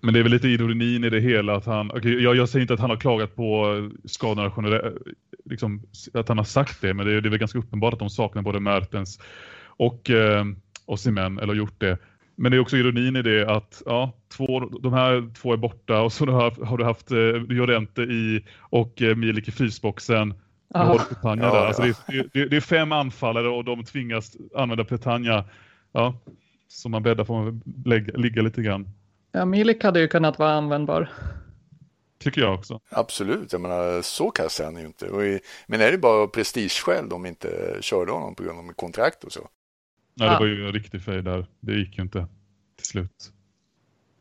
Men 0.00 0.14
det 0.14 0.20
är 0.20 0.22
väl 0.22 0.32
lite 0.32 0.48
ironin 0.48 1.04
i 1.04 1.10
det 1.10 1.20
hela 1.20 1.56
att 1.56 1.66
han, 1.66 1.90
okay, 1.90 2.20
jag, 2.20 2.36
jag 2.36 2.48
säger 2.48 2.62
inte 2.62 2.74
att 2.74 2.80
han 2.80 2.90
har 2.90 2.96
klagat 2.96 3.36
på 3.36 3.90
skadorna 4.04 4.52
generellt, 4.56 4.96
liksom, 5.44 5.82
att 6.14 6.28
han 6.28 6.38
har 6.38 6.44
sagt 6.44 6.80
det, 6.80 6.94
men 6.94 7.06
det 7.06 7.12
är, 7.12 7.20
det 7.20 7.28
är 7.28 7.30
väl 7.30 7.38
ganska 7.38 7.58
uppenbart 7.58 7.92
att 7.92 7.98
de 7.98 8.10
saknar 8.10 8.42
både 8.42 8.60
Mertens 8.60 9.20
och 9.66 10.10
eh, 10.10 10.44
Osimhen, 10.86 11.38
eller 11.38 11.48
har 11.48 11.54
gjort 11.54 11.80
det. 11.80 11.98
Men 12.36 12.50
det 12.50 12.56
är 12.56 12.60
också 12.60 12.76
ironin 12.76 13.16
i 13.16 13.22
det 13.22 13.50
att 13.50 13.82
ja, 13.86 14.12
två, 14.36 14.60
de 14.60 14.92
här 14.92 15.34
två 15.34 15.52
är 15.52 15.56
borta 15.56 16.00
och 16.00 16.12
så 16.12 16.26
har, 16.26 16.64
har 16.64 16.78
du 16.78 16.84
haft 16.84 17.10
eh, 17.10 17.42
Llorente 17.48 18.02
i 18.02 18.44
och 18.58 19.02
eh, 19.02 19.16
Milik 19.16 19.48
i 19.48 19.50
frysboxen. 19.50 20.34
Ah. 20.74 21.06
Ja, 21.22 21.36
där. 21.36 21.66
Alltså 21.66 21.82
det, 21.82 22.18
är, 22.18 22.48
det, 22.48 22.56
är 22.56 22.60
fem 22.60 22.92
anfallare 22.92 23.48
och 23.48 23.64
de 23.64 23.84
tvingas 23.84 24.36
använda 24.54 24.84
Petagna. 24.84 25.44
Ja, 25.92 26.14
så 26.68 26.88
man 26.88 27.02
bäddar 27.02 27.24
får 27.24 27.44
man 27.44 27.62
lägga, 27.84 28.16
ligga 28.16 28.42
lite 28.42 28.62
grann. 28.62 28.88
Ja, 29.32 29.44
Milik 29.44 29.84
hade 29.84 30.00
ju 30.00 30.08
kunnat 30.08 30.38
vara 30.38 30.52
användbar. 30.52 31.10
Tycker 32.18 32.40
jag 32.40 32.54
också. 32.54 32.80
Absolut, 32.90 33.52
jag 33.52 33.60
menar 33.60 34.02
så 34.02 34.30
kass 34.30 34.60
är 34.60 34.64
han 34.64 34.76
ju 34.76 34.86
inte. 34.86 35.06
I, 35.06 35.40
men 35.66 35.80
är 35.80 35.92
det 35.92 35.98
bara 35.98 36.26
prestigeskäl 36.26 37.08
de 37.08 37.26
inte 37.26 37.78
körde 37.80 38.12
honom 38.12 38.34
på 38.34 38.42
grund 38.42 38.58
av 38.58 38.72
kontrakt 38.72 39.24
och 39.24 39.32
så? 39.32 39.48
Ja, 40.14 40.32
det 40.32 40.38
var 40.38 40.46
ju 40.46 40.66
en 40.66 40.72
riktig 40.72 41.02
fej 41.02 41.22
där. 41.22 41.46
Det 41.60 41.72
gick 41.72 41.98
ju 41.98 42.02
inte 42.02 42.26
till 42.76 42.86
slut. 42.86 43.32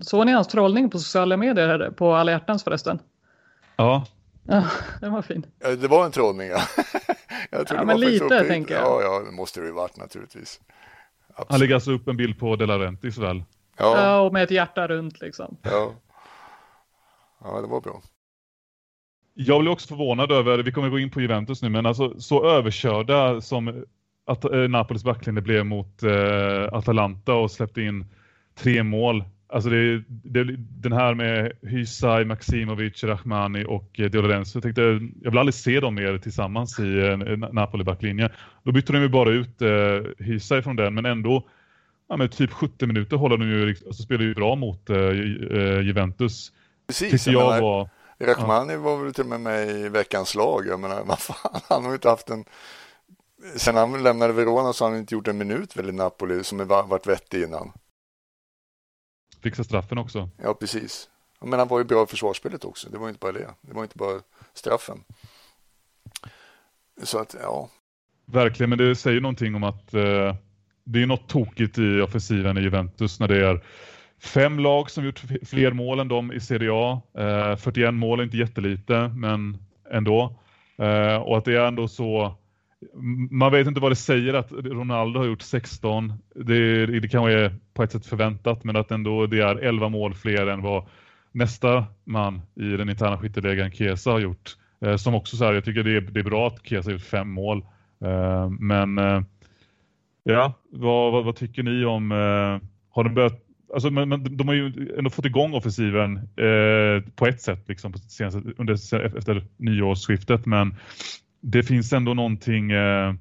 Såg 0.02 0.26
ni 0.26 0.32
hans 0.32 0.48
trollning 0.48 0.90
på 0.90 1.00
sociala 1.00 1.38
medier 1.38 1.92
på 1.92 2.14
alla 2.16 2.32
hjärtans 2.32 2.64
förresten? 2.64 3.00
Ja. 3.76 4.06
Ja, 4.48 4.70
den 5.02 5.14
var 5.14 5.22
fin. 5.22 5.46
Ja, 5.60 5.76
det 5.76 5.88
var 5.88 6.06
en 6.06 6.12
trollning, 6.12 6.48
ja. 6.48 6.62
jag 7.52 7.68
ja, 7.70 7.84
men 7.84 8.00
lite 8.00 8.44
tänker 8.44 8.76
jag. 8.76 8.84
Ja, 8.84 9.02
ja, 9.02 9.24
det 9.26 9.32
måste 9.32 9.60
det 9.60 9.66
ju 9.66 9.74
varit 9.74 9.98
naturligtvis. 9.98 10.60
Absolut. 11.30 11.52
Han 11.52 11.60
lägger 11.60 11.76
alltså 11.76 11.92
upp 11.92 12.08
en 12.08 12.18
bild 12.18 12.40
på 12.40 12.56
De 12.56 12.66
Laurentiis 12.66 13.18
väl? 13.18 13.44
Ja. 13.78 14.02
ja, 14.02 14.20
och 14.20 14.34
med 14.34 14.44
ett 14.44 14.52
hjärta 14.52 14.88
runt 14.88 15.22
liksom. 15.22 15.58
Ja. 15.62 15.94
ja, 17.44 17.62
det 17.62 17.68
var 17.68 17.82
bra. 17.82 18.02
Jag 19.34 19.62
blev 19.62 19.72
också 19.72 19.88
förvånad 19.88 20.32
över, 20.32 20.58
vi 20.58 20.72
kommer 20.72 20.90
gå 20.90 21.00
in 21.00 21.12
på 21.12 21.22
Juventus 21.22 21.62
nu, 21.62 21.70
men 21.70 21.86
alltså 21.86 22.20
så 22.20 22.50
överkörda 22.50 23.42
som 23.42 23.86
att 24.26 24.46
eh, 24.46 24.52
Napolis 24.52 25.04
backlinje 25.04 25.42
blev 25.42 25.66
mot 25.66 26.04
eh, 26.04 26.74
Atalanta 26.74 27.34
och 27.34 27.52
släppte 27.52 27.82
in 27.82 28.06
tre 28.56 28.84
mål. 28.84 29.24
Alltså 29.50 29.70
det, 29.70 30.04
det, 30.08 30.56
den 30.58 30.92
här 30.92 31.14
med 31.14 31.52
Hysaj, 31.62 32.26
Maximovic, 32.26 33.04
Rahmani 33.04 33.66
och 33.66 34.00
eh, 34.00 34.10
Di 34.10 34.18
Lorenzo. 34.18 34.58
Jag 34.58 34.64
tänkte, 34.64 34.82
jag 35.22 35.32
vill 35.32 35.38
aldrig 35.38 35.54
se 35.54 35.80
dem 35.80 35.96
mer 35.96 36.18
tillsammans 36.18 36.80
i 36.80 37.00
eh, 37.00 37.38
Napoli 37.38 37.84
backlinje. 37.84 38.30
Då 38.64 38.72
bytte 38.72 38.94
de 38.94 39.02
ju 39.02 39.10
bara 39.10 39.30
ut 39.30 39.62
eh, 39.62 40.26
Hysaj 40.26 40.62
från 40.62 40.76
den, 40.76 40.94
men 40.94 41.06
ändå 41.06 41.48
ja, 42.10 42.18
med 42.18 42.32
typ 42.32 42.52
70 42.52 42.86
minuter 42.86 43.18
håller 43.18 43.38
de 43.38 43.50
ju, 43.50 43.70
alltså 43.70 44.04
spelar 44.04 44.24
ju 44.24 44.36
bra 44.36 44.56
mot 44.56 44.90
eh, 44.90 44.98
eh 44.98 45.82
Juventus. 45.82 46.52
Precis, 46.88 47.28
jag, 47.28 47.56
jag 47.56 47.62
var... 47.62 47.90
Rahmani 48.20 48.74
ja. 48.74 48.80
var 48.80 49.04
väl 49.04 49.14
till 49.14 49.24
och 49.24 49.30
med 49.30 49.40
med 49.42 49.70
i 49.70 49.90
veckans 49.90 50.36
lag. 50.36 50.68
Jag 50.68 50.80
menar, 50.80 51.04
vad 51.06 51.20
fan, 51.20 51.62
han 51.70 51.84
har 51.84 51.92
ju 51.92 51.96
inte 51.96 52.10
haft 52.10 52.30
en 52.30 52.46
Sen 53.56 53.76
han 53.76 54.04
lämnade 54.04 54.34
Verona 54.34 54.74
så 54.74 54.86
har 54.86 54.92
han 54.92 55.00
inte 55.00 55.16
gjort 55.16 55.28
en 55.28 55.38
minut 55.38 55.78
väl 55.78 55.90
i 55.90 55.92
Napoli 55.92 56.44
som 56.44 56.60
har 56.60 56.88
varit 56.88 57.08
vettig 57.08 57.44
innan. 57.44 57.72
Fixa 59.42 59.64
straffen 59.64 59.98
också. 59.98 60.30
Ja, 60.44 60.54
precis. 60.54 61.10
Men 61.42 61.60
han 61.60 61.68
var 61.68 61.80
ju 61.80 61.86
bra 61.86 62.04
i 62.04 62.08
försvarsspelet 62.08 62.66
också. 62.66 62.90
Det 62.90 62.98
var 62.98 63.08
inte 63.08 63.20
bara 63.20 63.32
det. 63.32 63.50
Det 63.62 63.74
var 63.74 63.84
inte 63.84 63.98
bara 63.98 64.20
straffen. 64.54 65.04
Så 67.04 67.20
att, 67.20 67.36
ja. 67.42 67.70
Verkligen, 68.26 68.70
men 68.70 68.80
det 68.80 68.96
säger 68.96 69.22
någonting 69.22 69.56
om 69.56 69.64
att 69.64 69.94
eh, 69.94 70.36
det 70.84 71.02
är 71.02 71.06
något 71.06 71.30
tokigt 71.30 71.78
i 71.78 72.02
offensiven 72.02 72.58
i 72.58 72.62
Juventus 72.62 73.20
när 73.20 73.28
det 73.28 73.48
är 73.48 73.64
fem 74.20 74.60
lag 74.60 74.92
som 74.92 75.06
gjort 75.06 75.22
fler 75.46 75.72
mål 75.72 76.00
än 76.00 76.08
de 76.08 76.32
i 76.32 76.40
Serie 76.40 76.70
A. 76.74 77.02
Eh, 77.18 77.56
41 77.56 77.94
mål 77.94 78.20
är 78.20 78.24
inte 78.24 78.38
jättelite, 78.38 79.12
men 79.16 79.58
ändå. 79.92 80.40
Eh, 80.78 81.16
och 81.16 81.38
att 81.38 81.46
det 81.46 81.56
är 81.56 81.68
ändå 81.68 81.88
så 81.88 82.36
man 83.32 83.52
vet 83.52 83.68
inte 83.68 83.80
vad 83.80 83.92
det 83.92 83.96
säger 83.96 84.34
att 84.34 84.52
Ronaldo 84.52 85.20
har 85.20 85.26
gjort 85.26 85.42
16. 85.42 86.14
Det, 86.36 86.86
det 86.86 87.08
kanske 87.08 87.34
är 87.34 87.56
på 87.74 87.84
ett 87.84 87.92
sätt 87.92 88.06
förväntat 88.06 88.64
men 88.64 88.76
att 88.76 88.92
ändå 88.92 89.28
det 89.28 89.40
är 89.40 89.56
11 89.56 89.90
mål 89.90 90.14
fler 90.14 90.48
än 90.48 90.62
vad 90.62 90.86
nästa 91.32 91.86
man 92.04 92.42
i 92.56 92.64
den 92.78 92.90
interna 92.90 93.18
skytteligan 93.18 93.72
Kesa 93.72 94.12
har 94.12 94.20
gjort. 94.20 94.56
Eh, 94.82 94.96
som 94.96 95.16
också 95.16 95.38
så 95.38 95.46
här, 95.46 95.54
jag 95.54 95.66
tycker 95.66 95.84
det 95.84 95.96
är, 95.96 96.02
det 96.02 96.20
är 96.20 96.24
bra 96.24 96.48
att 96.48 96.68
Kesa 96.68 96.88
har 96.88 96.94
gjort 96.94 97.02
fem 97.02 97.30
mål. 97.30 97.66
Eh, 98.02 98.50
men 98.50 98.98
eh, 98.98 99.22
ja, 100.24 100.54
vad, 100.72 101.12
vad, 101.12 101.26
vad, 101.26 101.36
tycker 101.36 101.64
ni 101.64 101.86
om, 101.86 102.12
eh, 102.12 102.70
har 102.90 103.04
de 103.04 103.14
börjat 103.14 103.44
Alltså, 103.74 103.90
men, 103.90 104.10
men, 104.10 104.38
de 104.38 104.48
har 104.48 104.56
ju 104.56 104.94
ändå 104.98 105.10
fått 105.10 105.26
igång 105.26 105.54
offensiven 105.54 106.18
eh, 106.18 107.12
på 107.16 107.28
ett 107.28 107.42
sätt 107.42 107.64
liksom, 107.68 107.92
på 107.92 107.98
senaste, 107.98 108.42
under, 108.58 108.74
efter 109.18 109.46
nyårsskiftet 109.58 110.46
men 110.46 110.76
det 111.42 111.64
finns 111.64 111.94
ändå 111.94 112.14
någonting, 112.14 112.72
eh, 112.72 113.14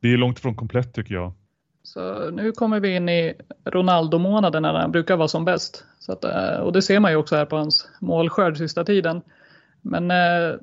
det 0.00 0.12
är 0.12 0.16
långt 0.16 0.38
ifrån 0.38 0.54
komplett 0.54 0.94
tycker 0.94 1.14
jag. 1.14 1.32
Så 1.82 2.30
nu 2.30 2.52
kommer 2.52 2.80
vi 2.80 2.96
in 2.96 3.08
i 3.08 3.34
Ronaldo-månaden 3.64 4.62
när 4.62 4.74
han 4.74 4.92
brukar 4.92 5.16
vara 5.16 5.28
som 5.28 5.44
bäst. 5.44 5.84
Så 5.98 6.12
att, 6.12 6.24
eh, 6.24 6.60
och 6.60 6.72
det 6.72 6.82
ser 6.82 7.00
man 7.00 7.10
ju 7.10 7.16
också 7.16 7.36
här 7.36 7.44
på 7.44 7.56
hans 7.56 7.90
målskörd 8.00 8.56
sista 8.56 8.84
tiden. 8.84 9.22
Men 9.82 10.10
eh, 10.10 10.56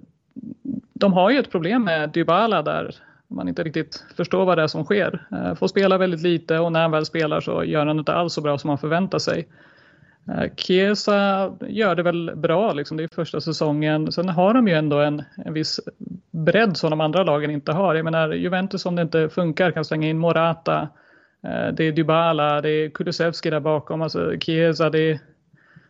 de 0.93 1.13
har 1.13 1.29
ju 1.29 1.39
ett 1.39 1.51
problem 1.51 1.83
med 1.83 2.09
Dybala 2.09 2.61
där 2.61 2.95
man 3.27 3.47
inte 3.47 3.63
riktigt 3.63 4.05
förstår 4.17 4.45
vad 4.45 4.57
det 4.57 4.63
är 4.63 4.67
som 4.67 4.85
sker. 4.85 5.27
Eh, 5.31 5.55
får 5.55 5.67
spela 5.67 5.97
väldigt 5.97 6.21
lite 6.21 6.59
och 6.59 6.71
när 6.71 6.81
han 6.81 6.91
väl 6.91 7.05
spelar 7.05 7.41
så 7.41 7.63
gör 7.63 7.85
han 7.85 7.99
inte 7.99 8.13
alls 8.13 8.33
så 8.33 8.41
bra 8.41 8.57
som 8.57 8.67
man 8.67 8.77
förväntar 8.77 9.19
sig. 9.19 9.47
Eh, 10.27 10.49
Chiesa 10.55 11.51
gör 11.67 11.95
det 11.95 12.03
väl 12.03 12.31
bra, 12.35 12.73
liksom. 12.73 12.97
det 12.97 13.03
är 13.03 13.15
första 13.15 13.41
säsongen. 13.41 14.11
Sen 14.11 14.29
har 14.29 14.53
de 14.53 14.67
ju 14.67 14.73
ändå 14.73 14.99
en, 14.99 15.23
en 15.45 15.53
viss 15.53 15.79
bredd 16.31 16.77
som 16.77 16.89
de 16.89 17.01
andra 17.01 17.23
lagen 17.23 17.51
inte 17.51 17.71
har. 17.71 17.95
Jag 17.95 18.03
menar, 18.03 18.33
Juventus 18.33 18.85
om 18.85 18.95
det 18.95 19.01
inte 19.01 19.29
funkar 19.29 19.71
kan 19.71 19.85
slänga 19.85 20.07
in 20.07 20.17
Morata, 20.17 20.89
eh, 21.43 21.67
det 21.73 21.83
är 21.83 21.91
Dybala, 21.91 22.61
det 22.61 22.69
är 22.69 22.89
Kulusevski 22.89 23.49
där 23.49 23.59
bakom, 23.59 24.01
alltså 24.01 24.39
Chiesa, 24.39 24.89
det 24.89 25.11
är 25.11 25.19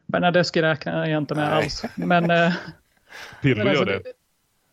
Bernadeschi 0.06 0.62
räknar 0.62 1.08
jag 1.08 1.18
inte 1.18 1.36
med 1.36 1.50
Nej. 1.50 1.64
alls. 1.64 1.86
Men, 1.96 2.32
eh, 2.32 2.54
Pirlo 3.42 3.62
alltså, 3.62 3.76
gör 3.76 3.86
det. 3.86 4.02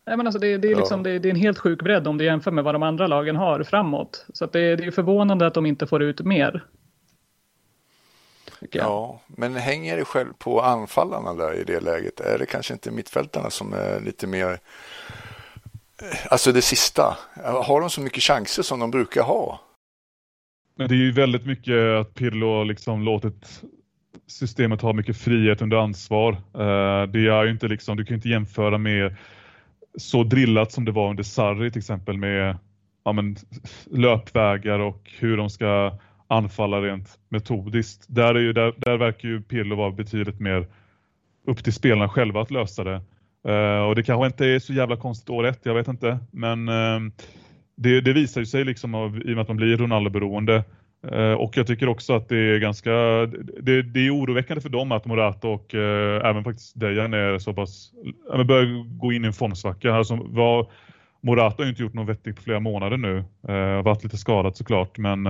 Nej, 0.06 0.16
men 0.16 0.26
alltså 0.26 0.40
det, 0.40 0.56
det, 0.56 0.70
är 0.70 0.76
liksom, 0.76 1.02
det, 1.02 1.18
det, 1.18 1.28
är 1.28 1.30
en 1.30 1.40
helt 1.40 1.58
sjuk 1.58 1.82
bredd 1.82 2.08
om 2.08 2.18
du 2.18 2.24
jämför 2.24 2.50
med 2.50 2.64
vad 2.64 2.74
de 2.74 2.82
andra 2.82 3.06
lagen 3.06 3.36
har 3.36 3.62
framåt. 3.62 4.26
Så 4.32 4.46
det, 4.46 4.76
det 4.76 4.84
är 4.84 4.90
förvånande 4.90 5.46
att 5.46 5.54
de 5.54 5.66
inte 5.66 5.86
får 5.86 6.02
ut 6.02 6.20
mer. 6.20 6.64
Ja, 8.70 9.20
men 9.26 9.54
hänger 9.54 9.96
det 9.96 10.04
själv 10.04 10.32
på 10.38 10.60
anfallarna 10.60 11.34
där 11.34 11.54
i 11.54 11.64
det 11.64 11.80
läget? 11.80 12.20
Är 12.20 12.38
det 12.38 12.46
kanske 12.46 12.72
inte 12.72 12.90
mittfältarna 12.90 13.50
som 13.50 13.72
är 13.72 14.00
lite 14.00 14.26
mer... 14.26 14.58
Alltså 16.30 16.52
det 16.52 16.62
sista. 16.62 17.16
Har 17.44 17.80
de 17.80 17.90
så 17.90 18.00
mycket 18.00 18.22
chanser 18.22 18.62
som 18.62 18.80
de 18.80 18.90
brukar 18.90 19.22
ha? 19.22 19.60
Men 20.76 20.88
det 20.88 20.94
är 20.94 20.96
ju 20.96 21.12
väldigt 21.12 21.46
mycket 21.46 22.00
att 22.00 22.14
Pirlo 22.14 22.64
liksom 22.64 23.02
låtit 23.02 23.62
systemet 24.26 24.82
ha 24.82 24.92
mycket 24.92 25.16
frihet 25.16 25.62
under 25.62 25.76
ansvar. 25.76 26.32
Eh, 26.32 27.06
det 27.06 27.28
är 27.28 27.44
ju 27.44 27.50
inte 27.50 27.68
liksom, 27.68 27.96
du 27.96 28.04
kan 28.04 28.14
inte 28.14 28.28
jämföra 28.28 28.78
med 28.78 29.16
så 29.98 30.24
drillat 30.24 30.72
som 30.72 30.84
det 30.84 30.92
var 30.92 31.10
under 31.10 31.22
Sarri 31.22 31.70
till 31.70 31.78
exempel 31.78 32.18
med 32.18 32.58
ja, 33.04 33.12
men, 33.12 33.36
löpvägar 33.84 34.78
och 34.78 35.10
hur 35.18 35.36
de 35.36 35.50
ska 35.50 35.98
anfalla 36.32 36.80
rent 36.80 37.18
metodiskt. 37.28 38.06
Där, 38.08 38.34
är 38.34 38.40
ju, 38.40 38.52
där, 38.52 38.74
där 38.76 38.96
verkar 38.96 39.28
ju 39.28 39.42
Pirlo 39.42 39.76
vara 39.76 39.90
betydligt 39.90 40.40
mer 40.40 40.66
upp 41.46 41.64
till 41.64 41.72
spelarna 41.72 42.08
själva 42.08 42.42
att 42.42 42.50
lösa 42.50 42.84
det. 42.84 43.00
Uh, 43.48 43.82
och 43.88 43.94
det 43.94 44.02
kanske 44.02 44.26
inte 44.26 44.46
är 44.46 44.58
så 44.58 44.72
jävla 44.72 44.96
konstigt 44.96 45.30
år 45.30 45.46
ett, 45.46 45.60
jag 45.62 45.74
vet 45.74 45.88
inte. 45.88 46.18
Men 46.30 46.68
uh, 46.68 47.00
det, 47.76 48.00
det, 48.00 48.12
visar 48.12 48.40
ju 48.40 48.46
sig 48.46 48.64
liksom 48.64 48.94
av, 48.94 49.16
i 49.16 49.22
och 49.22 49.36
med 49.36 49.38
att 49.38 49.48
man 49.48 49.56
blir 49.56 49.76
Ronaldo-beroende. 49.76 50.64
Uh, 51.12 51.32
och 51.32 51.56
jag 51.56 51.66
tycker 51.66 51.88
också 51.88 52.14
att 52.14 52.28
det 52.28 52.36
är 52.36 52.58
ganska, 52.58 52.90
det, 53.60 53.82
det 53.82 54.06
är 54.06 54.16
oroväckande 54.16 54.60
för 54.60 54.68
dem 54.68 54.92
att 54.92 55.04
Morata 55.04 55.48
och 55.48 55.74
eh, 55.74 56.28
även 56.28 56.44
faktiskt 56.44 56.80
Dejan 56.80 57.14
är 57.14 57.38
så 57.38 57.54
pass, 57.54 57.92
ja, 58.28 58.44
börjar 58.44 58.98
gå 58.98 59.12
in 59.12 59.24
i 59.24 59.26
en 59.26 59.32
formsvacka. 59.32 59.94
Alltså, 59.94 60.16
Morata 61.20 61.56
har 61.58 61.64
ju 61.64 61.70
inte 61.70 61.82
gjort 61.82 61.94
något 61.94 62.08
vettigt 62.08 62.36
på 62.36 62.42
flera 62.42 62.60
månader 62.60 62.96
nu. 62.96 63.24
Uh, 63.48 63.82
varit 63.82 64.04
lite 64.04 64.16
skadad 64.16 64.56
såklart, 64.56 64.98
men 64.98 65.26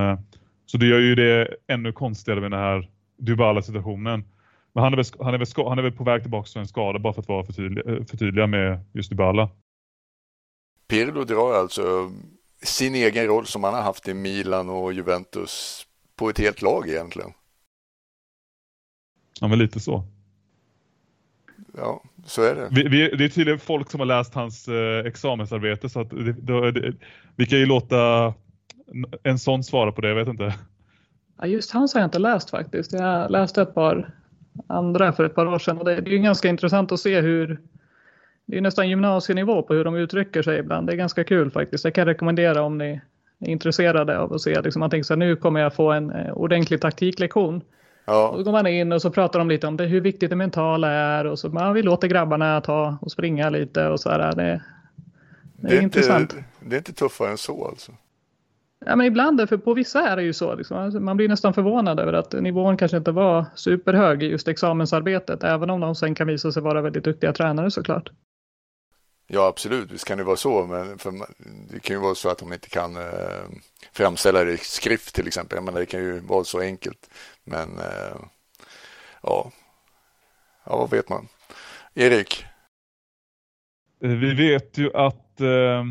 så 0.73 0.79
det 0.79 0.87
gör 0.87 0.99
ju 0.99 1.15
det 1.15 1.57
ännu 1.67 1.93
konstigare 1.93 2.41
med 2.41 2.51
den 2.51 2.61
här 2.61 2.91
Dybala-situationen. 3.17 4.25
Men 4.73 4.85
han 4.85 4.93
är, 4.93 4.97
väl, 4.97 5.05
han, 5.21 5.35
är 5.35 5.39
väl, 5.39 5.67
han 5.69 5.79
är 5.79 5.83
väl 5.83 5.93
på 5.93 6.05
väg 6.05 6.23
tillbaka 6.23 6.49
från 6.53 6.61
en 6.61 6.69
skada 6.69 6.99
bara 6.99 7.13
för 7.13 7.21
att 7.21 7.29
vara 7.29 7.45
förtydliga, 7.45 7.95
eh, 7.95 8.05
förtydliga 8.05 8.47
med 8.47 8.85
just 8.93 9.11
Dybala. 9.11 9.51
Pirlo 10.89 11.25
drar 11.25 11.55
alltså 11.55 12.13
sin 12.63 12.95
egen 12.95 13.27
roll 13.27 13.47
som 13.47 13.65
han 13.65 13.75
har 13.75 13.83
haft 13.83 14.09
i 14.09 14.15
Milan 14.15 14.69
och 14.69 14.93
Juventus 14.93 15.87
på 16.17 16.29
ett 16.29 16.39
helt 16.39 16.63
lag 16.63 16.89
egentligen. 16.89 17.33
Ja, 19.41 19.49
men 19.49 19.59
lite 19.59 19.81
så. 19.81 20.05
Ja, 21.77 22.03
så 22.25 22.43
är 22.43 22.55
det. 22.55 22.69
Vi, 22.71 22.89
vi, 22.89 23.17
det 23.17 23.25
är 23.25 23.29
tydligen 23.29 23.61
folk 23.61 23.91
som 23.91 24.01
har 24.01 24.07
läst 24.07 24.35
hans 24.35 24.69
eh, 24.69 25.07
examensarbete 25.07 25.89
så 25.89 26.01
att 26.01 26.11
det, 26.11 26.73
det, 26.73 26.95
vi 27.37 27.47
kan 27.47 27.59
ju 27.59 27.67
låta 27.67 28.35
en 29.23 29.39
sån 29.39 29.65
svara 29.65 29.93
på 29.93 30.01
det, 30.01 30.09
jag 30.09 30.15
vet 30.15 30.29
inte. 30.29 30.55
Ja, 31.39 31.47
just 31.47 31.71
hans 31.71 31.95
har 31.95 32.01
jag 32.01 32.07
inte 32.07 32.19
läst 32.19 32.51
faktiskt. 32.51 32.93
Jag 32.93 33.31
läste 33.31 33.63
ett 33.63 33.75
par 33.75 34.15
andra 34.67 35.13
för 35.13 35.25
ett 35.25 35.35
par 35.35 35.47
år 35.47 35.59
sedan 35.59 35.79
och 35.79 35.85
det 35.85 35.93
är 35.93 36.09
ju 36.09 36.19
ganska 36.19 36.49
intressant 36.49 36.93
att 36.93 37.01
se 37.01 37.21
hur 37.21 37.61
det 38.47 38.57
är 38.57 38.61
nästan 38.61 38.89
gymnasienivå 38.89 39.63
på 39.63 39.75
hur 39.75 39.85
de 39.85 39.95
uttrycker 39.95 40.43
sig 40.43 40.59
ibland. 40.59 40.87
Det 40.87 40.93
är 40.93 40.97
ganska 40.97 41.25
kul 41.25 41.51
faktiskt. 41.51 41.85
Jag 41.85 41.95
kan 41.95 42.07
rekommendera 42.07 42.63
om 42.63 42.79
ni 42.79 43.01
är 43.41 43.49
intresserade 43.49 44.19
av 44.19 44.33
att 44.33 44.41
se. 44.41 44.61
Liksom 44.61 44.81
man 44.81 44.91
tänker 44.91 45.05
så 45.05 45.13
här, 45.13 45.19
nu 45.19 45.37
kommer 45.37 45.61
jag 45.61 45.75
få 45.75 45.93
en 45.93 46.11
eh, 46.11 46.33
ordentlig 46.33 46.81
taktiklektion. 46.81 47.63
Ja. 48.05 48.29
Och 48.29 48.39
då 48.39 48.45
går 48.45 48.53
man 48.53 48.67
in 48.67 48.93
och 48.93 49.03
så 49.03 49.11
pratar 49.11 49.39
de 49.39 49.49
lite 49.49 49.67
om 49.67 49.77
det, 49.77 49.85
hur 49.85 50.01
viktigt 50.01 50.31
det 50.31 50.37
mentala 50.37 50.91
är 50.91 51.27
och 51.27 51.39
så 51.39 51.49
man, 51.49 51.75
vi 51.75 51.83
låter 51.83 52.09
grabbarna 52.09 52.61
ta 52.61 52.99
och 53.01 53.13
springa 53.13 53.51
lite 53.51 53.89
och 53.89 54.01
så 54.01 54.11
här. 54.11 54.19
Det, 54.19 54.43
det, 54.43 54.63
det 55.57 55.75
är, 55.75 55.79
är 55.79 55.83
intressant. 55.83 56.33
Inte, 56.33 56.45
det 56.61 56.77
är 56.77 56.79
inte 56.79 56.93
tuffare 56.93 57.31
än 57.31 57.39
så 57.39 57.67
alltså. 57.67 57.93
Ja, 58.87 58.97
men 58.97 59.07
ibland, 59.07 59.49
för 59.49 59.57
på 59.57 59.75
vissa 59.75 60.09
är 60.09 60.17
det 60.17 60.23
ju 60.23 60.33
så. 60.33 60.55
Liksom. 60.55 60.77
Alltså, 60.77 61.01
man 61.01 61.17
blir 61.17 61.29
nästan 61.29 61.55
förvånad 61.55 62.01
över 62.01 62.13
att 62.13 62.33
nivån 62.33 62.77
kanske 62.77 62.97
inte 62.97 63.13
var 63.13 63.47
superhög 63.55 64.23
i 64.23 64.27
just 64.27 64.49
examensarbetet, 64.49 65.45
även 65.45 65.71
om 65.71 65.81
de 65.81 65.95
sen 65.95 66.15
kan 66.15 66.27
visa 66.27 66.53
sig 66.53 66.63
vara 66.63 66.83
väldigt 66.83 67.05
duktiga 67.05 67.33
tränare 67.33 67.71
såklart. 67.71 68.11
Ja, 69.27 69.47
absolut, 69.47 69.91
visst 69.91 70.05
kan 70.05 70.19
det 70.19 70.25
vara 70.25 70.37
så, 70.37 70.67
men 70.67 71.23
det 71.71 71.81
kan 71.81 71.97
ju 71.97 72.03
vara 72.03 72.15
så 72.15 72.29
att 72.29 72.39
de 72.39 72.53
inte 72.53 72.69
kan 72.69 72.97
eh, 72.97 73.45
framställa 73.93 74.45
det 74.45 74.53
i 74.53 74.57
skrift 74.57 75.15
till 75.15 75.27
exempel. 75.27 75.57
Jag 75.57 75.65
menar, 75.65 75.81
det 75.81 75.87
kan 75.87 76.01
ju 76.01 76.21
vara 76.21 76.45
så 76.45 76.61
enkelt, 76.61 77.11
men 77.45 77.79
eh, 77.79 78.17
ja, 79.23 79.51
ja, 80.65 80.77
vad 80.77 80.91
vet 80.91 81.09
man? 81.09 81.29
Erik? 81.95 82.45
Vi 83.99 84.35
vet 84.35 84.79
ju 84.79 84.97
att 84.97 85.41
eh 85.41 85.85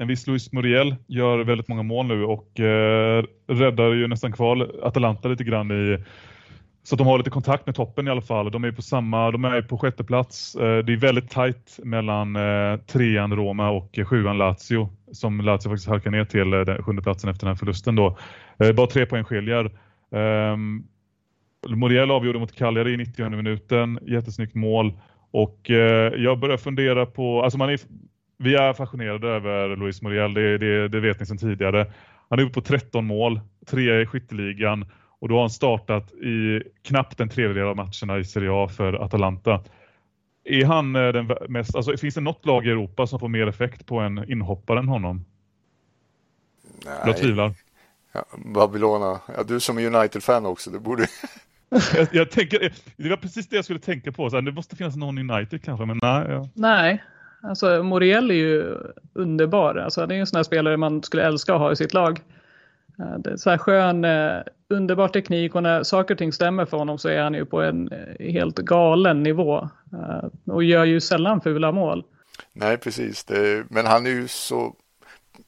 en 0.00 0.08
viss 0.08 0.26
Luis 0.26 0.52
Muriel 0.52 0.96
gör 1.06 1.38
väldigt 1.38 1.68
många 1.68 1.82
mål 1.82 2.06
nu 2.06 2.24
och 2.24 2.60
eh, 2.60 3.24
räddar 3.46 3.92
ju 3.92 4.06
nästan 4.06 4.32
kvar 4.32 4.70
Atalanta 4.82 5.28
lite 5.28 5.44
grann 5.44 5.70
i 5.70 6.04
så 6.82 6.94
att 6.94 6.98
de 6.98 7.06
har 7.06 7.18
lite 7.18 7.30
kontakt 7.30 7.66
med 7.66 7.74
toppen 7.74 8.08
i 8.08 8.10
alla 8.10 8.20
fall. 8.20 8.50
De 8.50 8.64
är 8.64 8.72
på 8.72 8.82
samma, 8.82 9.30
de 9.30 9.44
är 9.44 9.62
på 9.62 9.78
sjätte 9.78 10.04
plats. 10.04 10.54
Eh, 10.54 10.78
det 10.78 10.92
är 10.92 10.96
väldigt 10.96 11.30
tajt 11.30 11.78
mellan 11.84 12.36
eh, 12.36 12.76
trean 12.76 13.36
Roma 13.36 13.70
och 13.70 13.98
sjuan 14.06 14.38
Lazio 14.38 14.88
som 15.12 15.40
Lazio 15.40 15.68
faktiskt 15.68 15.88
halkar 15.88 16.10
ner 16.10 16.24
till 16.24 16.52
eh, 16.52 16.60
den 16.60 16.82
sjunde 16.82 17.02
platsen 17.02 17.30
efter 17.30 17.46
den 17.46 17.50
här 17.50 17.58
förlusten 17.58 17.94
då. 17.96 18.18
Eh, 18.58 18.72
bara 18.72 18.86
tre 18.86 19.06
poäng 19.06 19.24
skiljer. 19.24 19.70
Ehm, 20.12 20.84
Muriel 21.68 22.10
avgjorde 22.10 22.38
mot 22.38 22.56
Cagliari 22.56 22.92
i 22.92 22.96
90 22.96 23.30
minuten, 23.30 23.98
jättesnyggt 24.02 24.54
mål 24.54 24.92
och 25.30 25.70
eh, 25.70 26.12
jag 26.16 26.38
börjar 26.38 26.56
fundera 26.56 27.06
på, 27.06 27.42
alltså 27.42 27.58
man 27.58 27.70
är 27.70 27.80
vi 28.42 28.54
är 28.54 28.72
fascinerade 28.72 29.28
över 29.28 29.76
Luis 29.76 30.02
Muriel, 30.02 30.34
det, 30.34 30.58
det, 30.58 30.88
det 30.88 31.00
vet 31.00 31.20
ni 31.20 31.26
sedan 31.26 31.38
tidigare. 31.38 31.92
Han 32.28 32.38
är 32.38 32.42
uppe 32.42 32.54
på 32.54 32.60
13 32.60 33.06
mål, 33.06 33.40
tre 33.66 34.00
i 34.00 34.06
skytteligan 34.06 34.86
och 35.20 35.28
då 35.28 35.34
har 35.34 35.40
han 35.40 35.50
startat 35.50 36.12
i 36.12 36.62
knappt 36.82 37.20
en 37.20 37.28
tredjedel 37.28 37.66
av 37.66 37.76
matcherna 37.76 38.18
i 38.18 38.24
Serie 38.24 38.50
A 38.52 38.68
för 38.68 38.92
Atalanta. 38.92 39.64
Är 40.44 40.64
han 40.64 40.96
eh, 40.96 41.08
den 41.12 41.30
mest, 41.48 41.76
alltså 41.76 41.96
finns 41.96 42.14
det 42.14 42.20
något 42.20 42.46
lag 42.46 42.66
i 42.66 42.70
Europa 42.70 43.06
som 43.06 43.20
får 43.20 43.28
mer 43.28 43.46
effekt 43.46 43.86
på 43.86 43.98
en 43.98 44.30
inhoppare 44.30 44.78
än 44.78 44.88
honom? 44.88 45.24
Nej. 46.84 46.94
Jag 47.06 47.16
tvivlar. 47.16 47.52
Ja, 48.12 48.24
Babylona, 48.54 49.20
ja, 49.36 49.42
du 49.42 49.60
som 49.60 49.78
är 49.78 49.96
United-fan 49.96 50.46
också, 50.46 50.70
det 50.70 50.78
borde... 50.78 51.06
jag, 51.94 52.08
jag, 52.12 52.30
tänker, 52.30 52.72
det 52.96 53.08
var 53.08 53.16
precis 53.16 53.48
det 53.48 53.56
jag 53.56 53.64
skulle 53.64 53.80
tänka 53.80 54.12
på, 54.12 54.30
så 54.30 54.36
här, 54.36 54.42
det 54.42 54.52
måste 54.52 54.76
finnas 54.76 54.96
någon 54.96 55.30
United 55.30 55.64
kanske, 55.64 55.86
men 55.86 55.98
nej. 56.02 56.26
Ja. 56.28 56.48
Nej, 56.54 57.02
Alltså 57.42 57.82
Moriel 57.82 58.30
är 58.30 58.34
ju 58.34 58.76
underbar. 59.14 59.74
Alltså, 59.74 60.06
det 60.06 60.14
är 60.14 60.20
en 60.20 60.26
sån 60.26 60.36
här 60.36 60.44
spelare 60.44 60.76
man 60.76 61.02
skulle 61.02 61.26
älska 61.26 61.54
att 61.54 61.60
ha 61.60 61.72
i 61.72 61.76
sitt 61.76 61.94
lag. 61.94 62.20
Eh, 63.00 63.18
det 63.18 63.30
är 63.30 63.36
så 63.36 63.50
här 63.50 63.58
skön, 63.58 64.04
eh, 64.04 64.42
underbar 64.68 65.08
teknik 65.08 65.54
och 65.54 65.62
när 65.62 65.82
saker 65.82 66.14
och 66.14 66.18
ting 66.18 66.32
stämmer 66.32 66.66
för 66.66 66.76
honom 66.76 66.98
så 66.98 67.08
är 67.08 67.22
han 67.22 67.34
ju 67.34 67.44
på 67.44 67.62
en 67.62 67.92
eh, 67.92 68.32
helt 68.32 68.56
galen 68.56 69.22
nivå. 69.22 69.68
Och 70.46 70.64
gör 70.64 70.84
ju 70.84 71.00
sällan 71.00 71.40
fula 71.40 71.72
mål. 71.72 72.04
Nej, 72.52 72.76
precis. 72.76 73.24
Det, 73.24 73.64
men 73.70 73.86
han 73.86 74.06
är 74.06 74.10
ju 74.10 74.28
så... 74.28 74.74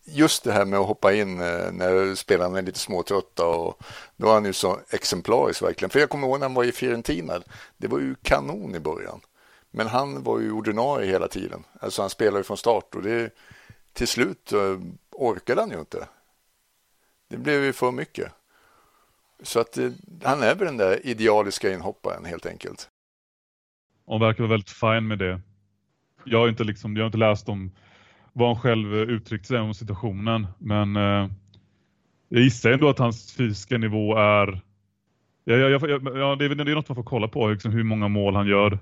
Just 0.04 0.44
det 0.44 0.52
här 0.52 0.64
med 0.64 0.78
att 0.78 0.86
hoppa 0.86 1.12
in 1.12 1.36
när 1.36 2.14
spelarna 2.14 2.58
är 2.58 2.62
lite 2.62 2.78
småtrötta 2.78 3.46
och 3.46 3.82
då 4.16 4.28
är 4.28 4.32
han 4.32 4.44
ju 4.44 4.52
så 4.52 4.78
exemplarisk 4.90 5.62
verkligen. 5.62 5.90
För 5.90 6.00
jag 6.00 6.08
kommer 6.08 6.26
ihåg 6.26 6.38
när 6.38 6.46
han 6.46 6.54
var 6.54 6.64
i 6.64 6.72
Fiorentina. 6.72 7.32
Det 7.76 7.88
var 7.88 7.98
ju 7.98 8.14
kanon 8.22 8.74
i 8.74 8.80
början. 8.80 9.20
Men 9.74 9.86
han 9.86 10.22
var 10.22 10.40
ju 10.40 10.52
ordinarie 10.52 11.10
hela 11.10 11.28
tiden. 11.28 11.64
Alltså 11.80 12.02
han 12.02 12.10
spelade 12.10 12.38
ju 12.38 12.44
från 12.44 12.56
start 12.56 12.94
och 12.94 13.02
det, 13.02 13.34
till 13.92 14.08
slut 14.08 14.52
eh, 14.52 14.80
orkade 15.10 15.60
han 15.60 15.70
ju 15.70 15.78
inte. 15.78 16.08
Det 17.28 17.36
blev 17.36 17.64
ju 17.64 17.72
för 17.72 17.92
mycket. 17.92 18.32
Så 19.42 19.60
att 19.60 19.72
det, 19.72 19.92
han 20.22 20.42
är 20.42 20.54
väl 20.54 20.66
den 20.66 20.76
där 20.76 21.06
idealiska 21.06 21.72
inhopparen 21.72 22.24
helt 22.24 22.46
enkelt. 22.46 22.88
Han 24.06 24.20
verkar 24.20 24.42
vara 24.42 24.50
väldigt 24.50 24.70
fin 24.70 25.06
med 25.06 25.18
det. 25.18 25.40
Jag 26.24 26.38
har 26.38 26.48
inte, 26.48 26.64
liksom, 26.64 26.96
jag 26.96 27.02
har 27.02 27.06
inte 27.06 27.18
läst 27.18 27.48
om 27.48 27.70
vad 28.32 28.48
han 28.48 28.62
själv 28.62 28.94
eh, 28.94 29.00
uttryckt 29.00 29.46
sig 29.46 29.58
om 29.58 29.74
situationen. 29.74 30.46
Men 30.58 30.96
eh, 30.96 31.30
jag 32.28 32.42
gissar 32.42 32.70
ändå 32.70 32.88
att 32.88 32.98
hans 32.98 33.32
fysiska 33.32 33.78
nivå 33.78 34.16
är 34.16 34.62
Ja, 35.44 35.56
ja, 35.56 35.68
ja, 35.68 35.78
ja, 35.88 36.36
det, 36.36 36.44
är, 36.44 36.54
det 36.54 36.72
är 36.72 36.74
något 36.74 36.88
man 36.88 36.96
får 36.96 37.02
kolla 37.02 37.28
på, 37.28 37.48
liksom, 37.48 37.72
hur 37.72 37.84
många 37.84 38.08
mål 38.08 38.36
han 38.36 38.46
gör 38.46 38.78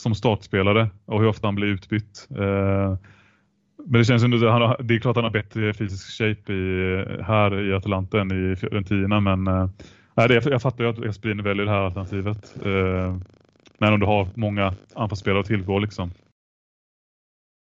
som 0.00 0.14
startspelare 0.14 0.90
och 1.04 1.20
hur 1.20 1.28
ofta 1.28 1.46
han 1.46 1.54
blir 1.54 1.68
utbytt. 1.68 2.28
Eh, 2.30 2.96
men 3.86 3.98
det 4.00 4.04
känns 4.04 4.22
ändå, 4.22 4.50
han 4.50 4.62
har, 4.62 4.76
det 4.82 4.94
är 4.94 4.98
klart 4.98 5.10
att 5.10 5.22
han 5.22 5.32
har 5.32 5.42
bättre 5.42 5.74
fysisk 5.74 6.18
shape 6.18 6.52
i, 6.52 7.04
här 7.22 7.68
i 7.68 7.74
Atalanta 7.74 8.20
än 8.20 8.52
i 8.52 8.56
Fiorentina 8.56 9.20
men 9.20 9.46
eh, 9.46 9.68
nej, 10.14 10.28
det, 10.28 10.46
jag 10.46 10.62
fattar 10.62 10.84
ju 10.84 10.90
att 10.90 10.96
Gasperini 10.96 11.42
väljer 11.42 11.64
det 11.64 11.70
här 11.70 11.80
alternativet. 11.80 12.56
Eh, 12.64 13.16
men 13.78 13.92
om 13.92 14.00
du 14.00 14.06
har 14.06 14.28
många 14.34 14.74
anfallsspelare 14.94 15.40
att 15.40 15.46
tillgå 15.46 15.78
liksom. 15.78 16.10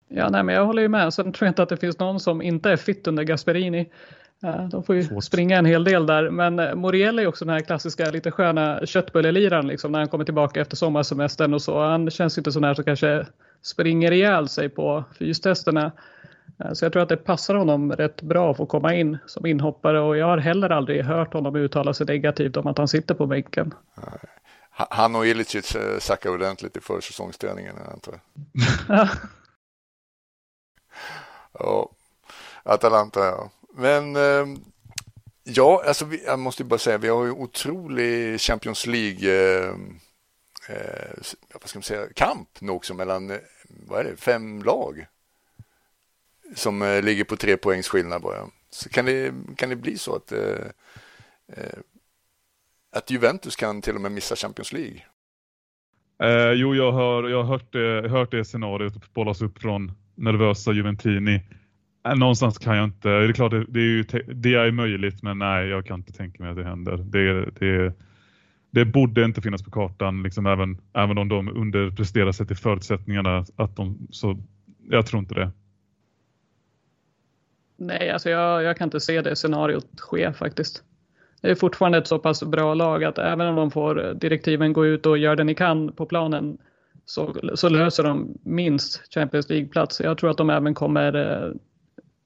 Ja, 0.09 0.29
nej, 0.29 0.43
men 0.43 0.55
jag 0.55 0.67
håller 0.67 0.83
ju 0.83 0.89
med. 0.89 1.15
Sen 1.15 1.33
tror 1.33 1.47
jag 1.47 1.51
inte 1.51 1.63
att 1.63 1.69
det 1.69 1.77
finns 1.77 1.99
någon 1.99 2.21
som 2.21 2.43
inte 2.43 2.71
är 2.71 2.77
fit 2.77 3.07
under 3.07 3.23
Gasperini. 3.23 3.91
De 4.71 4.85
får 4.85 4.95
ju 4.95 5.03
Svårt. 5.03 5.25
springa 5.25 5.59
en 5.59 5.65
hel 5.65 5.85
del 5.85 6.07
där. 6.07 6.31
Men 6.31 6.59
eh, 6.59 6.75
Moriel 6.75 7.19
är 7.19 7.27
också 7.27 7.45
den 7.45 7.55
här 7.55 7.61
klassiska 7.61 8.11
lite 8.11 8.31
sköna 8.31 8.87
köttbulleliran 8.87 9.67
liksom, 9.67 9.93
när 9.93 9.99
han 9.99 10.09
kommer 10.09 10.25
tillbaka 10.25 10.61
efter 10.61 10.77
sommarsemestern 10.77 11.55
och 11.55 11.63
så. 11.63 11.83
Han 11.83 12.11
känns 12.11 12.39
inte 12.39 12.53
sån 12.53 12.65
här 12.65 12.75
som 12.75 12.85
kanske 12.85 13.27
springer 13.63 14.13
ihjäl 14.13 14.49
sig 14.49 14.69
på 14.69 15.05
fystesterna. 15.19 15.93
Eh, 16.65 16.73
så 16.73 16.85
jag 16.85 16.93
tror 16.93 17.03
att 17.03 17.09
det 17.09 17.17
passar 17.17 17.55
honom 17.55 17.93
rätt 17.93 18.23
bra 18.23 18.51
att 18.51 18.57
få 18.57 18.67
komma 18.67 18.95
in 18.95 19.19
som 19.27 19.47
inhoppare 19.47 20.01
och 20.01 20.17
jag 20.17 20.27
har 20.27 20.39
heller 20.39 20.71
aldrig 20.71 21.05
hört 21.05 21.33
honom 21.33 21.57
uttala 21.57 21.95
sig 21.95 22.07
negativt 22.07 22.57
om 22.57 22.67
att 22.67 22.79
han 22.79 22.89
sitter 22.89 23.15
på 23.15 23.27
bänken. 23.27 23.75
Han 24.71 25.17
och 25.17 25.27
Ilicic 25.27 25.75
eh, 25.75 25.99
sackar 25.99 26.31
ordentligt 26.31 26.77
i 26.77 26.81
försäsongsträningen 26.81 27.75
antar 27.93 28.13
jag. 28.89 29.09
ja, 31.59 31.91
Atalanta 32.63 33.21
ja. 33.21 33.51
Men 33.77 34.17
ehm, 34.17 34.57
ja, 35.45 35.85
alltså 35.87 36.05
vi, 36.05 36.25
jag 36.25 36.39
måste 36.39 36.65
bara 36.65 36.79
säga, 36.79 36.99
vi 36.99 37.09
har 37.09 37.25
ju 37.25 37.31
otrolig 37.31 38.41
Champions 38.41 38.87
League 38.87 39.31
ehm, 39.31 39.99
eh, 40.69 40.77
eh, 40.77 41.23
vad 41.53 41.69
ska 41.69 41.79
man 41.79 41.83
säga, 41.83 42.07
kamp 42.15 42.49
nu 42.61 42.73
också 42.73 42.95
mellan, 42.95 43.31
eh, 43.31 43.39
vad 43.69 44.01
är 44.01 44.05
det, 44.05 44.17
fem 44.17 44.63
lag. 44.63 45.07
som 46.55 46.83
eh, 46.83 47.03
ligger 47.03 47.25
på 47.25 47.37
tre 47.37 47.57
poängs 47.57 47.89
skillnad 47.89 48.23
bara. 48.23 48.47
Så 48.71 48.89
kan 48.89 49.05
det, 49.05 49.35
kan 49.57 49.69
det 49.69 49.77
bli 49.77 49.99
så 49.99 50.17
att, 50.17 50.33
eh, 50.33 50.67
eh, 51.53 51.79
att 52.93 53.11
Juventus 53.11 53.57
kan 53.57 53.83
till 53.83 53.95
och 53.95 54.01
med 54.01 54.13
missa 54.13 54.37
Champions 54.37 54.73
League? 54.73 55.05
Eh, 56.23 56.53
jo, 56.53 56.75
jag 56.75 56.93
har, 56.93 57.29
jag 57.29 57.43
har 57.43 57.45
hört, 57.45 57.73
det, 57.73 58.09
hört 58.09 58.31
det 58.31 58.45
scenariot 58.45 59.15
bollas 59.15 59.43
upp 59.43 59.59
från 59.59 59.93
nervösa 60.15 60.73
Juventini. 60.73 61.41
Äh, 62.07 62.17
någonstans 62.17 62.59
kan 62.59 62.77
jag 62.77 62.85
inte. 62.85 63.09
Det 63.09 63.25
är 63.25 63.33
klart, 63.33 63.51
det, 63.51 63.65
det 63.69 63.81
är, 63.81 63.85
ju, 63.85 64.05
det 64.35 64.55
är 64.55 64.71
möjligt, 64.71 65.23
men 65.23 65.39
nej, 65.39 65.69
jag 65.69 65.87
kan 65.87 65.99
inte 65.99 66.13
tänka 66.13 66.43
mig 66.43 66.51
att 66.51 66.57
det 66.57 66.65
händer. 66.65 66.97
Det, 66.97 67.51
det, 67.51 67.93
det 68.71 68.85
borde 68.85 69.25
inte 69.25 69.43
finnas 69.43 69.63
på 69.63 69.71
kartan, 69.71 70.23
liksom 70.23 70.47
även, 70.47 70.81
även 70.93 71.19
om 71.19 71.29
de 71.29 71.49
underpresterar 71.49 72.33
sig 72.33 72.47
till 72.47 72.57
förutsättningarna. 72.57 73.45
Att 73.57 73.77
de, 73.77 74.09
så, 74.11 74.39
jag 74.91 75.07
tror 75.07 75.21
inte 75.21 75.35
det. 75.35 75.51
Nej, 77.77 78.11
alltså 78.11 78.31
jag, 78.31 78.63
jag 78.63 78.77
kan 78.77 78.87
inte 78.87 79.01
se 79.01 79.23
det 79.23 79.37
scenariot 79.37 80.01
ske 80.01 80.33
faktiskt. 80.33 80.83
Det 81.41 81.51
är 81.51 81.55
fortfarande 81.55 81.99
ett 81.99 82.07
så 82.07 82.19
pass 82.19 82.43
bra 82.43 82.75
lag 82.75 83.05
att 83.05 83.19
även 83.19 83.47
om 83.47 83.57
de 83.57 83.71
får 83.71 84.15
direktiven 84.15 84.73
gå 84.73 84.87
ut 84.87 85.07
och 85.07 85.19
gör 85.19 85.37
det 85.37 85.45
ni 85.45 85.55
kan 85.55 85.93
på 85.93 86.07
planen 86.07 86.59
så, 87.05 87.37
så 87.55 87.69
löser 87.69 88.03
de 88.03 88.39
minst 88.43 89.15
Champions 89.15 89.49
League-plats. 89.49 90.01
Jag 90.01 90.19
tror 90.19 90.31
att 90.31 90.37
de 90.37 90.51
även 90.51 90.75
kommer 90.75 91.15
eh, 91.17 91.53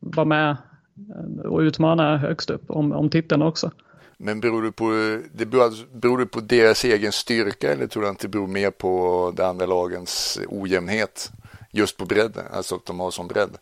vara 0.01 0.25
med 0.25 0.51
eh, 0.51 1.51
och 1.51 1.59
utmana 1.59 2.17
högst 2.17 2.51
upp 2.51 2.71
om, 2.71 2.93
om 2.93 3.11
titeln 3.11 3.43
också. 3.43 3.71
Men 4.19 4.41
beror 4.41 4.63
det, 4.63 4.73
på, 4.73 4.91
det 5.33 5.47
beror, 5.47 5.65
alltså, 5.65 5.87
beror 5.95 6.19
det 6.19 6.27
på 6.27 6.41
deras 6.41 6.85
egen 6.85 7.13
styrka 7.13 7.73
eller 7.73 7.87
tror 7.87 8.03
du 8.03 8.09
att 8.09 8.19
det 8.19 8.29
beror 8.29 8.47
mer 8.47 8.71
på 8.71 9.33
de 9.37 9.43
andra 9.43 9.67
lagens 9.67 10.41
ojämnhet? 10.49 11.33
Just 11.73 11.97
på 11.97 12.05
bredden, 12.05 12.45
alltså 12.53 12.75
att 12.75 12.87
de 12.87 13.01
har 13.01 13.11
sån 13.11 13.29
bredd, 13.29 13.57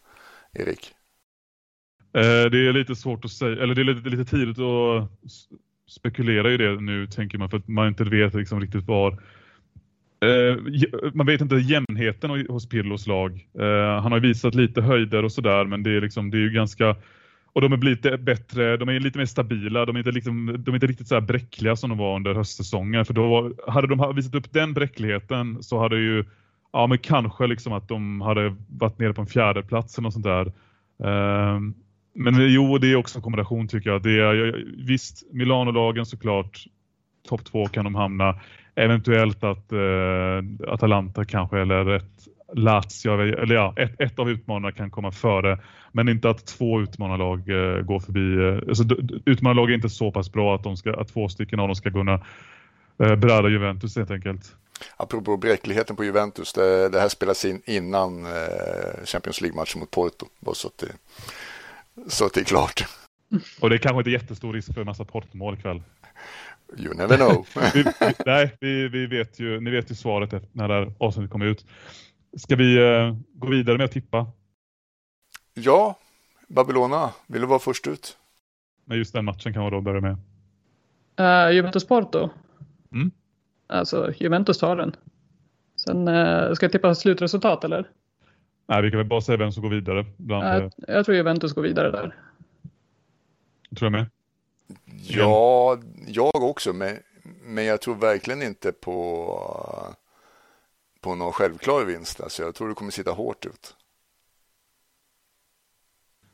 Erik? 0.53 0.93
Eh, 2.13 2.51
det 2.51 2.69
är 2.69 2.73
lite 2.73 2.97
svårt 2.97 3.25
att 3.25 3.31
säga, 3.31 3.63
eller 3.63 3.75
det 3.75 3.83
är 3.83 3.95
lite, 3.95 4.09
lite 4.09 4.31
tidigt 4.31 4.59
att 4.59 5.11
spekulera 5.89 6.53
i 6.53 6.57
det 6.57 6.81
nu 6.81 7.07
tänker 7.07 7.39
man 7.39 7.51
för 7.51 7.57
att 7.57 7.69
man 7.69 7.89
inte 7.89 8.05
vet 8.05 8.35
liksom 8.35 8.61
riktigt 8.61 8.87
var 8.87 9.23
Eh, 10.21 10.57
man 11.15 11.27
vet 11.27 11.41
inte 11.41 11.55
jämnheten 11.57 12.47
hos 12.49 12.69
Pirlos 12.69 13.07
lag. 13.07 13.49
Eh, 13.59 14.03
han 14.03 14.13
har 14.13 14.21
visat 14.21 14.55
lite 14.55 14.83
höjder 14.83 15.25
och 15.25 15.33
sådär 15.33 15.65
men 15.65 15.83
det 15.83 15.91
är, 15.91 16.01
liksom, 16.01 16.31
det 16.31 16.37
är 16.37 16.41
ju 16.41 16.51
ganska 16.51 16.97
och 17.57 17.63
de 17.63 17.73
är 17.73 17.77
lite 17.77 18.19
bättre, 18.19 18.77
de 18.77 18.89
är 18.89 19.01
lite 19.01 19.19
mer 19.19 19.27
stabila, 19.27 19.85
de 19.85 19.97
är 19.97 20.01
inte, 20.01 20.13
liksom, 20.13 20.57
de 20.59 20.71
är 20.71 20.75
inte 20.75 20.87
riktigt 20.87 21.09
så 21.09 21.15
här 21.15 21.21
bräckliga 21.21 21.77
som 21.77 21.91
de 21.91 21.99
var 21.99 22.17
under 22.17 22.35
höstsäsongen. 22.35 23.05
För 23.05 23.15
då 23.15 23.29
var, 23.29 23.71
hade 23.71 23.87
de 23.87 24.17
visat 24.17 24.35
upp 24.35 24.53
den 24.53 24.75
bräckligheten 24.75 25.63
så 25.63 25.79
hade 25.79 25.97
ju, 25.97 26.25
ja 26.73 26.87
men 26.87 26.99
kanske 26.99 27.47
liksom 27.47 27.73
att 27.73 27.89
de 27.89 28.21
hade 28.21 28.57
varit 28.69 28.99
nere 28.99 29.13
på 29.13 29.21
en 29.21 29.27
fjärde 29.27 29.63
plats 29.63 29.99
eller 29.99 30.03
något 30.03 30.13
sånt 30.13 30.25
där. 30.25 30.53
Ehm, 31.05 31.75
men 32.15 32.53
jo, 32.53 32.79
det 32.79 32.93
är 32.93 32.97
också 32.97 33.19
en 33.19 33.23
kombination 33.23 33.69
tycker 33.69 33.91
jag. 33.91 34.03
Det 34.03 34.21
är, 34.21 34.65
visst, 34.87 35.33
Milano-lagen 35.33 36.07
såklart, 36.07 36.65
topp 37.29 37.45
två 37.45 37.67
kan 37.67 37.85
de 37.85 37.95
hamna. 37.95 38.41
Eventuellt 38.77 39.45
att 39.45 39.73
eh, 39.73 40.73
Atalanta 40.73 41.25
kanske 41.25 41.61
eller 41.61 41.97
ett 41.97 42.29
Lazio, 42.55 43.21
eller 43.21 43.55
ja, 43.55 43.75
ett, 43.77 44.01
ett 44.01 44.19
av 44.19 44.31
utmanarna 44.31 44.73
kan 44.73 44.91
komma 44.91 45.13
före. 45.13 45.59
Men 45.93 46.09
inte 46.09 46.31
att 46.31 46.47
två 46.47 46.81
utmanarlag 46.81 47.39
eh, 47.39 47.83
går 47.83 48.01
förbi. 48.01 48.49
Eh, 48.49 48.69
alltså, 48.69 48.85
utmanarlag 49.27 49.71
är 49.71 49.75
inte 49.75 49.89
så 49.89 50.11
pass 50.13 50.33
bra 50.33 50.55
att, 50.55 50.63
de 50.63 50.77
ska, 50.77 51.01
att 51.01 51.09
två 51.09 51.29
stycken 51.29 51.61
av 51.61 51.69
dem 51.69 51.75
ska 51.75 51.91
kunna 51.91 52.15
eh, 52.99 53.15
bräda 53.17 53.49
Juventus 53.49 53.97
helt 53.97 54.11
enkelt. 54.11 54.57
Apropå 54.97 55.37
bräckligheten 55.37 55.97
på 55.97 56.05
Juventus, 56.05 56.53
det, 56.53 56.89
det 56.89 57.01
här 57.01 57.09
spelas 57.09 57.45
in 57.45 57.63
innan 57.65 58.27
eh, 58.27 59.05
Champions 59.05 59.41
League-matchen 59.41 59.81
mot 59.81 59.91
Porto. 59.91 60.27
Bara 60.41 60.55
så 60.55 60.69
att 60.69 60.79
det 60.79 60.89
så 62.09 62.27
att 62.27 62.35
det 62.35 62.41
är 62.41 62.45
klart. 62.45 62.85
Och 63.61 63.71
det 63.71 63.77
är 63.77 63.79
kanske 63.79 63.99
inte 63.99 64.11
jättestor 64.11 64.53
risk 64.53 64.75
för 64.75 64.81
en 64.81 64.87
massa 64.87 65.05
portmål 65.05 65.55
ikväll. 65.55 65.83
You 66.77 66.95
never 66.95 67.17
know. 67.17 67.47
vi, 67.75 67.83
vi, 67.83 68.15
nej, 68.27 68.57
vi, 68.61 68.89
vi 68.89 69.07
vet 69.07 69.41
ju, 69.41 69.61
ni 69.61 69.71
vet 69.71 69.91
ju 69.91 69.95
svaret 69.95 70.55
när 70.55 70.69
det 70.69 70.75
här 70.75 70.93
avsnittet 70.99 71.31
kommer 71.31 71.47
ut. 71.47 71.67
Ska 72.37 72.57
vi 72.57 72.79
uh, 72.79 73.17
gå 73.35 73.49
vidare 73.49 73.79
med 73.79 73.85
att 73.85 73.93
tippa? 73.93 74.27
Ja, 75.55 75.99
Babylona, 76.49 77.11
vill 77.27 77.41
du 77.41 77.47
vara 77.47 77.59
först 77.59 77.87
ut? 77.87 78.17
Men 78.85 78.99
just 78.99 79.13
den 79.13 79.25
matchen 79.25 79.53
kan 79.53 79.65
vi 79.65 79.71
då 79.71 79.81
börja 79.81 80.01
med. 80.01 80.17
Uh, 81.21 81.55
Juventus-Porto? 81.55 82.31
Mm. 82.93 83.11
Alltså, 83.67 84.13
Juventus 84.17 84.59
tar 84.59 84.77
den. 84.77 84.97
Sen 85.77 86.09
uh, 86.09 86.55
ska 86.55 86.65
jag 86.65 86.73
tippa 86.73 86.95
slutresultat 86.95 87.65
eller? 87.65 87.91
Nej, 88.67 88.83
vi 88.83 88.91
kan 88.91 88.99
väl 88.99 89.07
bara 89.07 89.21
säga 89.21 89.39
vem 89.39 89.53
som 89.53 89.63
går 89.63 89.71
vidare. 89.71 90.07
Bland, 90.17 90.45
jag, 90.45 90.73
jag 90.89 91.05
tror 91.05 91.17
Juventus 91.17 91.53
går 91.53 91.63
vidare 91.63 91.91
där. 91.91 92.15
Tror 93.77 93.87
jag 93.87 93.93
med. 93.93 94.07
Ja, 95.03 95.79
jag 96.07 96.35
också, 96.35 96.73
men, 96.73 96.99
men 97.43 97.65
jag 97.65 97.81
tror 97.81 97.95
verkligen 97.95 98.43
inte 98.43 98.73
på, 98.73 99.95
på 101.01 101.15
någon 101.15 101.33
självklar 101.33 101.85
vinst. 101.85 102.21
Alltså, 102.21 102.43
jag 102.43 102.55
tror 102.55 102.69
det 102.69 102.75
kommer 102.75 102.91
sitta 102.91 103.11
hårt 103.11 103.47
ut. 103.47 103.77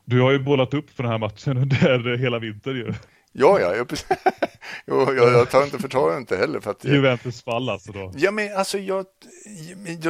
Du 0.04 0.20
har 0.20 0.32
ju 0.32 0.38
bollat 0.38 0.74
upp 0.74 0.90
för 0.90 1.02
den 1.02 1.12
här 1.12 1.18
matchen 1.18 1.56
under 1.56 2.16
hela 2.16 2.38
vintern 2.38 2.76
ju. 2.76 2.94
Ja, 3.32 3.60
ja, 3.60 3.76
jag, 3.76 3.92
jo, 4.86 5.14
jag, 5.14 5.32
jag 5.32 5.50
tar 5.50 5.64
inte 5.64 5.78
förtar 5.78 6.16
inte 6.16 6.36
heller. 6.36 6.60
För 6.60 6.70
att, 6.70 6.84
Juventus 6.84 7.42
fall 7.42 7.68
alltså 7.68 7.92
då? 7.92 8.12
Ja, 8.16 8.30
men 8.30 8.56
alltså 8.56 8.78
jag, 8.78 9.06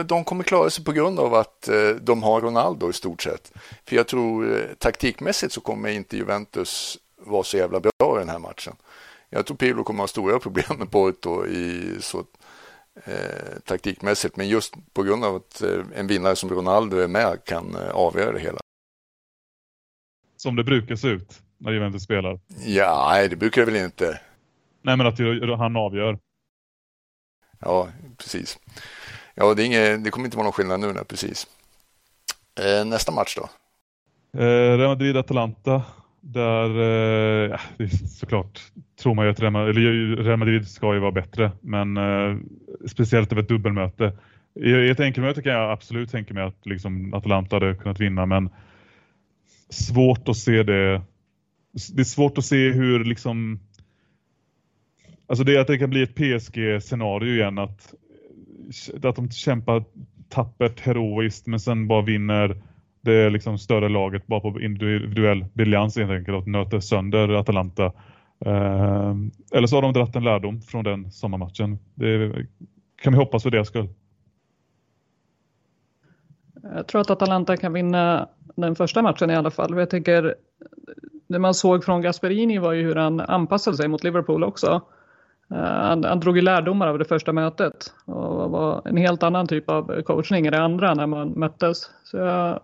de 0.06 0.24
kommer 0.24 0.44
klara 0.44 0.70
sig 0.70 0.84
på 0.84 0.92
grund 0.92 1.20
av 1.20 1.34
att 1.34 1.68
eh, 1.68 1.88
de 1.88 2.22
har 2.22 2.40
Ronaldo 2.40 2.90
i 2.90 2.92
stort 2.92 3.22
sett. 3.22 3.52
För 3.84 3.96
jag 3.96 4.08
tror 4.08 4.56
eh, 4.56 4.64
taktikmässigt 4.78 5.52
så 5.52 5.60
kommer 5.60 5.88
inte 5.88 6.16
Juventus 6.16 6.98
vara 7.26 7.42
så 7.42 7.56
jävla 7.56 7.80
bra 7.80 8.16
i 8.16 8.18
den 8.18 8.28
här 8.28 8.38
matchen. 8.38 8.76
Jag 9.30 9.46
tror 9.46 9.56
Pirlo 9.56 9.84
kommer 9.84 10.02
ha 10.02 10.08
stora 10.08 10.38
problem 10.38 10.78
med 10.78 10.90
Porto 10.90 11.46
i 11.46 11.96
så 12.00 12.18
eh, 13.04 13.58
taktikmässigt, 13.64 14.36
men 14.36 14.48
just 14.48 14.74
på 14.92 15.02
grund 15.02 15.24
av 15.24 15.36
att 15.36 15.62
eh, 15.62 15.84
en 15.94 16.06
vinnare 16.06 16.36
som 16.36 16.50
Ronaldo 16.50 16.96
är 16.96 17.08
med 17.08 17.44
kan 17.44 17.74
eh, 17.74 17.90
avgöra 17.90 18.32
det 18.32 18.40
hela. 18.40 18.58
Som 20.36 20.56
det 20.56 20.64
brukar 20.64 20.96
se 20.96 21.08
ut 21.08 21.42
när 21.58 21.72
Juventus 21.72 22.02
spelar? 22.02 22.40
Ja, 22.66 23.08
nej, 23.12 23.28
det 23.28 23.36
brukar 23.36 23.66
det 23.66 23.72
väl 23.72 23.84
inte. 23.84 24.20
Nej, 24.82 24.96
men 24.96 25.06
att 25.06 25.58
han 25.58 25.76
avgör. 25.76 26.18
Ja, 27.58 27.88
precis. 28.16 28.58
Ja, 29.34 29.54
det, 29.54 29.64
inget, 29.64 30.04
det 30.04 30.10
kommer 30.10 30.24
inte 30.24 30.36
vara 30.36 30.44
någon 30.44 30.52
skillnad 30.52 30.80
nu, 30.80 30.92
nej, 30.92 31.04
precis. 31.04 31.46
Eh, 32.60 32.84
nästa 32.84 33.12
match 33.12 33.36
då? 33.36 33.48
Eh, 34.40 34.78
Real 34.78 34.88
Madrid-Atalanta. 34.88 35.82
Där, 36.24 37.50
eh, 37.50 37.58
såklart 38.06 38.60
tror 39.02 39.14
man 39.14 39.24
ju 39.24 39.30
att 39.30 39.40
Real 39.40 39.52
Madrid, 39.52 40.18
Real 40.18 40.38
Madrid 40.38 40.68
ska 40.68 40.94
ju 40.94 41.00
vara 41.00 41.12
bättre, 41.12 41.52
men 41.60 41.96
eh, 41.96 42.36
speciellt 42.86 43.32
över 43.32 43.42
ett 43.42 43.48
dubbelmöte. 43.48 44.12
I 44.54 44.88
ett 44.88 45.00
enkelmöte 45.00 45.42
kan 45.42 45.52
jag 45.52 45.72
absolut 45.72 46.10
tänka 46.10 46.34
mig 46.34 46.42
att 46.42 46.66
liksom, 46.66 47.14
Atalanta 47.14 47.56
hade 47.56 47.74
kunnat 47.74 48.00
vinna, 48.00 48.26
men 48.26 48.50
svårt 49.70 50.28
att 50.28 50.36
se 50.36 50.62
det 50.62 51.02
det 51.72 52.02
är 52.02 52.04
svårt 52.04 52.38
att 52.38 52.44
se 52.44 52.70
hur 52.70 53.04
liksom 53.04 53.60
alltså 55.26 55.44
det 55.44 55.56
är 55.56 55.60
att 55.60 55.66
det 55.66 55.78
kan 55.78 55.90
bli 55.90 56.02
ett 56.02 56.14
PSG-scenario 56.14 57.34
igen 57.34 57.58
att, 57.58 57.94
att 59.02 59.16
de 59.16 59.30
kämpar 59.30 59.84
tappert, 60.28 60.80
heroiskt 60.80 61.46
men 61.46 61.60
sen 61.60 61.88
bara 61.88 62.02
vinner 62.02 62.62
det 63.02 63.30
liksom 63.30 63.58
större 63.58 63.88
laget 63.88 64.26
bara 64.26 64.40
på 64.40 64.60
individuell 64.60 65.44
briljans 65.52 65.96
helt 65.96 66.10
enkelt 66.10 66.36
och 66.36 66.48
nöter 66.48 66.80
sönder 66.80 67.28
Atalanta. 67.28 67.84
Eh, 68.44 69.14
eller 69.52 69.66
så 69.66 69.76
har 69.76 69.82
de 69.82 69.92
dratt 69.92 70.16
en 70.16 70.24
lärdom 70.24 70.60
från 70.60 70.84
den 70.84 71.10
sommarmatchen. 71.10 71.78
Det 71.94 72.32
kan 73.02 73.12
vi 73.12 73.18
hoppas 73.18 73.42
för 73.42 73.50
deras 73.50 73.68
skull. 73.68 73.88
Jag 76.62 76.86
tror 76.86 77.00
att 77.00 77.10
Atalanta 77.10 77.56
kan 77.56 77.72
vinna 77.72 78.28
den 78.56 78.74
första 78.74 79.02
matchen 79.02 79.30
i 79.30 79.34
alla 79.34 79.50
fall. 79.50 79.78
Jag 79.78 79.90
tycker 79.90 80.34
det 81.28 81.38
man 81.38 81.54
såg 81.54 81.84
från 81.84 82.02
Gasperini 82.02 82.58
var 82.58 82.72
ju 82.72 82.82
hur 82.82 82.94
han 82.94 83.20
anpassade 83.20 83.76
sig 83.76 83.88
mot 83.88 84.04
Liverpool 84.04 84.44
också. 84.44 84.82
Eh, 85.50 85.56
han, 85.56 86.04
han 86.04 86.20
drog 86.20 86.36
ju 86.36 86.42
lärdomar 86.42 86.88
av 86.88 86.98
det 86.98 87.04
första 87.04 87.32
mötet 87.32 87.94
och 88.04 88.50
var 88.50 88.82
en 88.84 88.96
helt 88.96 89.22
annan 89.22 89.46
typ 89.46 89.70
av 89.70 90.02
coachning 90.02 90.46
i 90.46 90.50
det 90.50 90.62
andra 90.62 90.94
när 90.94 91.06
man 91.06 91.28
möttes. 91.28 91.90
Så 92.04 92.16
jag 92.16 92.60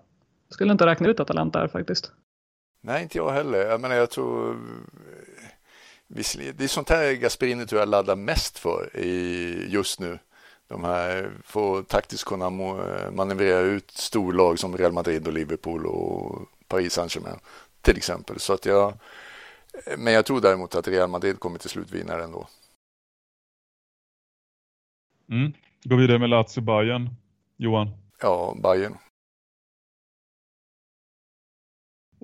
skulle 0.51 0.72
inte 0.72 0.86
räkna 0.86 1.09
ut 1.09 1.20
Atalanta 1.20 1.59
här 1.59 1.68
faktiskt. 1.68 2.12
Nej, 2.80 3.03
inte 3.03 3.18
jag 3.18 3.30
heller. 3.30 3.59
Jag 3.59 3.80
menar, 3.80 3.94
jag 3.94 4.11
tror 4.11 4.57
det 6.09 6.64
är 6.64 6.68
sånt 6.68 6.88
här 6.88 7.12
Gasperini 7.12 7.66
tror 7.66 7.80
jag 7.80 7.88
laddar 7.88 8.16
mest 8.16 8.59
för 8.59 8.96
i, 8.96 9.66
just 9.68 10.01
nu. 10.01 10.18
De 10.68 10.84
här 10.84 11.32
får 11.44 11.82
taktiskt 11.82 12.24
kunna 12.24 12.51
manövrera 13.11 13.61
ut 13.61 13.90
storlag 13.90 14.59
som 14.59 14.76
Real 14.76 14.92
Madrid 14.92 15.26
och 15.26 15.32
Liverpool 15.32 15.86
och 15.86 16.49
Paris 16.66 16.92
Saint-Germain 16.92 17.38
till 17.80 17.96
exempel. 17.96 18.38
Så 18.38 18.53
att 18.53 18.66
jag, 18.66 18.99
men 19.99 20.12
jag 20.12 20.26
tror 20.26 20.40
däremot 20.40 20.74
att 20.74 20.88
Real 20.88 21.11
Madrid 21.11 21.40
kommer 21.40 21.59
till 21.59 21.70
slut 21.70 21.90
vinna 21.90 22.22
ändå. 22.22 22.46
Mm. 25.30 25.53
Gå 25.84 25.96
vidare 25.96 26.18
med 26.18 26.30
Lazio 26.30 26.61
Bayern. 26.61 27.11
Johan? 27.57 27.90
Ja, 28.20 28.57
Bayern. 28.62 28.96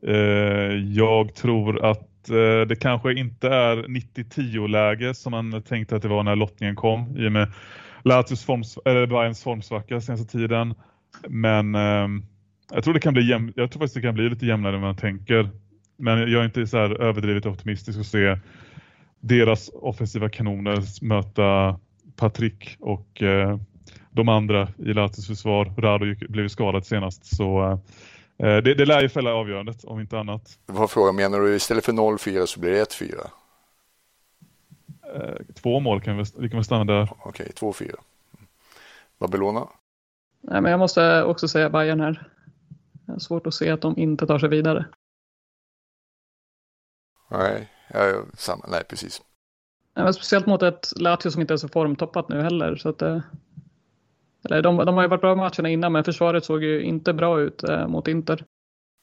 Eh, 0.06 0.74
jag 0.94 1.34
tror 1.34 1.84
att 1.84 2.30
eh, 2.30 2.66
det 2.68 2.80
kanske 2.80 3.12
inte 3.12 3.48
är 3.48 3.76
90-10 3.76 4.68
läge 4.68 5.14
som 5.14 5.30
man 5.30 5.62
tänkte 5.62 5.96
att 5.96 6.02
det 6.02 6.08
var 6.08 6.22
när 6.22 6.36
lottningen 6.36 6.76
kom 6.76 7.16
i 7.18 7.28
och 7.28 7.32
med 7.32 7.52
Lazios 8.02 8.44
forms, 8.44 8.78
eller 8.84 9.06
Bayerns 9.06 9.42
formsvacka 9.42 10.00
senaste 10.00 10.38
tiden. 10.38 10.74
Men 11.28 11.74
ehm, 11.74 12.22
jag 12.72 12.84
tror 12.84 12.94
det 12.94 13.00
kan 13.00 13.14
bli 13.14 13.30
jäm, 13.30 13.52
jag 13.56 13.70
tror 13.70 13.80
faktiskt 13.80 13.94
det 13.94 14.00
kan 14.00 14.14
bli 14.14 14.28
lite 14.28 14.46
jämnare 14.46 14.74
än 14.74 14.80
man 14.80 14.96
tänker. 14.96 15.50
Men 15.96 16.18
jag 16.18 16.40
är 16.40 16.44
inte 16.44 16.66
så 16.66 16.78
här 16.78 17.02
överdrivet 17.02 17.46
optimistisk 17.46 17.98
att 17.98 18.06
se 18.06 18.38
deras 19.20 19.70
offensiva 19.74 20.28
kanoner 20.28 21.04
möta 21.04 21.78
Patrick 22.16 22.76
och 22.80 23.22
eh, 23.22 23.58
de 24.10 24.28
andra 24.28 24.68
i 24.78 24.92
Latus 24.92 25.26
försvar. 25.26 25.64
Rado 25.78 26.14
blev 26.28 26.48
skadad 26.48 26.86
senast 26.86 27.36
så 27.36 27.70
eh, 27.70 27.78
det, 28.36 28.74
det 28.74 28.86
lär 28.86 29.02
ju 29.02 29.08
fälla 29.08 29.34
avgörandet 29.34 29.84
om 29.84 30.00
inte 30.00 30.18
annat. 30.18 30.58
Var 30.66 30.86
frågan, 30.86 31.16
menar 31.16 31.40
du 31.40 31.54
istället 31.54 31.84
för 31.84 31.92
0-4 31.92 32.46
så 32.46 32.60
blir 32.60 32.70
det 32.70 32.84
1-4? 32.84 33.26
Eh, 35.14 35.54
två 35.54 35.80
mål 35.80 36.00
kan 36.00 36.16
vi, 36.16 36.24
vi 36.38 36.48
kan 36.48 36.56
väl 36.56 36.64
stanna 36.64 36.84
där. 36.84 37.08
Okej, 37.18 37.52
2-4. 37.56 37.94
Babylona? 39.18 39.68
Nej, 40.40 40.60
men 40.60 40.70
jag 40.70 40.78
måste 40.78 41.24
också 41.24 41.48
säga 41.48 41.70
Bayern 41.70 42.00
här. 42.00 42.28
Svårt 43.18 43.46
att 43.46 43.54
se 43.54 43.70
att 43.70 43.80
de 43.80 43.98
inte 43.98 44.26
tar 44.26 44.38
sig 44.38 44.48
vidare. 44.48 44.86
Nej, 47.30 47.70
jag, 47.88 48.26
samma, 48.34 48.66
nej 48.68 48.84
precis. 48.88 49.22
Nej, 49.94 50.14
speciellt 50.14 50.46
mot 50.46 50.62
ett 50.62 50.92
Lazio 50.96 51.30
som 51.30 51.40
inte 51.40 51.54
är 51.54 51.58
så 51.58 51.68
formtoppat 51.68 52.28
nu 52.28 52.42
heller. 52.42 52.76
Så 52.76 52.88
att, 52.88 53.02
eh, 53.02 53.20
eller 54.44 54.62
de, 54.62 54.76
de 54.76 54.94
har 54.94 55.02
ju 55.02 55.08
varit 55.08 55.20
bra 55.20 55.34
matcherna 55.34 55.68
innan 55.68 55.92
men 55.92 56.04
försvaret 56.04 56.44
såg 56.44 56.62
ju 56.62 56.82
inte 56.82 57.12
bra 57.12 57.40
ut 57.40 57.62
eh, 57.62 57.86
mot 57.86 58.08
Inter. 58.08 58.44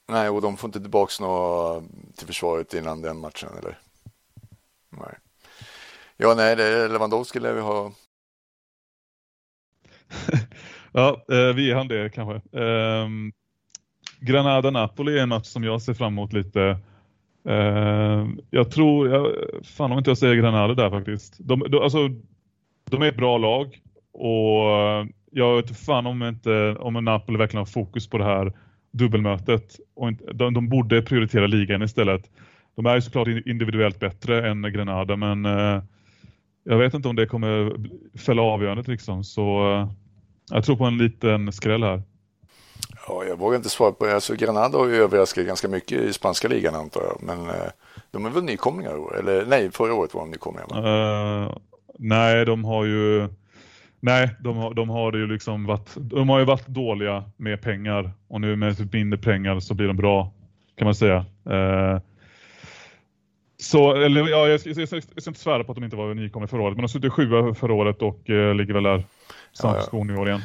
Nej, 0.08 0.28
och 0.28 0.42
de 0.42 0.56
får 0.56 0.68
inte 0.68 0.80
tillbaka 0.80 1.24
något 1.24 1.84
till 2.16 2.26
försvaret 2.26 2.74
innan 2.74 3.02
den 3.02 3.18
matchen 3.18 3.48
eller? 3.58 3.78
Nej. 4.90 5.18
Ja, 6.16 6.34
nej, 6.36 6.56
det 6.56 6.64
är 6.64 6.88
Lewandowski 6.88 7.40
lär 7.40 7.52
vi 7.52 7.60
ha. 7.60 7.92
ja, 10.92 11.24
eh, 11.28 11.54
vi 11.54 11.70
är 11.70 11.74
han 11.74 11.88
det 11.88 12.10
kanske. 12.14 12.60
Eh, 12.60 13.08
Granada-Napoli 14.20 15.18
är 15.18 15.22
en 15.22 15.28
match 15.28 15.46
som 15.46 15.64
jag 15.64 15.82
ser 15.82 15.94
fram 15.94 16.12
emot 16.12 16.32
lite. 16.32 16.78
Uh, 17.48 18.28
jag 18.50 18.70
tror, 18.70 19.08
jag, 19.08 19.36
fan 19.64 19.92
om 19.92 19.98
inte 19.98 20.10
jag 20.10 20.18
säger 20.18 20.34
Granada 20.34 20.74
där 20.74 20.90
faktiskt. 20.90 21.36
De, 21.38 21.60
de, 21.68 21.82
alltså, 21.82 21.98
de 22.90 23.02
är 23.02 23.08
ett 23.08 23.16
bra 23.16 23.38
lag 23.38 23.80
och 24.12 24.62
jag 25.32 25.56
vet 25.56 25.76
fan 25.76 26.06
om 26.06 26.22
inte 26.22 26.76
om 26.78 27.04
Napoli 27.04 27.38
verkligen 27.38 27.60
har 27.60 27.66
fokus 27.66 28.10
på 28.10 28.18
det 28.18 28.24
här 28.24 28.52
dubbelmötet. 28.90 29.76
Och 29.94 30.08
inte, 30.08 30.32
de, 30.32 30.54
de 30.54 30.68
borde 30.68 31.02
prioritera 31.02 31.46
ligan 31.46 31.82
istället. 31.82 32.30
De 32.76 32.86
är 32.86 32.94
ju 32.94 33.00
såklart 33.00 33.28
individuellt 33.28 34.00
bättre 34.00 34.50
än 34.50 34.62
Granada 34.62 35.16
men 35.16 35.46
uh, 35.46 35.82
jag 36.64 36.78
vet 36.78 36.94
inte 36.94 37.08
om 37.08 37.16
det 37.16 37.26
kommer 37.26 37.72
fälla 38.18 38.42
avgörandet 38.42 38.88
liksom. 38.88 39.24
Så 39.24 39.72
uh, 39.72 39.90
jag 40.50 40.64
tror 40.64 40.76
på 40.76 40.84
en 40.84 40.98
liten 40.98 41.52
skräll 41.52 41.82
här. 41.82 42.02
Ja, 43.08 43.24
jag 43.24 43.36
vågar 43.36 43.56
inte 43.56 43.68
svara 43.68 43.92
på 43.92 44.06
det. 44.06 44.14
Alltså, 44.14 44.34
Granada 44.34 44.78
har 44.78 44.86
ju 44.86 44.94
överraskat 44.94 45.46
ganska 45.46 45.68
mycket 45.68 46.00
i 46.00 46.12
spanska 46.12 46.48
ligan 46.48 46.74
antar 46.74 47.02
jag. 47.02 47.22
Men 47.22 47.48
eh, 47.48 47.70
de 48.10 48.26
är 48.26 48.30
väl 48.30 48.44
nykomlingar 48.44 48.94
i 48.94 48.98
år? 48.98 49.18
Eller 49.18 49.46
nej, 49.46 49.70
förra 49.70 49.94
året 49.94 50.14
var 50.14 50.20
de 50.20 50.30
nykomlingar. 50.30 50.86
Uh, 50.86 51.56
nej, 51.98 52.44
de 52.44 52.64
har 52.64 52.84
ju... 52.84 53.28
Nej, 54.04 54.30
de 54.40 54.56
har, 54.56 54.74
de 54.74 54.88
har 54.88 55.12
ju 55.12 55.26
liksom 55.26 55.66
varit, 55.66 55.90
de 55.96 56.28
har 56.28 56.38
ju 56.38 56.44
varit 56.44 56.66
dåliga 56.66 57.24
med 57.36 57.60
pengar 57.60 58.12
och 58.28 58.40
nu 58.40 58.56
med 58.56 58.76
typ 58.78 58.92
mindre 58.92 59.18
pengar 59.18 59.60
så 59.60 59.74
blir 59.74 59.86
de 59.86 59.96
bra 59.96 60.32
kan 60.76 60.84
man 60.84 60.94
säga. 60.94 61.24
Uh, 61.50 62.00
så, 63.58 63.94
eller, 63.94 64.20
ja, 64.28 64.48
jag, 64.48 64.60
jag, 64.64 64.76
jag, 64.76 64.88
jag, 64.92 65.22
ska 65.22 65.30
inte 65.30 65.40
svära 65.40 65.64
på 65.64 65.72
att 65.72 65.76
de 65.76 65.84
inte 65.84 65.96
var 65.96 66.14
nykomlingar 66.14 66.46
förra 66.46 66.62
året, 66.62 66.76
men 66.76 66.82
de 66.82 66.88
slutade 66.88 67.10
sjua 67.10 67.54
förra 67.54 67.74
året 67.74 68.02
och 68.02 68.30
uh, 68.30 68.54
ligger 68.54 68.74
väl 68.74 68.82
där 68.82 69.04
samma 69.52 69.76
ja, 69.76 69.88
ja. 69.92 70.26
igen. 70.26 70.42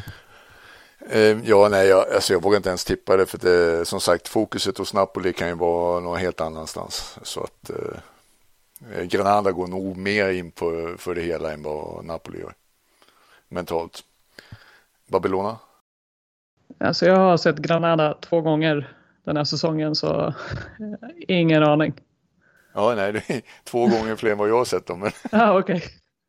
Eh, 1.10 1.38
ja, 1.50 1.68
nej, 1.72 1.88
jag, 1.88 2.14
alltså 2.14 2.34
jag 2.34 2.44
vågar 2.44 2.58
inte 2.58 2.70
ens 2.70 2.86
tippa 2.86 3.18
det 3.18 3.26
för 3.26 3.38
det, 3.38 3.86
som 3.86 4.00
sagt 4.00 4.28
fokuset 4.28 4.78
hos 4.78 4.94
Napoli 4.94 5.34
kan 5.34 5.48
ju 5.48 5.56
vara 5.56 6.00
någon 6.00 6.20
helt 6.20 6.42
annanstans. 6.42 7.20
Så 7.24 7.44
att 7.44 7.70
eh, 7.70 9.04
Granada 9.04 9.52
går 9.52 9.68
nog 9.68 9.98
mer 9.98 10.30
in 10.30 10.52
på, 10.52 10.96
för 10.98 11.16
det 11.16 11.22
hela 11.22 11.54
än 11.54 11.64
vad 11.64 12.06
Napoli 12.06 12.40
gör 12.40 12.54
mentalt. 13.50 14.04
Babylona? 15.12 15.58
Alltså 16.80 17.06
jag 17.06 17.16
har 17.16 17.38
sett 17.38 17.58
Granada 17.58 18.14
två 18.14 18.42
gånger 18.42 18.94
den 19.24 19.38
här 19.38 19.44
säsongen 19.44 19.96
så 19.96 20.34
ingen 21.28 21.64
aning. 21.64 21.94
Ja, 22.74 22.94
nej, 22.96 23.14
det 23.14 23.30
är 23.30 23.42
två 23.64 23.80
gånger 23.80 24.16
fler 24.16 24.32
än 24.32 24.38
vad 24.38 24.50
jag 24.50 24.58
har 24.58 24.66
sett 24.66 24.88
dem. 24.88 25.00
Men... 25.00 25.12
ah, 25.32 25.58
okay. 25.60 25.82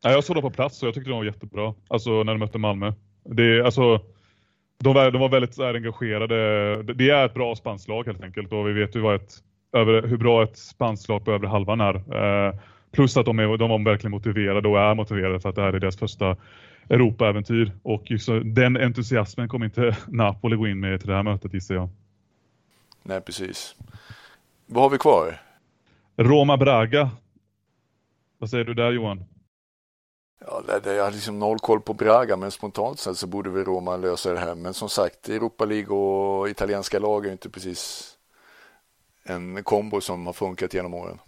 ja, 0.03 0.11
jag 0.11 0.23
såg 0.23 0.35
dem 0.35 0.43
på 0.43 0.49
plats 0.49 0.81
och 0.81 0.87
jag 0.87 0.93
tyckte 0.93 1.09
de 1.09 1.17
var 1.17 1.25
jättebra. 1.25 1.73
Alltså 1.87 2.09
när 2.09 2.33
de 2.33 2.39
mötte 2.39 2.57
Malmö. 2.57 2.93
Det 3.23 3.43
är 3.43 3.63
alltså 3.63 4.01
de 4.83 4.93
var, 4.93 5.11
de 5.11 5.21
var 5.21 5.29
väldigt 5.29 5.55
så 5.55 5.63
här, 5.63 5.73
engagerade. 5.73 6.35
Det 6.93 7.09
är 7.09 7.25
ett 7.25 7.33
bra 7.33 7.55
spanskt 7.55 7.87
lag 7.87 8.05
helt 8.05 8.23
enkelt 8.23 8.53
och 8.53 8.67
vi 8.67 8.73
vet 8.73 8.95
ju 8.95 8.99
vad 8.99 9.15
ett, 9.15 9.33
över, 9.73 10.01
hur 10.01 10.17
bra 10.17 10.43
ett 10.43 10.57
spanskt 10.57 11.09
lag 11.09 11.25
på 11.25 11.31
övre 11.31 11.47
halvan 11.47 11.81
är. 11.81 11.95
Eh, 11.95 12.53
plus 12.91 13.17
att 13.17 13.25
de, 13.25 13.39
är, 13.39 13.57
de 13.57 13.69
var 13.69 13.85
verkligen 13.85 14.11
motiverade 14.11 14.67
och 14.67 14.79
är 14.79 14.95
motiverade 14.95 15.39
för 15.39 15.49
att 15.49 15.55
det 15.55 15.61
här 15.61 15.73
är 15.73 15.79
deras 15.79 15.97
första 15.97 16.37
Europa-äventyr. 16.89 17.71
Och 17.83 18.11
just, 18.11 18.29
den 18.43 18.77
entusiasmen 18.77 19.49
kommer 19.49 19.65
inte 19.65 19.97
Napoli 20.07 20.55
gå 20.55 20.67
in 20.67 20.79
med 20.79 20.99
till 20.99 21.09
det 21.09 21.15
här 21.15 21.23
mötet 21.23 21.53
gissar 21.53 21.75
jag. 21.75 21.89
Nej, 23.03 23.21
precis. 23.21 23.75
Vad 24.65 24.83
har 24.83 24.89
vi 24.89 24.97
kvar? 24.97 25.41
Roma-Braga. 26.15 27.09
Vad 28.37 28.49
säger 28.49 28.65
du 28.65 28.73
där 28.73 28.91
Johan? 28.91 29.23
Ja, 30.39 30.79
det, 30.83 30.93
jag 30.93 31.03
har 31.03 31.11
liksom 31.11 31.39
noll 31.39 31.59
koll 31.59 31.81
på 31.81 31.93
Braga, 31.93 32.37
men 32.37 32.51
spontant 32.51 32.99
sett 32.99 33.17
så 33.17 33.27
borde 33.27 33.49
vi 33.49 33.63
Roma 33.63 33.97
lösa 33.97 34.33
det 34.33 34.39
här. 34.39 34.55
Men 34.55 34.73
som 34.73 34.89
sagt, 34.89 35.29
Europa 35.29 35.65
League 35.65 35.97
och 35.97 36.49
italienska 36.49 36.99
lag 36.99 37.25
är 37.25 37.31
inte 37.31 37.49
precis 37.49 38.11
en 39.23 39.63
kombo 39.63 40.01
som 40.01 40.25
har 40.25 40.33
funkat 40.33 40.73
genom 40.73 40.93
åren. 40.93 41.19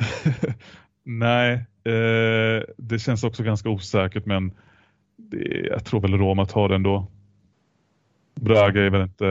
Nej, 1.02 1.66
eh, 1.88 2.62
det 2.76 2.98
känns 2.98 3.24
också 3.24 3.42
ganska 3.42 3.68
osäkert, 3.68 4.26
men 4.26 4.52
det, 5.16 5.66
jag 5.70 5.84
tror 5.84 6.00
väl 6.00 6.18
Roma 6.18 6.46
tar 6.46 6.68
det 6.68 6.74
ändå. 6.74 7.06
Braga 8.34 8.82
är 8.82 8.90
väl 8.90 9.02
inte, 9.02 9.26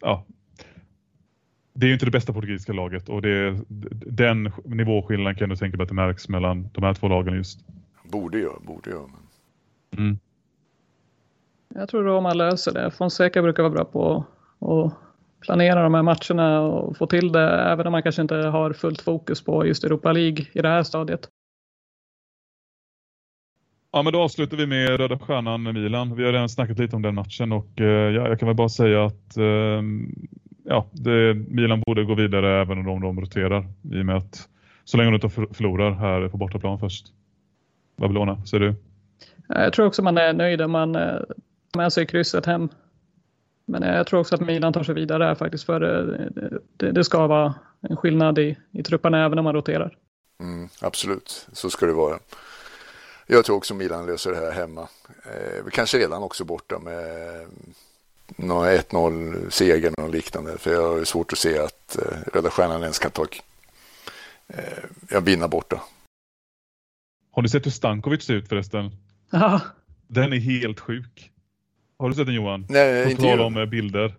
ja, 0.00 0.24
det 1.72 1.86
är 1.86 1.88
ju 1.88 1.94
inte 1.94 2.06
det 2.06 2.10
bästa 2.10 2.32
portugisiska 2.32 2.72
laget 2.72 3.08
och 3.08 3.22
det, 3.22 3.60
den 4.06 4.52
nivåskillnaden 4.64 5.36
kan 5.36 5.48
du 5.48 5.56
tänka 5.56 5.76
mig 5.76 5.82
att 5.82 5.88
det 5.88 5.94
märks 5.94 6.28
mellan 6.28 6.68
de 6.72 6.84
här 6.84 6.94
två 6.94 7.08
lagen 7.08 7.34
just. 7.34 7.60
Borde 8.02 8.38
jag, 8.38 8.62
borde 8.66 8.90
jag. 8.90 9.10
Mm. 9.96 10.18
Jag 11.74 11.88
tror 11.88 12.04
Roma 12.04 12.34
löser 12.34 12.72
det. 12.72 12.90
Fonseca 12.90 13.42
brukar 13.42 13.62
vara 13.62 13.72
bra 13.72 13.84
på 13.84 14.24
att 14.60 14.94
planera 15.40 15.82
de 15.82 15.94
här 15.94 16.02
matcherna 16.02 16.60
och 16.60 16.96
få 16.96 17.06
till 17.06 17.32
det 17.32 17.50
även 17.50 17.86
om 17.86 17.92
man 17.92 18.02
kanske 18.02 18.22
inte 18.22 18.36
har 18.36 18.72
fullt 18.72 19.00
fokus 19.00 19.44
på 19.44 19.66
just 19.66 19.84
Europa 19.84 20.12
League 20.12 20.46
i 20.52 20.62
det 20.62 20.68
här 20.68 20.82
stadiet. 20.82 21.28
Ja, 23.92 24.02
men 24.02 24.12
då 24.12 24.22
avslutar 24.22 24.56
vi 24.56 24.66
med 24.66 24.88
Röda 24.88 25.18
Stjärnan 25.18 25.62
Milan. 25.62 26.16
Vi 26.16 26.24
har 26.24 26.32
redan 26.32 26.48
snackat 26.48 26.78
lite 26.78 26.96
om 26.96 27.02
den 27.02 27.14
matchen 27.14 27.52
och 27.52 27.80
eh, 27.80 27.86
ja, 27.86 28.28
jag 28.28 28.38
kan 28.38 28.48
väl 28.48 28.56
bara 28.56 28.68
säga 28.68 29.04
att 29.04 29.36
eh, 29.36 29.82
ja, 30.64 30.86
det, 30.92 31.34
Milan 31.34 31.82
borde 31.86 32.04
gå 32.04 32.14
vidare 32.14 32.60
även 32.60 32.88
om 32.88 33.00
de 33.00 33.20
roterar 33.20 33.66
i 33.92 34.00
och 34.00 34.06
med 34.06 34.16
att 34.16 34.48
så 34.84 34.96
länge 34.96 35.10
de 35.10 35.14
inte 35.14 35.54
förlorar 35.54 35.90
här 35.92 36.28
på 36.28 36.36
bortaplan 36.36 36.78
först. 36.78 37.06
Babylona, 37.96 38.46
ser 38.46 38.60
du? 38.60 38.74
Jag 39.48 39.72
tror 39.72 39.86
också 39.86 40.02
man 40.02 40.18
är 40.18 40.32
nöjd 40.32 40.60
om 40.60 40.70
man 40.70 40.92
tar 40.92 41.76
med 41.76 41.92
sig 41.92 42.06
krysset 42.06 42.46
hem. 42.46 42.68
Men 43.66 43.82
jag 43.82 44.06
tror 44.06 44.20
också 44.20 44.34
att 44.34 44.40
Milan 44.40 44.72
tar 44.72 44.82
sig 44.82 44.94
vidare 44.94 45.24
här 45.24 45.34
faktiskt 45.34 45.64
för 45.64 45.80
det, 46.76 46.92
det 46.92 47.04
ska 47.04 47.26
vara 47.26 47.54
en 47.80 47.96
skillnad 47.96 48.38
i, 48.38 48.56
i 48.72 48.82
trupperna 48.82 49.24
även 49.24 49.38
om 49.38 49.44
man 49.44 49.54
roterar. 49.54 49.96
Mm, 50.40 50.68
absolut, 50.80 51.48
så 51.52 51.70
ska 51.70 51.86
det 51.86 51.92
vara. 51.92 52.18
Jag 53.30 53.44
tror 53.44 53.56
också 53.56 53.74
Milan 53.74 54.06
löser 54.06 54.30
det 54.30 54.36
här 54.36 54.52
hemma. 54.52 54.88
Eh, 55.24 55.64
kanske 55.72 55.98
redan 55.98 56.22
också 56.22 56.44
borta 56.44 56.78
med 56.78 57.46
någon 58.36 58.66
1-0 58.66 59.50
seger 59.50 59.92
eller 59.98 60.08
liknande. 60.08 60.58
För 60.58 60.72
jag 60.72 60.82
har 60.96 61.04
svårt 61.04 61.32
att 61.32 61.38
se 61.38 61.58
att 61.58 61.98
eh, 61.98 62.18
Röda 62.34 62.50
Stjärnan 62.50 62.82
ens 62.82 62.98
kan 62.98 63.10
ta 63.10 63.26
eh, 64.48 65.20
vinna 65.22 65.48
borta. 65.48 65.80
Har 67.30 67.42
du 67.42 67.48
sett 67.48 67.66
hur 67.66 67.70
Stankovic 67.70 68.24
ser 68.24 68.34
ut 68.34 68.48
förresten? 68.48 68.90
Ja. 69.30 69.60
Den 70.06 70.32
är 70.32 70.38
helt 70.38 70.80
sjuk. 70.80 71.32
Har 71.98 72.08
du 72.08 72.14
sett 72.14 72.26
den 72.26 72.34
Johan? 72.34 72.66
Nej, 72.68 73.04
På 73.04 73.10
inte 73.10 73.22
tal 73.22 73.40
om 73.40 73.56
jag. 73.56 73.70
bilder. 73.70 74.14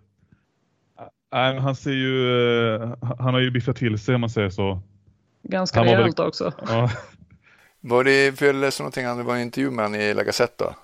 Nej, 1.32 1.58
han 1.58 1.76
ser 1.76 1.90
ju, 1.90 2.36
eh, 2.74 2.94
han 3.18 3.34
har 3.34 3.40
ju 3.40 3.50
biffat 3.50 3.76
till 3.76 3.98
sig 3.98 4.14
om 4.14 4.20
man 4.20 4.30
säger 4.30 4.50
så. 4.50 4.82
Ganska 5.42 5.84
rejält 5.84 6.18
också. 6.18 6.52
Ja. 6.66 6.90
Var 7.80 8.04
det, 8.04 8.38
för 8.38 8.46
jag 8.46 8.54
läste 8.54 8.82
någonting, 8.82 9.04
det 9.04 9.22
var 9.22 9.34
en 9.34 9.42
intervju 9.42 9.70
med 9.70 9.84
honom 9.84 10.00
i 10.00 10.14
La 10.14 10.22
Gazzetta. 10.22 10.76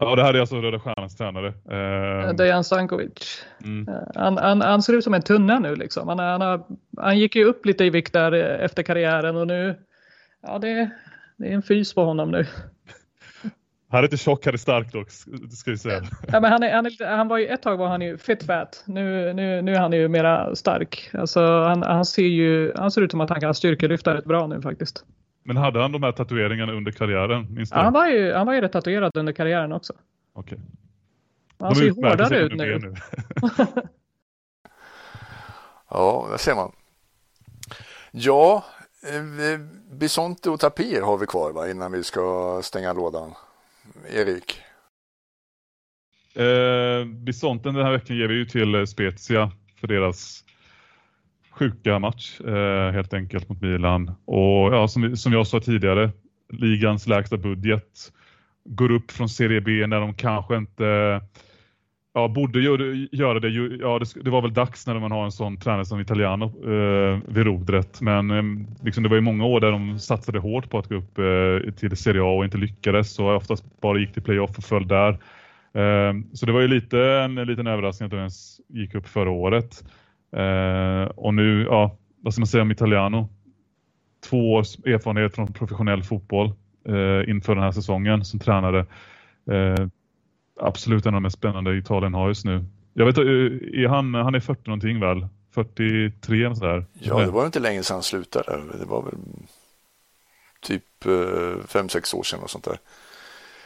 Ja, 0.00 0.16
det 0.16 0.22
här 0.22 0.34
är 0.34 0.40
alltså 0.40 0.60
Röda 0.60 0.80
Stjärnans 0.80 1.16
tränare. 1.16 1.48
Eh... 1.48 2.34
Dejan 2.34 2.64
Stankovic. 2.64 3.44
Mm. 3.64 3.88
Eh, 3.88 4.02
han, 4.14 4.36
han, 4.36 4.60
han, 4.60 4.82
ser 4.82 4.92
ut 4.92 5.04
som 5.04 5.14
en 5.14 5.22
tunna 5.22 5.58
nu 5.58 5.76
liksom. 5.76 6.08
Han, 6.08 6.18
han, 6.18 6.40
har, 6.40 6.66
han 6.96 7.18
gick 7.18 7.36
ju 7.36 7.44
upp 7.44 7.66
lite 7.66 7.84
i 7.84 7.90
vikt 7.90 8.12
där 8.12 8.32
efter 8.32 8.82
karriären 8.82 9.36
och 9.36 9.46
nu, 9.46 9.76
ja 10.42 10.58
det, 10.58 10.90
det 11.36 11.48
är 11.48 11.52
en 11.52 11.62
fys 11.62 11.94
på 11.94 12.04
honom 12.04 12.30
nu. 12.30 12.46
Han 13.90 14.00
är 14.00 14.04
inte 14.04 14.16
tjock, 14.16 14.44
han 14.44 14.54
är 14.54 14.58
stark 14.58 14.92
dock, 14.92 15.10
ska 15.50 15.70
vi 15.70 15.78
säga. 15.78 16.02
Ja, 16.28 16.40
men 16.40 16.52
han, 16.52 16.62
är, 16.62 16.74
han, 16.74 16.86
är, 16.86 17.16
han 17.16 17.28
var 17.28 17.38
ju, 17.38 17.46
ett 17.46 17.62
tag 17.62 17.76
var 17.76 17.88
han 17.88 18.00
ju 18.00 18.18
fit 18.18 18.42
fat. 18.42 18.84
Nu, 18.86 19.32
nu, 19.32 19.62
nu 19.62 19.74
är 19.74 19.78
han 19.78 19.92
ju 19.92 20.08
mera 20.08 20.54
stark. 20.54 21.10
Alltså, 21.12 21.40
han, 21.62 21.82
han, 21.82 22.04
ser 22.04 22.22
ju, 22.22 22.72
han 22.76 22.90
ser 22.90 23.02
ut 23.02 23.10
som 23.10 23.20
att 23.20 23.30
han 23.30 23.40
kan 23.40 23.54
styrkelyfta 23.54 24.14
rätt 24.14 24.24
bra 24.24 24.46
nu 24.46 24.62
faktiskt. 24.62 25.04
Men 25.42 25.56
hade 25.56 25.82
han 25.82 25.92
de 25.92 26.02
här 26.02 26.12
tatueringarna 26.12 26.72
under 26.72 26.92
karriären? 26.92 27.54
Minst 27.54 27.72
ja, 27.72 27.82
han, 27.82 27.92
var 27.92 28.06
ju, 28.06 28.32
han 28.32 28.46
var 28.46 28.54
ju 28.54 28.60
rätt 28.60 28.72
tatuerad 28.72 29.16
under 29.16 29.32
karriären 29.32 29.72
också. 29.72 29.92
Okej. 30.32 30.58
Okay. 30.58 30.68
Han 31.60 31.74
ser 31.74 31.90
hårdare 31.90 32.38
ut 32.38 32.54
nu. 32.54 32.78
nu. 32.78 32.94
ja, 35.90 36.26
där 36.30 36.38
ser 36.38 36.54
man. 36.54 36.72
Ja, 38.10 38.64
eh, 39.02 39.60
Bisonte 39.96 40.50
och 40.50 40.60
Tapir 40.60 41.02
har 41.02 41.18
vi 41.18 41.26
kvar 41.26 41.52
va, 41.52 41.68
innan 41.68 41.92
vi 41.92 42.04
ska 42.04 42.60
stänga 42.64 42.92
lådan. 42.92 43.34
Erik? 44.10 44.60
Eh, 46.34 47.04
Bisonten 47.04 47.74
den 47.74 47.84
här 47.84 47.92
veckan 47.92 48.16
ger 48.16 48.28
vi 48.28 48.34
ju 48.34 48.44
till 48.44 48.74
eh, 48.74 48.84
Spezia 48.84 49.52
för 49.80 49.86
deras 49.86 50.44
sjuka 51.50 51.98
match 51.98 52.40
eh, 52.40 52.92
helt 52.92 53.14
enkelt 53.14 53.48
mot 53.48 53.60
Milan. 53.60 54.12
Och 54.24 54.74
ja, 54.74 54.88
som, 54.88 55.16
som 55.16 55.32
jag 55.32 55.46
sa 55.46 55.60
tidigare, 55.60 56.10
ligans 56.52 57.06
lägsta 57.06 57.36
budget 57.36 58.12
går 58.64 58.90
upp 58.90 59.10
från 59.10 59.28
Serie 59.28 59.60
B 59.60 59.86
när 59.86 60.00
de 60.00 60.14
kanske 60.14 60.56
inte 60.56 61.20
ja, 62.18 62.28
borde 62.28 62.60
göra 62.60 63.40
det. 63.40 63.48
Ja, 63.80 63.98
det, 63.98 64.24
det, 64.24 64.30
var 64.30 64.42
väl 64.42 64.52
dags 64.52 64.86
när 64.86 64.98
man 64.98 65.12
har 65.12 65.24
en 65.24 65.32
sån 65.32 65.56
tränare 65.56 65.84
som 65.84 66.00
Italiano 66.00 66.44
eh, 66.44 67.18
vid 67.26 67.46
rodret. 67.46 68.00
Men 68.00 68.30
eh, 68.30 68.42
liksom, 68.84 69.02
det 69.02 69.08
var 69.08 69.16
ju 69.16 69.22
många 69.22 69.44
år 69.44 69.60
där 69.60 69.70
de 69.70 69.98
satsade 69.98 70.38
hårt 70.38 70.70
på 70.70 70.78
att 70.78 70.88
gå 70.88 70.94
upp 70.94 71.18
eh, 71.18 71.72
till 71.72 71.96
Serie 71.96 72.22
A 72.22 72.36
och 72.36 72.44
inte 72.44 72.58
lyckades. 72.58 73.18
Och 73.18 73.34
oftast 73.36 73.80
bara 73.80 73.98
gick 73.98 74.12
till 74.12 74.22
playoff 74.22 74.58
och 74.58 74.64
föll 74.64 74.88
där. 74.88 75.10
Eh, 75.74 76.12
så 76.32 76.46
det 76.46 76.52
var 76.52 76.60
ju 76.60 76.68
lite 76.68 77.00
en, 77.00 77.34
liten 77.34 77.66
överraskning 77.66 78.04
att 78.06 78.10
de 78.10 78.16
ens 78.16 78.60
gick 78.68 78.94
upp 78.94 79.08
förra 79.08 79.30
året. 79.30 79.84
Eh, 80.36 81.02
och 81.02 81.34
nu, 81.34 81.62
ja, 81.62 81.96
vad 82.22 82.32
ska 82.34 82.40
man 82.40 82.46
säga 82.46 82.62
om 82.62 82.70
Italiano? 82.70 83.28
Två 84.30 84.54
års 84.54 84.78
erfarenhet 84.78 85.34
från 85.34 85.52
professionell 85.52 86.02
fotboll 86.02 86.46
eh, 86.88 87.30
inför 87.30 87.54
den 87.54 87.64
här 87.64 87.72
säsongen 87.72 88.24
som 88.24 88.40
tränare 88.40 88.86
eh, 89.50 89.86
absolut 90.60 91.06
en 91.06 91.14
av 91.14 91.20
de 91.20 91.22
mest 91.22 91.36
spännande 91.36 91.76
Italien 91.76 92.14
har 92.14 92.28
just 92.28 92.44
nu. 92.44 92.64
Jag 92.92 93.06
vet 93.06 93.18
eh, 93.18 93.24
är 93.24 93.88
han, 93.88 94.14
han 94.14 94.34
är 94.34 94.40
40 94.40 94.62
någonting 94.64 95.00
väl? 95.00 95.26
43 95.54 96.44
eller 96.44 96.54
sådär. 96.54 96.86
Ja, 96.92 97.18
det 97.18 97.30
var 97.30 97.46
inte 97.46 97.60
länge 97.60 97.82
sedan 97.82 97.94
han 97.94 98.02
slutade. 98.02 98.62
Det 98.78 98.84
var 98.84 99.02
väl 99.02 99.14
typ 100.60 101.06
eh, 101.06 101.10
5-6 101.10 102.16
år 102.16 102.22
sedan 102.22 102.40
och 102.40 102.50
sånt 102.50 102.64
där. 102.64 102.78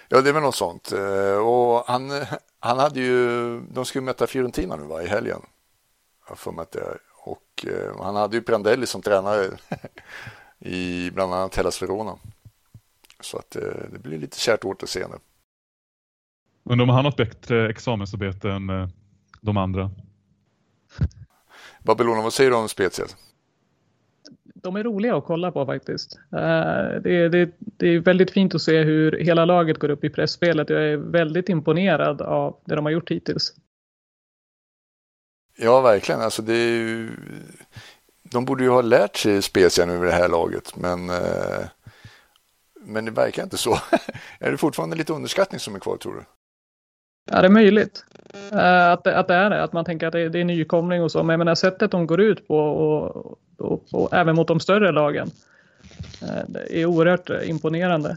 Ja, 0.09 0.21
det 0.21 0.29
är 0.29 0.33
väl 0.33 0.43
något 0.43 0.55
sånt. 0.55 0.93
Eh, 0.93 1.37
och 1.37 1.85
han, 1.87 2.11
han 2.61 2.79
hade 2.79 3.01
ju, 3.01 3.61
de 3.61 3.85
skulle 3.85 4.05
möta 4.05 4.27
Fiorentina 4.27 4.77
nu 4.77 4.83
va, 4.83 5.03
i 5.03 5.07
helgen. 5.07 5.41
Jag 6.29 6.39
får 6.39 6.53
mig 6.53 6.65
det 6.73 6.99
Och 7.25 7.67
han 7.99 8.17
hade 8.17 8.37
ju 8.37 8.43
Prandelli 8.43 8.87
som 8.87 9.03
tränare 9.03 9.51
i 10.59 11.11
bland 11.11 11.35
annat 11.35 11.57
Hellas 11.57 11.83
Verona. 11.83 12.19
Så 13.21 13.39
att 13.39 13.51
det 13.91 14.03
blir 14.03 14.19
lite 14.19 14.41
kärt 14.41 14.65
återseende. 14.65 15.19
Undrar 16.65 16.83
om 16.83 16.89
han 16.89 17.05
har 17.05 17.13
ett 17.13 17.17
bättre 17.17 17.69
examensarbete 17.69 18.51
än 18.51 18.71
eh, 18.71 18.89
de 19.41 19.57
andra. 19.57 19.91
Babylona, 21.83 22.23
vad 22.23 22.33
säger 22.33 22.51
du 22.51 22.57
om 22.57 22.69
Spezia? 22.69 23.05
De 24.55 24.77
är 24.77 24.83
roliga 24.85 25.17
att 25.17 25.25
kolla 25.25 25.53
på 25.53 25.67
faktiskt. 25.67 26.19
Eh, 26.33 27.01
det, 27.03 27.29
det, 27.29 27.51
det, 27.59 27.89
är 27.89 28.01
väldigt 28.01 28.31
fint 28.31 28.55
att 28.55 28.63
se 28.63 28.83
hur 28.83 29.13
hela 29.13 29.45
laget 29.45 29.79
går 29.79 29.91
upp 29.91 30.05
i 30.05 30.11
pressspelet. 30.11 30.71
Jag 30.71 30.83
är 30.83 30.97
väldigt 30.97 31.49
imponerad 31.49 32.23
av 32.23 32.57
det 32.65 32.75
de 32.75 32.85
har 32.85 32.93
gjort 32.93 33.11
hittills. 33.11 33.55
Ja, 35.57 35.81
verkligen. 35.81 36.21
Alltså 36.21 36.43
det 36.43 36.65
ju... 36.65 37.11
De 38.23 38.45
borde 38.45 38.65
ju 38.65 38.71
ha 38.71 38.81
lärt 38.81 39.17
sig 39.17 39.43
Spezia 39.43 39.87
nu 39.87 39.97
i 39.97 40.07
det 40.07 40.13
här 40.13 40.29
laget, 40.29 40.77
men, 40.77 41.11
eh, 41.11 41.67
men 42.75 43.05
det 43.05 43.11
verkar 43.11 43.43
inte 43.43 43.57
så. 43.57 43.79
är 44.39 44.51
det 44.51 44.57
fortfarande 44.57 44.97
lite 44.97 45.13
underskattning 45.13 45.61
som 45.61 45.75
är 45.75 45.79
kvar, 45.79 45.97
tror 45.97 46.15
du? 46.15 46.25
Ja, 47.25 47.41
det 47.41 47.47
är 47.47 47.51
möjligt 47.51 48.05
eh, 48.53 48.91
att, 48.91 49.05
det, 49.05 49.19
att 49.19 49.29
det 49.29 49.35
är 49.35 49.51
det. 49.51 49.63
Att 49.63 49.73
man 49.73 49.85
tänker 49.85 50.07
att 50.07 50.13
det, 50.13 50.29
det 50.29 50.41
är 50.41 50.45
nykomling 50.45 51.03
och 51.03 51.13
så. 51.13 51.23
Men 51.23 51.35
jag 51.35 51.39
menar 51.39 51.55
sättet 51.55 51.91
de 51.91 52.07
går 52.07 52.21
ut 52.21 52.49
på 52.49 52.59
och, 52.59 53.39
och, 53.59 53.85
och 53.93 54.15
även 54.15 54.37
mot 54.37 54.49
de 54.49 54.61
större 54.61 54.93
lagen 54.93 55.31
eh, 56.23 56.45
det 56.49 56.81
är 56.81 56.87
oerhört 56.87 57.31
imponerande. 57.45 58.17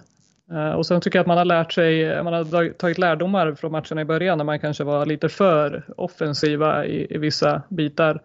Eh, 0.51 0.71
och 0.71 0.85
sen 0.85 1.01
tycker 1.01 1.19
jag 1.19 1.23
att 1.23 1.27
man 1.27 1.37
har 1.37 1.45
lärt 1.45 1.73
sig, 1.73 2.23
man 2.23 2.33
har 2.33 2.73
tagit 2.73 2.97
lärdomar 2.97 3.55
från 3.55 3.71
matcherna 3.71 4.01
i 4.01 4.05
början 4.05 4.37
när 4.37 4.45
man 4.45 4.59
kanske 4.59 4.83
var 4.83 5.05
lite 5.05 5.29
för 5.29 5.83
offensiva 5.97 6.85
i, 6.85 7.15
i 7.15 7.17
vissa 7.17 7.61
bitar. 7.69 8.21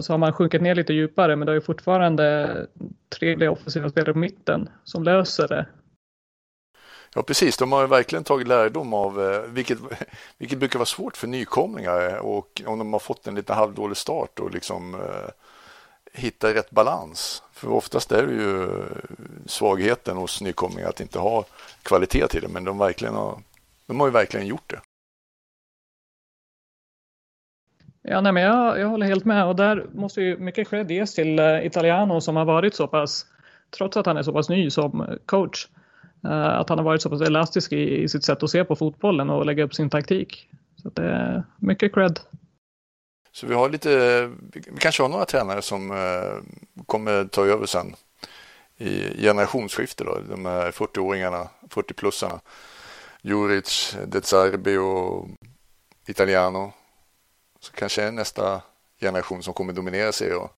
Så 0.00 0.12
har 0.12 0.18
man 0.18 0.32
sjunkit 0.32 0.62
ner 0.62 0.74
lite 0.74 0.92
djupare 0.92 1.36
men 1.36 1.46
det 1.46 1.52
är 1.52 1.60
fortfarande 1.60 2.56
trevliga 3.18 3.50
offensiva 3.50 3.88
spelare 3.88 4.12
på 4.12 4.18
mitten 4.18 4.68
som 4.84 5.02
löser 5.04 5.48
det 5.48 5.66
Ja, 7.14 7.22
precis. 7.22 7.56
De 7.56 7.72
har 7.72 7.86
verkligen 7.86 8.24
tagit 8.24 8.48
lärdom 8.48 8.94
av, 8.94 9.22
eh, 9.22 9.40
vilket, 9.40 9.78
vilket 10.38 10.58
brukar 10.58 10.78
vara 10.78 10.86
svårt 10.86 11.16
för 11.16 11.26
nykomlingar 11.26 12.08
eh, 12.08 12.16
och 12.16 12.62
om 12.66 12.78
de 12.78 12.92
har 12.92 13.00
fått 13.00 13.26
en 13.26 13.34
lite 13.34 13.52
halvdålig 13.52 13.96
start 13.96 14.40
och 14.40 14.50
liksom 14.50 14.94
eh, 14.94 15.30
hitta 16.12 16.54
rätt 16.54 16.70
balans. 16.70 17.42
För 17.52 17.70
oftast 17.70 18.12
är 18.12 18.26
det 18.26 18.32
ju 18.32 18.62
eh, 18.62 18.86
svagheten 19.46 20.16
hos 20.16 20.40
nykomlingar 20.40 20.88
att 20.88 21.00
inte 21.00 21.18
ha 21.18 21.44
kvalitet 21.82 22.28
till 22.28 22.42
det, 22.42 22.48
men 22.48 22.64
de, 22.64 22.78
verkligen 22.78 23.14
har, 23.14 23.38
de 23.86 24.00
har 24.00 24.06
ju 24.06 24.12
verkligen 24.12 24.46
gjort 24.46 24.70
det. 24.70 24.80
Ja, 28.02 28.20
nej, 28.20 28.32
men 28.32 28.42
jag, 28.42 28.78
jag 28.80 28.88
håller 28.88 29.06
helt 29.06 29.24
med 29.24 29.46
och 29.46 29.56
där 29.56 29.86
måste 29.94 30.22
ju 30.22 30.38
mycket 30.38 30.68
cred 30.68 30.90
ges 30.90 31.14
till 31.14 31.40
Italiano 31.62 32.20
som 32.20 32.36
har 32.36 32.44
varit 32.44 32.74
så 32.74 32.86
pass, 32.86 33.26
trots 33.76 33.96
att 33.96 34.06
han 34.06 34.16
är 34.16 34.22
så 34.22 34.32
pass 34.32 34.48
ny 34.48 34.70
som 34.70 35.18
coach, 35.26 35.68
att 36.22 36.68
han 36.68 36.78
har 36.78 36.84
varit 36.84 37.02
så 37.02 37.10
pass 37.10 37.20
elastisk 37.20 37.72
i, 37.72 38.02
i 38.02 38.08
sitt 38.08 38.24
sätt 38.24 38.42
att 38.42 38.50
se 38.50 38.64
på 38.64 38.76
fotbollen 38.76 39.30
och 39.30 39.46
lägga 39.46 39.64
upp 39.64 39.74
sin 39.74 39.90
taktik. 39.90 40.48
Så 40.82 40.88
det 40.88 41.04
är 41.04 41.42
mycket 41.56 41.94
cred. 41.94 42.20
Så 43.32 43.46
vi 43.46 43.54
har 43.54 43.68
lite, 43.68 44.26
vi 44.52 44.60
kanske 44.78 45.02
har 45.02 45.08
några 45.08 45.24
tränare 45.24 45.62
som 45.62 45.90
eh, 45.90 46.76
kommer 46.86 47.24
ta 47.24 47.46
över 47.46 47.66
sen 47.66 47.94
i 48.76 49.22
generationsskifte 49.22 50.04
då, 50.04 50.18
de 50.30 50.46
här 50.46 50.70
40-åringarna, 50.70 51.48
40-plussarna. 51.70 52.40
Juric, 53.22 53.96
De 54.06 54.22
Zerbi 54.22 54.76
och 54.76 55.28
Italiano. 56.06 56.72
Så 57.60 57.72
kanske 57.72 58.02
är 58.02 58.12
nästa 58.12 58.62
generation 59.00 59.42
som 59.42 59.54
kommer 59.54 59.72
dominera 59.72 60.12
serien. 60.12 60.48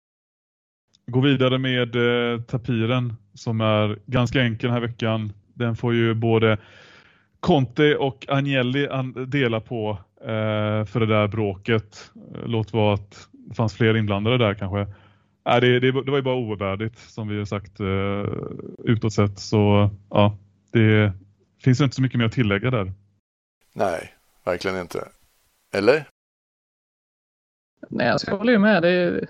Gå 1.07 1.21
vidare 1.21 1.59
med 1.59 1.97
eh, 1.97 2.41
tapiren 2.41 3.15
som 3.35 3.61
är 3.61 3.99
ganska 4.07 4.41
enkel 4.41 4.69
den 4.69 4.75
här 4.75 4.89
veckan. 4.89 5.33
Den 5.61 5.77
får 5.77 5.95
ju 5.95 6.15
både 6.15 6.59
Conte 7.41 7.97
och 7.97 8.27
Agnelli 8.29 8.89
dela 9.27 9.61
på 9.61 9.99
eh, 10.21 10.85
för 10.85 11.01
det 11.01 11.07
där 11.07 11.29
bråket. 11.29 12.11
Låt 12.45 12.73
vara 12.73 12.95
att 12.95 13.29
det 13.33 13.55
fanns 13.55 13.75
fler 13.75 13.97
inblandade 13.97 14.39
där 14.39 14.55
kanske. 14.55 14.81
Äh, 14.81 15.61
det, 15.61 15.81
det, 15.81 15.93
det 15.93 16.11
var 16.11 16.19
ju 16.19 16.23
bara 16.23 16.35
ovärdigt 16.35 16.99
som 16.99 17.29
vi 17.29 17.39
har 17.39 17.45
sagt 17.45 17.81
eh, 17.81 18.25
utåt 18.85 19.13
sett. 19.13 19.39
Så 19.39 19.91
ja, 20.11 20.37
det 20.73 21.13
finns 21.65 21.81
inte 21.81 21.97
så 21.97 22.03
mycket 22.03 22.19
mer 22.19 22.27
att 22.27 22.33
tillägga 22.33 22.71
där. 22.71 22.93
Nej, 23.73 24.15
verkligen 24.45 24.81
inte. 24.81 25.09
Eller? 25.75 26.09
Nej, 27.89 28.17
jag 28.27 28.37
håller 28.37 28.53
ju 28.53 28.59
med. 28.59 28.83
Det, 28.83 29.27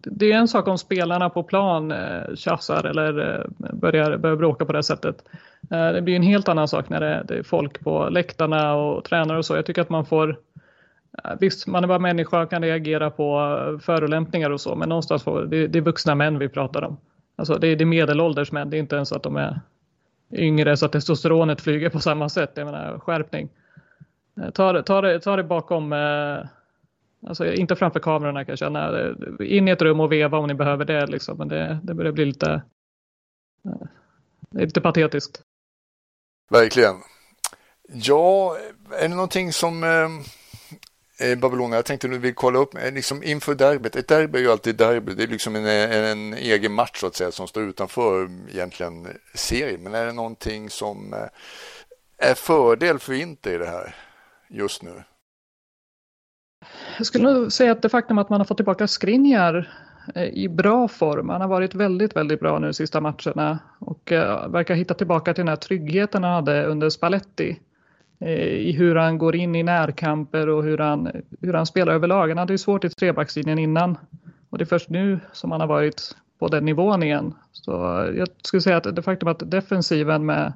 det 0.00 0.32
är 0.32 0.36
en 0.36 0.48
sak 0.48 0.68
om 0.68 0.78
spelarna 0.78 1.30
på 1.30 1.42
plan 1.42 1.92
eh, 1.92 2.34
tjafsar 2.34 2.84
eller 2.84 3.40
eh, 3.40 3.70
börjar, 3.72 4.16
börjar 4.16 4.36
bråka 4.36 4.64
på 4.64 4.72
det 4.72 4.82
sättet. 4.82 5.24
Eh, 5.70 5.92
det 5.92 6.02
blir 6.02 6.16
en 6.16 6.22
helt 6.22 6.48
annan 6.48 6.68
sak 6.68 6.88
när 6.88 7.00
det, 7.00 7.24
det 7.28 7.34
är 7.34 7.42
folk 7.42 7.80
på 7.80 8.08
läktarna 8.08 8.74
och 8.74 9.04
tränare 9.04 9.38
och 9.38 9.44
så. 9.44 9.56
Jag 9.56 9.66
tycker 9.66 9.82
att 9.82 9.90
man 9.90 10.06
får 10.06 10.36
Visst, 11.40 11.66
man 11.66 11.84
är 11.84 11.88
bara 11.88 11.98
människa 11.98 12.42
och 12.42 12.50
kan 12.50 12.62
reagera 12.62 13.10
på 13.10 13.78
förolämpningar 13.82 14.50
och 14.50 14.60
så, 14.60 14.76
men 14.76 14.88
någonstans 14.88 15.22
får, 15.22 15.44
det, 15.44 15.66
det 15.66 15.78
är 15.78 15.82
vuxna 15.82 16.14
män 16.14 16.38
vi 16.38 16.48
pratar 16.48 16.84
om. 16.84 16.96
Alltså 17.36 17.54
det, 17.54 17.74
det 17.74 17.84
är 17.84 17.86
medelålders 17.86 18.52
män, 18.52 18.70
det 18.70 18.76
är 18.76 18.78
inte 18.78 18.96
ens 18.96 19.12
att 19.12 19.22
de 19.22 19.36
är 19.36 19.60
yngre 20.32 20.76
så 20.76 20.86
att 20.86 20.92
testosteronet 20.92 21.60
flyger 21.60 21.90
på 21.90 22.00
samma 22.00 22.28
sätt. 22.28 22.52
Jag 22.54 22.64
menar 22.64 22.98
skärpning. 22.98 23.48
Ta, 24.54 24.82
ta, 24.82 25.00
det, 25.00 25.20
ta 25.20 25.36
det 25.36 25.44
bakom 25.44 25.92
eh, 25.92 26.38
Alltså 27.26 27.52
inte 27.52 27.76
framför 27.76 28.00
kamerorna 28.00 28.44
kan 28.44 28.52
jag 28.52 28.58
känna. 28.58 29.14
In 29.40 29.68
i 29.68 29.70
ett 29.70 29.82
rum 29.82 30.00
och 30.00 30.12
veva 30.12 30.38
om 30.38 30.46
ni 30.46 30.54
behöver 30.54 30.84
det. 30.84 31.06
Liksom. 31.06 31.38
Men 31.38 31.48
det, 31.48 31.80
det 31.82 31.94
börjar 31.94 32.12
bli 32.12 32.24
lite, 32.24 32.62
eh, 33.64 33.86
lite 34.50 34.80
patetiskt. 34.80 35.42
Verkligen. 36.50 36.96
Ja, 37.88 38.56
är 38.90 39.08
det 39.08 39.14
någonting 39.14 39.52
som 39.52 39.84
eh, 39.84 41.28
eh 41.28 41.38
Babylon, 41.38 41.72
jag 41.72 41.84
tänkte 41.84 42.08
nu 42.08 42.18
vill 42.18 42.34
kolla 42.34 42.58
upp, 42.58 42.74
eh, 42.74 42.92
liksom 42.92 43.22
inför 43.22 43.54
derbyt, 43.54 43.96
ett 43.96 44.08
derby 44.08 44.38
är 44.38 44.42
ju 44.42 44.50
alltid 44.50 44.76
derby, 44.76 45.14
det 45.14 45.22
är 45.22 45.28
liksom 45.28 45.56
en, 45.56 45.66
en 45.66 46.34
egen 46.34 46.72
match 46.72 47.00
så 47.00 47.06
att 47.06 47.14
säga 47.14 47.32
som 47.32 47.48
står 47.48 47.62
utanför 47.62 48.30
egentligen 48.50 49.08
serien, 49.34 49.82
men 49.82 49.94
är 49.94 50.06
det 50.06 50.12
någonting 50.12 50.70
som 50.70 51.12
eh, 51.12 51.28
är 52.30 52.34
fördel 52.34 52.98
för 52.98 53.12
Inter 53.12 53.54
i 53.54 53.58
det 53.58 53.66
här 53.66 53.96
just 54.48 54.82
nu? 54.82 55.02
Jag 56.98 57.06
skulle 57.06 57.32
nog 57.32 57.52
säga 57.52 57.72
att 57.72 57.82
det 57.82 57.88
faktum 57.88 58.18
att 58.18 58.28
man 58.28 58.40
har 58.40 58.44
fått 58.44 58.56
tillbaka 58.56 58.86
Skriniar 58.86 59.68
eh, 60.14 60.28
i 60.28 60.48
bra 60.48 60.88
form. 60.88 61.28
Han 61.28 61.40
har 61.40 61.48
varit 61.48 61.74
väldigt, 61.74 62.16
väldigt 62.16 62.40
bra 62.40 62.58
nu 62.58 62.66
de 62.66 62.72
sista 62.72 63.00
matcherna 63.00 63.58
och 63.78 64.12
eh, 64.12 64.48
verkar 64.48 64.74
hitta 64.74 64.94
tillbaka 64.94 65.34
till 65.34 65.40
den 65.40 65.48
här 65.48 65.56
tryggheten 65.56 66.24
han 66.24 66.34
hade 66.34 66.66
under 66.66 66.90
Spalletti 66.90 67.60
eh, 68.20 68.44
i 68.44 68.72
hur 68.72 68.94
han 68.94 69.18
går 69.18 69.36
in 69.36 69.54
i 69.54 69.62
närkamper 69.62 70.48
och 70.48 70.64
hur 70.64 70.78
han, 70.78 71.10
hur 71.40 71.52
han 71.52 71.66
spelar 71.66 71.92
överlag. 71.92 72.28
Han 72.28 72.38
hade 72.38 72.52
ju 72.52 72.58
svårt 72.58 72.84
i 72.84 72.88
trebackslinjen 72.88 73.58
innan 73.58 73.98
och 74.50 74.58
det 74.58 74.64
är 74.64 74.66
först 74.66 74.88
nu 74.88 75.20
som 75.32 75.50
han 75.50 75.60
har 75.60 75.68
varit 75.68 76.16
på 76.38 76.48
den 76.48 76.64
nivån 76.64 77.02
igen. 77.02 77.34
Så 77.52 77.72
jag 78.16 78.28
skulle 78.42 78.60
säga 78.60 78.76
att 78.76 78.96
det 78.96 79.02
faktum 79.02 79.28
att 79.28 79.50
defensiven 79.50 80.26
med 80.26 80.52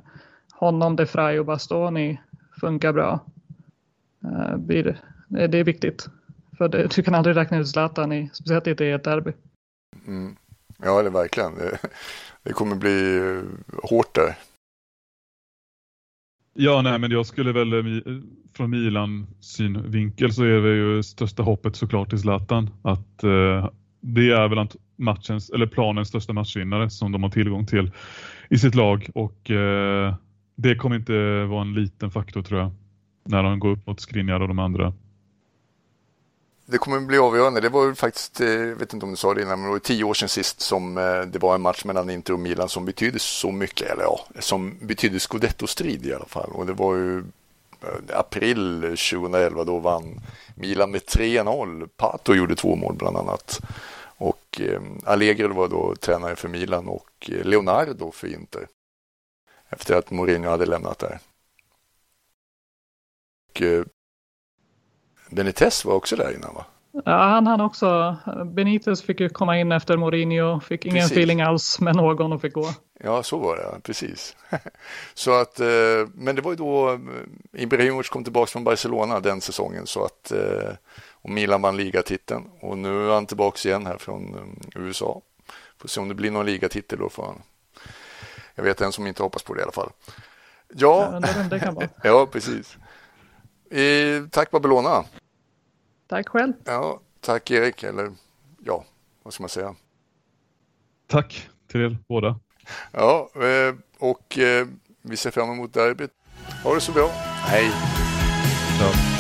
honom, 0.52 0.96
De 0.96 1.06
Frey 1.06 1.38
och 1.38 1.46
Bastoni 1.46 2.20
funkar 2.60 2.92
bra 2.92 3.20
blir 4.56 5.00
det 5.28 5.58
är 5.58 5.64
viktigt. 5.64 6.08
För 6.58 6.68
det, 6.68 6.96
du 6.96 7.02
kan 7.02 7.14
aldrig 7.14 7.36
räkna 7.36 7.58
ut 7.58 7.68
Zlatan, 7.68 8.12
i, 8.12 8.30
speciellt 8.32 8.66
inte 8.66 8.84
i 8.84 8.92
ett 8.92 9.04
derby. 9.04 9.32
Mm. 10.06 10.36
Ja, 10.82 11.02
det 11.02 11.08
är 11.08 11.12
verkligen. 11.12 11.54
Det, 11.54 11.78
det 12.42 12.52
kommer 12.52 12.76
bli 12.76 13.16
eh, 13.16 13.42
hårt 13.82 14.14
där. 14.14 14.36
Ja, 16.54 16.82
nej, 16.82 16.98
men 16.98 17.10
jag 17.10 17.26
skulle 17.26 17.52
väl 17.52 17.72
eh, 17.72 18.02
från 18.54 18.70
Milan 18.70 19.26
synvinkel 19.40 20.32
så 20.32 20.44
är 20.44 20.60
det 20.60 20.74
ju 20.74 21.02
största 21.02 21.42
hoppet 21.42 21.76
såklart 21.76 22.08
till 22.08 22.18
Zlatan. 22.18 22.70
Att 22.82 23.24
eh, 23.24 23.70
det 24.00 24.30
är 24.30 24.48
väl 24.48 24.68
matchens, 24.96 25.50
eller 25.50 25.66
planens 25.66 26.08
största 26.08 26.32
matchvinnare 26.32 26.90
som 26.90 27.12
de 27.12 27.22
har 27.22 27.30
tillgång 27.30 27.66
till 27.66 27.90
i 28.50 28.58
sitt 28.58 28.74
lag 28.74 29.08
och 29.14 29.50
eh, 29.50 30.14
det 30.54 30.76
kommer 30.76 30.96
inte 30.96 31.44
vara 31.44 31.62
en 31.62 31.74
liten 31.74 32.10
faktor 32.10 32.42
tror 32.42 32.60
jag 32.60 32.70
när 33.24 33.42
de 33.42 33.58
går 33.58 33.70
upp 33.70 33.86
mot 33.86 34.00
Skriniar 34.00 34.40
och 34.40 34.48
de 34.48 34.58
andra 34.58 34.92
det 36.66 36.78
kommer 36.78 37.00
bli 37.00 37.18
avgörande. 37.18 37.60
Det 37.60 37.68
var 37.68 37.84
ju 37.84 37.94
faktiskt, 37.94 38.40
eh, 38.40 38.48
jag 38.48 38.76
vet 38.76 38.92
inte 38.92 39.06
om 39.06 39.10
du 39.10 39.16
sa 39.16 39.34
det 39.34 39.42
innan, 39.42 39.60
men 39.60 39.68
det 39.68 39.72
var 39.72 39.78
tio 39.78 40.04
år 40.04 40.14
sedan 40.14 40.28
sist 40.28 40.60
som 40.60 40.98
eh, 40.98 41.20
det 41.20 41.38
var 41.38 41.54
en 41.54 41.60
match 41.60 41.84
mellan 41.84 42.10
Inter 42.10 42.32
och 42.32 42.40
Milan 42.40 42.68
som 42.68 42.84
betydde 42.84 43.18
så 43.18 43.52
mycket, 43.52 43.90
eller 43.90 44.02
ja, 44.02 44.20
som 44.38 44.74
betydde 44.80 45.18
scudetto-strid 45.18 46.06
i 46.06 46.14
alla 46.14 46.24
fall. 46.24 46.50
Och 46.52 46.66
det 46.66 46.72
var 46.72 46.94
ju 46.94 47.18
eh, 47.18 48.18
april 48.18 48.80
2011, 48.82 49.64
då 49.64 49.78
vann 49.78 50.20
Milan 50.54 50.90
med 50.90 51.00
3-0. 51.00 51.88
Pato 51.96 52.34
gjorde 52.34 52.56
två 52.56 52.76
mål 52.76 52.94
bland 52.94 53.16
annat. 53.16 53.60
Och 54.18 54.60
Allegri 55.04 55.46
var 55.46 55.68
då 55.68 55.94
tränare 55.94 56.36
för 56.36 56.48
Milan 56.48 56.88
och 56.88 57.10
Leonardo 57.26 58.12
för 58.12 58.34
Inter. 58.34 58.66
Efter 59.68 59.94
att 59.94 60.10
Mourinho 60.10 60.50
hade 60.50 60.66
lämnat 60.66 60.98
där. 60.98 61.18
Och, 63.48 63.62
Benitez 65.30 65.84
var 65.84 65.94
också 65.94 66.16
där 66.16 66.34
innan 66.34 66.54
va? 66.54 66.64
Ja, 67.04 67.16
han 67.18 67.46
hann 67.46 67.60
också. 67.60 68.16
Benitez 68.44 69.02
fick 69.02 69.20
ju 69.20 69.28
komma 69.28 69.58
in 69.58 69.72
efter 69.72 69.96
Mourinho, 69.96 70.60
fick 70.60 70.86
ingen 70.86 70.96
precis. 70.96 71.12
feeling 71.12 71.40
alls 71.40 71.80
med 71.80 71.96
någon 71.96 72.32
och 72.32 72.40
fick 72.40 72.52
gå. 72.52 72.68
Ja, 73.00 73.22
så 73.22 73.38
var 73.38 73.56
det, 73.56 73.80
precis. 73.82 74.36
så 75.14 75.40
att, 75.40 75.60
eh, 75.60 75.66
men 76.14 76.36
det 76.36 76.42
var 76.42 76.50
ju 76.50 76.56
då 76.56 76.92
eh, 76.92 76.98
Ibrahimovic 77.52 78.08
kom 78.08 78.24
tillbaka 78.24 78.50
från 78.50 78.64
Barcelona 78.64 79.20
den 79.20 79.40
säsongen 79.40 79.86
så 79.86 80.04
att 80.04 80.32
eh, 80.32 80.72
och 81.12 81.30
Milan 81.30 81.62
vann 81.62 81.76
ligatiteln 81.76 82.44
och 82.60 82.78
nu 82.78 83.08
är 83.08 83.14
han 83.14 83.26
tillbaka 83.26 83.68
igen 83.68 83.86
här 83.86 83.98
från 83.98 84.56
USA. 84.74 85.20
Får 85.78 85.88
se 85.88 86.00
om 86.00 86.08
det 86.08 86.14
blir 86.14 86.30
någon 86.30 86.46
ligatitel 86.46 86.98
då 86.98 87.08
för. 87.08 87.34
Jag 88.54 88.64
vet 88.64 88.80
en 88.80 88.92
som 88.92 89.06
inte 89.06 89.22
hoppas 89.22 89.42
på 89.42 89.54
det 89.54 89.60
i 89.60 89.62
alla 89.62 89.72
fall. 89.72 89.90
Ja, 90.74 91.20
ja 91.22 91.42
det 91.50 91.58
kan 91.58 91.74
vara. 91.74 91.88
ja 92.02 92.26
precis. 92.32 92.76
Eh, 93.76 94.28
tack 94.30 94.50
Babylona. 94.50 95.04
Tack 96.08 96.28
själv. 96.28 96.52
Ja, 96.64 97.00
tack 97.20 97.50
Erik, 97.50 97.82
eller 97.82 98.12
ja, 98.64 98.84
vad 99.22 99.34
ska 99.34 99.42
man 99.42 99.48
säga? 99.48 99.74
Tack 101.06 101.48
till 101.70 101.80
er 101.80 101.98
båda. 102.08 102.40
Ja, 102.92 103.30
eh, 103.34 103.74
och 103.98 104.38
eh, 104.38 104.66
vi 105.02 105.16
ser 105.16 105.30
fram 105.30 105.50
emot 105.50 105.74
derbyt. 105.74 106.10
Ha 106.64 106.74
det 106.74 106.80
så 106.80 106.92
bra. 106.92 107.08
Hej. 107.46 107.70
Ja. 108.80 109.15